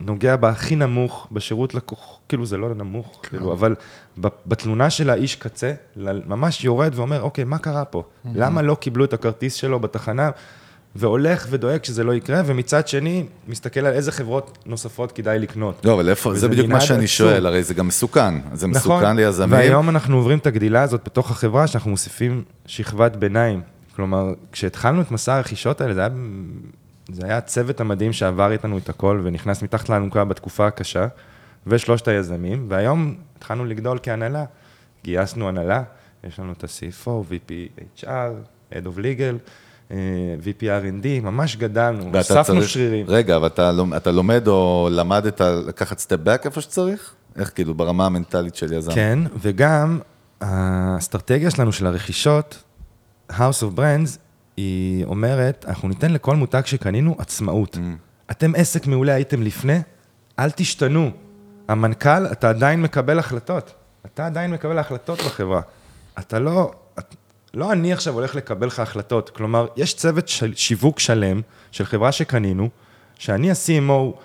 [0.00, 3.28] נוגע בהכי נמוך בשירות לקוח, כאילו זה לא נמוך, כן.
[3.28, 3.74] כאילו, אבל
[4.46, 5.72] בתלונה של האיש קצה,
[6.26, 8.02] ממש יורד ואומר, אוקיי, מה קרה פה?
[8.02, 8.28] Mm-hmm.
[8.34, 10.30] למה לא קיבלו את הכרטיס שלו בתחנה?
[10.96, 15.84] והולך ודואג שזה לא יקרה, ומצד שני, מסתכל על איזה חברות נוספות כדאי לקנות.
[15.84, 17.06] לא, אבל איפה, זה בדיוק מה שאני עצום.
[17.06, 19.52] שואל, הרי זה גם מסוכן, זה נכון, מסוכן ליזמים.
[19.52, 23.60] והיום אנחנו עוברים את הגדילה הזאת בתוך החברה, שאנחנו מוסיפים שכבת ביניים.
[23.96, 26.10] כלומר, כשהתחלנו את מסע הרכישות האלה, זה היה,
[27.08, 31.06] זה היה הצוות המדהים שעבר איתנו את הכל, ונכנס מתחת לאלונקה בתקופה הקשה,
[31.66, 34.44] ושלושת היזמים, והיום התחלנו לגדול כהנהלה.
[35.04, 35.82] גייסנו הנהלה,
[36.24, 37.50] יש לנו את ה-CFO, VP
[38.00, 38.06] HR,
[38.72, 39.36] Head of Legal,
[39.90, 39.96] אה,
[40.42, 43.06] VP R&D, ממש גדלנו, ואתה הוספנו שרירים.
[43.08, 47.14] רגע, אבל אתה, לומ- אתה לומד או למדת לקחת סטפ בק איפה שצריך?
[47.36, 48.92] איך כאילו, ברמה המנטלית של יזם?
[48.94, 50.00] כן, וגם
[50.40, 52.62] האסטרטגיה שלנו של הרכישות,
[53.32, 54.18] House of Brands,
[54.58, 57.76] היא אומרת, אנחנו ניתן לכל מותג שקנינו עצמאות.
[57.76, 57.78] Mm.
[58.30, 59.78] אתם עסק מעולה הייתם לפני,
[60.38, 61.10] אל תשתנו.
[61.68, 63.74] המנכ"ל, אתה עדיין מקבל החלטות.
[64.06, 65.60] אתה עדיין מקבל החלטות בחברה.
[66.18, 67.14] אתה לא, את,
[67.54, 69.30] לא אני עכשיו הולך לקבל לך החלטות.
[69.30, 71.40] כלומר, יש צוות של שיווק שלם
[71.70, 72.68] של חברה שקנינו,
[73.18, 74.16] שאני ה-CMO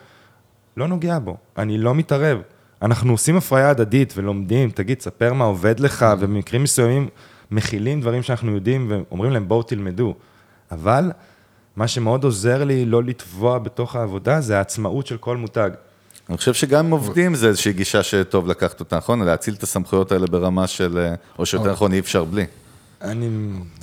[0.77, 2.41] לא נוגע בו, אני לא מתערב.
[2.81, 7.07] אנחנו עושים הפריה הדדית ולומדים, תגיד, ספר מה עובד לך, ובמקרים מסוימים
[7.55, 10.15] מכילים דברים שאנחנו יודעים ואומרים להם, בואו תלמדו.
[10.71, 11.11] אבל
[11.75, 15.69] מה שמאוד עוזר לי לא לטבוע בתוך העבודה, זה העצמאות של כל מותג.
[16.29, 19.21] אני חושב שגם עם עובדים זה איזושהי גישה שטוב לקחת אותה, נכון?
[19.21, 22.45] להציל את הסמכויות האלה ברמה של, אה, או שיותר נכון, אי אפשר בלי.
[23.01, 23.29] אני,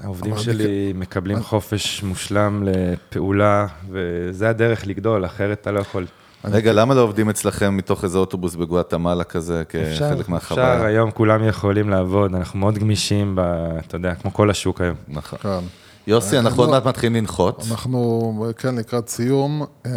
[0.03, 6.07] העובדים שלי מקבלים חופש מושלם לפעולה, וזה הדרך לגדול, אחרת אתה לא יכול.
[6.45, 10.74] רגע, למה לא עובדים אצלכם מתוך איזה אוטובוס בגואטמלה כזה, כחלק מהחוויה?
[10.74, 13.41] אפשר, היום כולם יכולים לעבוד, אנחנו מאוד גמישים, ב,
[13.86, 14.97] אתה יודע, כמו כל השוק היום.
[15.09, 15.38] נכון.
[15.38, 15.66] כן.
[16.07, 17.64] יוסי, אנחנו עוד מעט מתחילים לנחות.
[17.70, 19.91] אנחנו כן לקראת סיום, אה,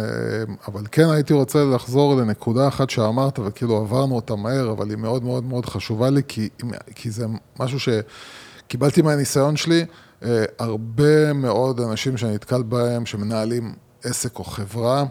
[0.68, 5.24] אבל כן הייתי רוצה לחזור לנקודה אחת שאמרת, וכאילו עברנו אותה מהר, אבל היא מאוד
[5.24, 6.48] מאוד מאוד חשובה לי, כי,
[6.94, 7.26] כי זה
[7.60, 9.84] משהו שקיבלתי מהניסיון שלי,
[10.24, 13.74] אה, הרבה מאוד אנשים שאני נתקל בהם, שמנהלים
[14.04, 15.04] עסק או חברה,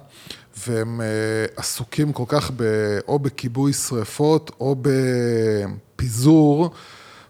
[0.68, 1.06] והם אה,
[1.56, 2.64] עסוקים כל כך ב,
[3.08, 6.72] או בכיבוי שריפות או בפיזור,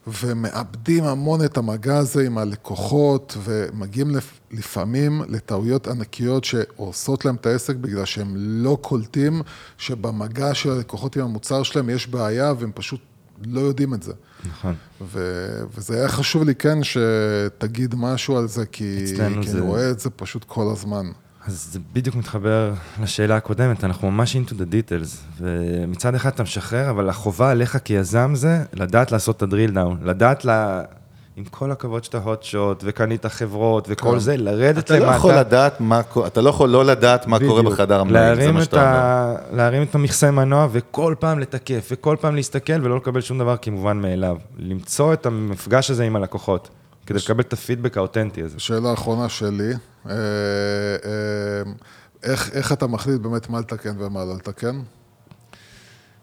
[0.08, 4.16] ומאבדים המון את המגע הזה עם הלקוחות, ומגיעים
[4.52, 9.42] לפעמים לטעויות ענקיות שהורסות להם את העסק בגלל שהם לא קולטים
[9.78, 13.00] שבמגע של הלקוחות עם המוצר שלהם יש בעיה והם פשוט
[13.46, 14.14] לא יודעים את זה.
[14.50, 14.76] נכון.
[15.02, 19.28] ו- וזה היה חשוב לי כן שתגיד משהו על זה, כי, כי זה...
[19.28, 21.06] אני רואה את זה פשוט כל הזמן.
[21.48, 26.90] אז זה בדיוק מתחבר לשאלה הקודמת, אנחנו ממש into the details, ומצד אחד אתה משחרר,
[26.90, 30.82] אבל החובה עליך כיזם זה לדעת לעשות את הדריל דאון, לדעת לה...
[31.36, 34.20] עם כל הכבוד שאתה hot shot, וקנית חברות, וכל כן.
[34.20, 35.06] זה, לרדת אתה למטה.
[35.06, 37.52] אתה לא יכול לדעת מה, אתה לא יכול לא לדעת מה בדיוק.
[37.52, 39.58] קורה בחדר המנהל, זה מה שאתה אומר.
[39.58, 43.98] להרים את המכסה מנוע, וכל פעם לתקף, וכל פעם להסתכל, ולא לקבל שום דבר כמובן
[43.98, 44.38] מאליו.
[44.60, 46.70] למצוא את המפגש הזה עם הלקוחות.
[47.06, 48.60] כדי לקבל את הפידבק האותנטי הזה.
[48.60, 49.74] שאלה אחרונה שלי,
[50.10, 50.12] אה,
[51.06, 51.72] אה,
[52.24, 54.82] איך, איך אתה מחליט באמת מה לתקן ומה לא לתקן?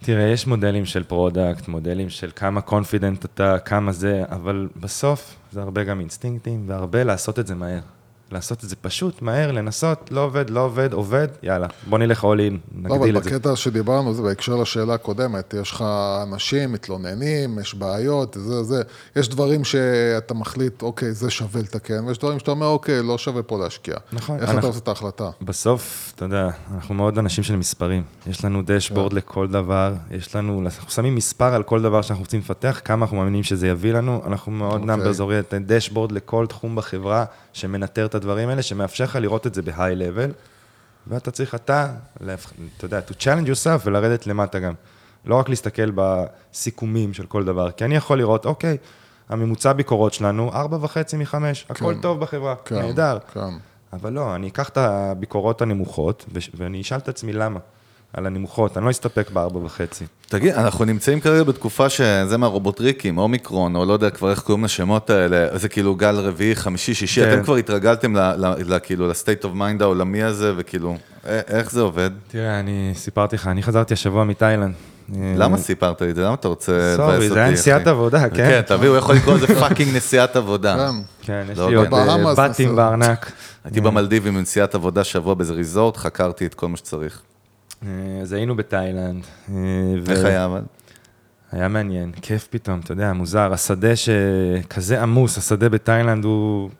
[0.02, 5.62] תראה, יש מודלים של product, מודלים של כמה confident אתה, כמה זה, אבל בסוף זה
[5.62, 7.80] הרבה גם אינסטינקטים, והרבה לעשות את זה מהר.
[8.32, 12.26] לעשות את זה פשוט, מהר, לנסות, לא עובד, לא עובד, עובד, יאללה, בוא נלך all
[12.26, 12.88] in, נגדיל את זה.
[12.88, 15.84] לא, אבל בקטע שדיברנו, זה בהקשר לשאלה הקודמת, יש לך
[16.22, 18.82] אנשים, מתלוננים, יש בעיות, זה, זה,
[19.16, 23.42] יש דברים שאתה מחליט, אוקיי, זה שווה לתקן, ויש דברים שאתה אומר, אוקיי, לא שווה
[23.42, 23.94] פה להשקיע.
[24.12, 24.36] נכון.
[24.36, 25.30] איך אנחנו, אתה עושה את ההחלטה?
[25.42, 28.02] בסוף, אתה יודע, אנחנו מאוד אנשים של מספרים.
[28.26, 29.16] יש לנו דשבורד yeah.
[29.16, 33.16] לכל דבר, יש לנו, אנחנו שמים מספר על כל דבר שאנחנו רוצים לפתח, כמה אנחנו
[33.16, 34.84] מאמינים שזה יביא לנו, אנחנו מאוד okay.
[34.84, 39.62] numbers oriented, דשבורד לכל תחום בחברה, שמנטר את הדברים האלה, שמאפשר לך לראות את זה
[39.62, 40.32] ב-high level,
[41.06, 44.72] ואתה צריך אתה, אתה יודע, to challenge yourself ולרדת למטה גם.
[45.24, 48.76] לא רק להסתכל בסיכומים של כל דבר, כי אני יכול לראות, אוקיי,
[49.28, 53.18] הממוצע ביקורות שלנו, ארבע וחצי מחמש, כן, הכל טוב בחברה, כן, נהדר.
[53.32, 53.40] כן.
[53.92, 57.60] אבל לא, אני אקח את הביקורות הנמוכות, ואני אשאל את עצמי למה.
[58.12, 60.04] על הנמוכות, אני לא אסתפק בארבע וחצי.
[60.28, 65.10] תגיד, אנחנו נמצאים כרגע בתקופה שזה מהרובוטריקים, אומיקרון, או לא יודע כבר איך קוראים לשמות
[65.10, 67.32] האלה, זה כאילו גל רביעי, חמישי, שישי, כן.
[67.32, 68.14] אתם כבר התרגלתם
[68.82, 70.96] כאילו ל state of mind העולמי הזה, וכאילו,
[71.26, 72.10] איך זה עובד?
[72.28, 74.74] תראה, אני סיפרתי לך, אני חזרתי השבוע מתאילנד.
[75.36, 76.24] למה סיפרת לי את זה?
[76.24, 77.12] למה אתה רוצה לבאס אותי?
[77.16, 78.36] sorry, זה היה נסיעת עבודה, כן?
[78.36, 80.90] כן, תביא, הוא יכול לקרוא לזה fucking נסיעת עבודה.
[81.22, 81.88] כן, יש לי עוד
[82.36, 83.32] באטים בארנק.
[83.64, 87.22] הייתי במלדיבים עם נסיעת עבודה שבוע באיזה ריזורט, חקרתי את כל מה שצריך.
[87.86, 87.88] אה,
[88.22, 89.24] אז היינו בתאילנד.
[89.48, 89.54] אה,
[90.10, 90.62] איך היה אבל?
[91.52, 96.70] היה מעניין, כיף פתאום, אתה יודע, מוזר, השדה שכזה עמוס, השדה בתאילנד הוא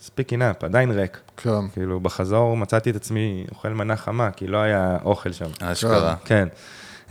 [0.00, 1.20] picking up, עדיין ריק.
[1.36, 1.68] כן.
[1.72, 5.50] כאילו, בחזור מצאתי את עצמי אוכל מנה חמה, כי לא היה אוכל שם.
[5.60, 6.16] אשכרה.
[6.24, 6.48] כן.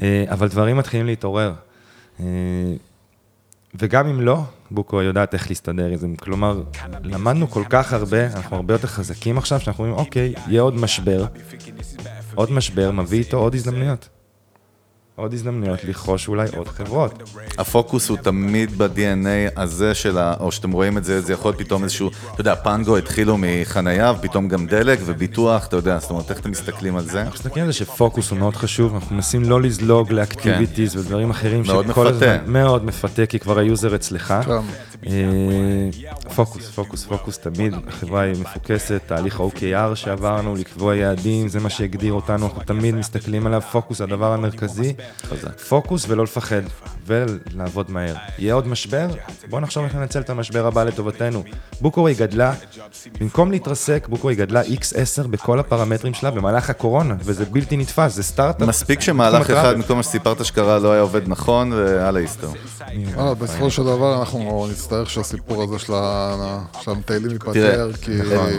[0.02, 1.54] אה, אבל דברים מתחילים להתעורר.
[3.80, 6.08] וגם אם לא, Bookaway יודעת איך להסתדר עם זה.
[6.20, 6.62] כלומר,
[7.04, 11.26] למדנו כל כך הרבה, אנחנו הרבה יותר חזקים עכשיו, שאנחנו אומרים, אוקיי, יהיה עוד משבר,
[12.36, 14.10] עוד משבר מביא איתו עוד הזדמנויות.
[15.16, 17.24] עוד הזדמנויות לרכוש אולי עוד חברות.
[17.58, 20.34] הפוקוס הוא תמיד ב-DNA הזה של ה...
[20.40, 24.14] או שאתם רואים את זה, זה יכול להיות פתאום איזשהו, אתה יודע, פנגו התחילו מחנייה,
[24.20, 27.22] ופתאום גם דלק וביטוח, אתה יודע, זאת אומרת, איך אתם מסתכלים על זה?
[27.22, 31.00] אנחנו מסתכלים על זה שפוקוס הוא מאוד חשוב, אנחנו מנסים לא לזלוג ל activities כן.
[31.00, 32.02] ודברים אחרים מאוד מפתה.
[32.10, 34.34] הזמן, מאוד מפתה, כי כבר ה user אצלך.
[35.08, 35.12] אה,
[36.36, 42.14] פוקוס, פוקוס, פוקוס תמיד, החברה היא מפוקסת, תהליך ה-OKR שעברנו, לקבוע יעדים, זה מה שהגדיר
[42.14, 44.94] אותנו, אנחנו תמיד מסתכלים עליו, פוקוס הדבר המרכזי.
[45.70, 46.62] פוקוס ולא לפחד.
[47.08, 48.16] ולעבוד מהר.
[48.40, 49.08] יהיה עוד משבר?
[49.50, 51.44] בואו נחשוב איך לנצל את המשבר הבא לטובתנו.
[51.82, 52.54] בוקורי גדלה,
[53.20, 58.68] במקום להתרסק, בוקורי גדלה X10 בכל הפרמטרים שלה במהלך הקורונה, וזה בלתי נתפס, זה סטארט-אפ.
[58.68, 59.78] מספיק שמהלך אחד.
[59.78, 62.54] מכל מה שסיפרת שקרה לא היה עובד נכון, ואללה יסתור.
[63.18, 65.94] אה, בסופו של דבר אנחנו נצטרך שהסיפור הזה של
[66.92, 68.12] המטיילים ייפתר, כי...
[68.24, 68.50] יודע,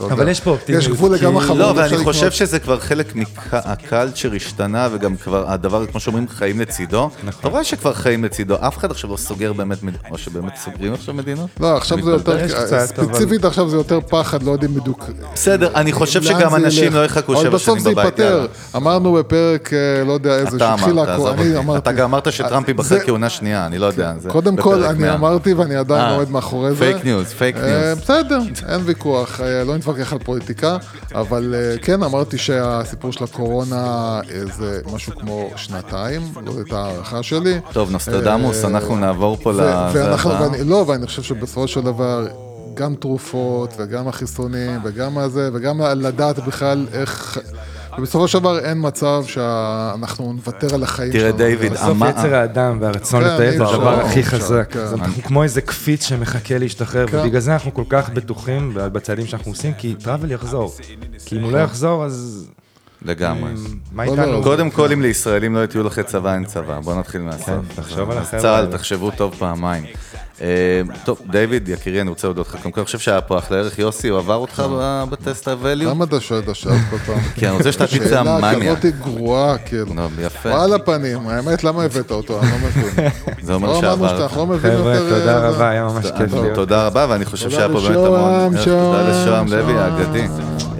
[0.00, 1.58] אבל יש פה אופטימיות, יש גבול לכמה חברות.
[1.58, 2.02] לא, ואני לקנות.
[2.02, 7.10] חושב שזה כבר חלק מהקלצ'ר השתנה, וגם כבר הדבר, כמו שאומרים, חיים לצידו.
[7.24, 7.40] נכון.
[7.40, 10.94] אתה רואה שכבר חיים לצידו, אף אחד עכשיו לא סוגר באמת, מד- או שבאמת סוגרים
[10.94, 11.48] עכשיו מדינות?
[11.60, 12.48] לא, עכשיו זה יותר,
[12.86, 15.10] ספציפית עכשיו זה יותר פחד, לא יודעים בדיוק.
[15.34, 16.92] בסדר, אני חושב שגם אנשים.
[16.94, 18.04] לא יחכו שבע אבל בסוף שנים זה בבית.
[18.04, 18.46] ייפתר.
[18.76, 21.58] אמרנו בפרק, אה, לא יודע איזה, שהתחילה אני.
[21.58, 21.78] אמרתי.
[21.78, 24.12] אתה גם אמרת שטראמפ ייבחר זה- כהונה שנייה, אני לא יודע.
[24.18, 25.14] זה קודם כל, אני 100.
[25.14, 26.76] אמרתי ואני עדיין אה, עומד מאחורי זה.
[26.78, 27.98] פייק ניוז, פייק ניוז.
[28.02, 28.38] בסדר,
[28.68, 30.76] אין ויכוח, אה, לא נתווכח על פוליטיקה,
[31.14, 34.20] אבל כן, אמרתי שהסיפור של הקורונה
[34.58, 37.60] זה משהו כמו שנתיים, זאת הערכה שלי.
[37.72, 39.52] טוב, נוסטרדמוס, אה, אנחנו נעבור פה.
[39.56, 42.26] ואני, לא, ואני חושב שבסופו של דבר,
[42.74, 47.38] גם תרופות, וגם החיסונים, וגם הזה, וגם לדעת בכלל איך...
[47.98, 51.36] ובסופו של דבר אין מצב שאנחנו נוותר על החיים תראה, שלנו.
[51.36, 54.72] דיוויד, בסוף יצר האדם והרצון כן, לטייל זה הדבר הכי חזק.
[54.72, 54.80] כן.
[54.92, 57.18] אנחנו כמו איזה קפיץ שמחכה להשתחרר, כן.
[57.18, 60.72] ובגלל זה אנחנו כל כך בטוחים בצעדים שאנחנו עושים, כי טראבל יחזור.
[61.26, 62.46] כי אם הוא לא יחזור, אז
[63.02, 63.52] לגמרי.
[63.92, 64.32] מה לא, איתנו?
[64.32, 66.80] לא, קודם כל, אם לישראלים לא יהיו טיולחי צבא, אין צבא.
[66.80, 67.46] בוא נתחיל מהסוף.
[67.46, 68.66] כן, תחשוב על צה"ל.
[68.66, 69.84] תחשבו טוב פעמיים.
[70.42, 70.46] אה,
[71.04, 72.56] טוב, דיוויד, יקירי, אני רוצה להודות לך.
[72.56, 73.78] קודם כל, אני חושב שהיה פה אחלה ערך.
[73.78, 75.84] יוסי, הוא עבר אותך ב- בטסט ה-value?
[75.84, 77.20] למה אתה שואל את השאלה כל פעם?
[77.36, 78.76] כי אני רוצה שתפיץ שאלה המאניה.
[78.76, 79.94] כזאת גרועה, כאילו.
[79.94, 80.48] לא, יפה.
[80.48, 82.40] וואלה פנים, האמת, למה הבאת אותו?
[82.40, 83.08] אני לא מבין.
[83.46, 83.74] זה אומר לא.
[83.74, 84.98] שאתה, אנחנו לא חבר'ה.
[84.98, 86.54] תודה אה, רבה, היה ממש כיף טוב, להיות.
[86.54, 88.56] תודה רבה, ואני חושב תודה שהיה פה באמת לשוהם, המון...
[88.56, 89.78] תודה שוהם, לשוהם לוי.
[89.78, 90.26] האגדי.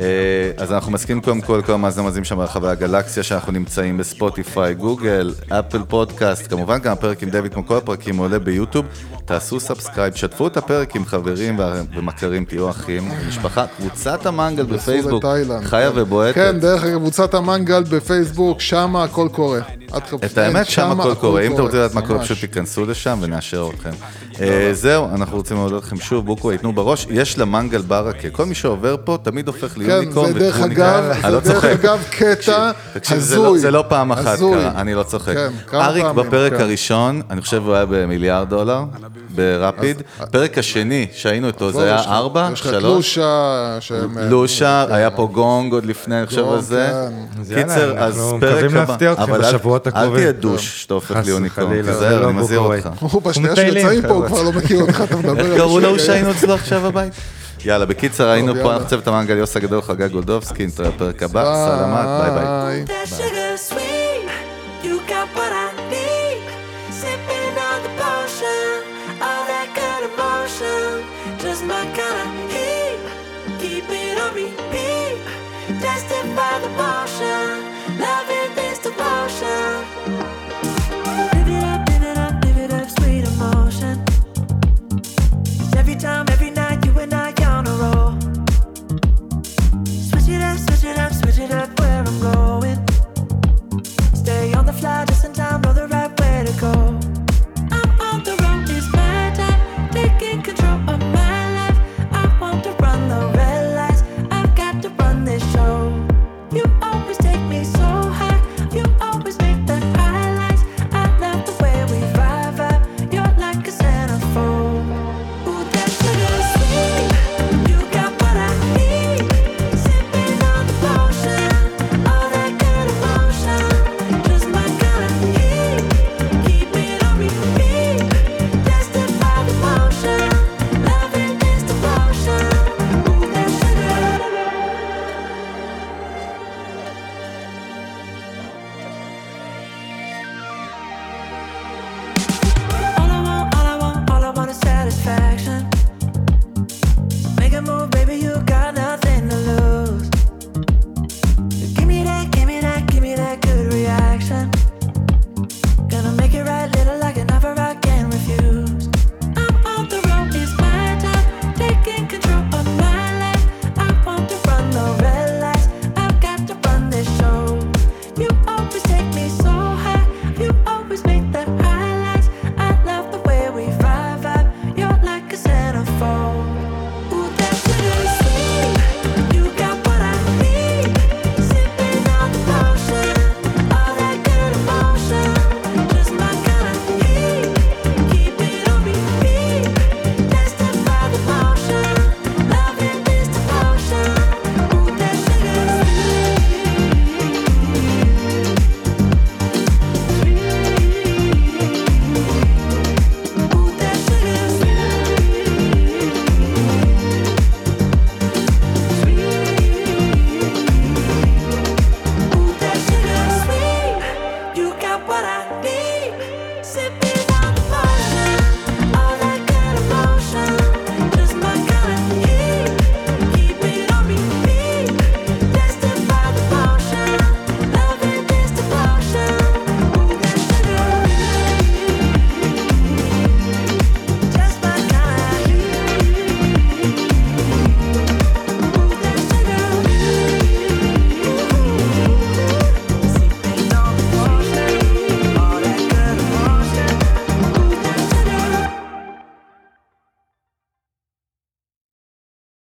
[0.00, 4.74] אה, אז אנחנו מסכימים קודם כל, כל המאזינים המאזינים שם ברחבי הגלקסיה, שאנחנו נמצאים בספוטיפיי,
[4.74, 8.86] גוגל, אפל פודקאסט, כמובן גם הפרק עם דויד, כמו כל הפרקים, עולה ביוטיוב.
[9.24, 11.60] תעשו סאבסקרייב, שתפו את הפרק עם חברים
[11.97, 15.24] ומכרים, תהיו אחים, משפחה, קבוצת המנגל בפייסבוק,
[15.64, 15.98] חיה כן.
[16.01, 16.35] ובועטת.
[16.35, 19.60] כן, דרך אגב, קבוצת המנגל בפייסבוק, שם הכל קורה.
[20.24, 21.43] את האמת, כן, שם הכל קורה.
[21.43, 22.20] אם אתם רוצים לדעת מה קורה.
[22.20, 23.90] פשוט תיכנסו לשם ונאשר אתכם.
[24.40, 27.06] אה, זהו, אנחנו רוצים להודות לכם שוב, בוקו, ייתנו בראש.
[27.10, 28.31] יש למנגל ברכה.
[28.31, 30.56] כל מי שעובר פה תמיד הופך כן, ליוניקורן זה דרך
[31.22, 31.64] זה לא דרך.
[31.64, 32.70] אגב קטע
[33.10, 33.59] לא- הזוי.
[33.59, 34.39] זה לא פעם אחת.
[34.39, 35.35] קרה, אני לא צוחק.
[35.35, 36.60] כן, אריק בפרק כן.
[36.60, 38.85] הראשון, אני חושב הוא היה במיליארד דולר,
[39.60, 40.02] ברפיד.
[40.30, 42.84] פרק השני שהיינו איתו, זה לא, היה ארבע, יש לך את שלוש.
[43.18, 44.18] לושה, שהם...
[44.18, 44.94] אה, לושה, כן.
[44.94, 46.90] היה פה גונג עוד לפני, אני חושב על זה.
[47.36, 47.40] כן.
[47.40, 48.80] אז קיצר, אנחנו אז מקווים פרק הבא.
[48.80, 50.14] להפתיע אתכם אבל אל- בשבועות אל הקרובים.
[50.20, 51.48] תהיה דוש שאתה הופך וחלילה,
[51.82, 52.60] תיזהר, זה אני לא מזהיר.
[52.60, 52.88] אותך.
[53.00, 54.26] הוא בשנייה שיוצאים פה, הוא.
[54.28, 55.56] כבר לא מכיר אותך, אתה מדבר על...
[55.58, 57.12] קראו לו שהיינו אצלו עכשיו בבית.
[57.64, 58.72] יאללה, בקיצר, היינו פה.
[58.72, 63.39] אנחנו צוות המנגל יוס הגדול, חגג גולדובסקי, נתראה בפרק הבא, סלמת, ביי ביי.
[92.20, 92.78] going.
[94.14, 95.89] Stay on the fly just in time, brother.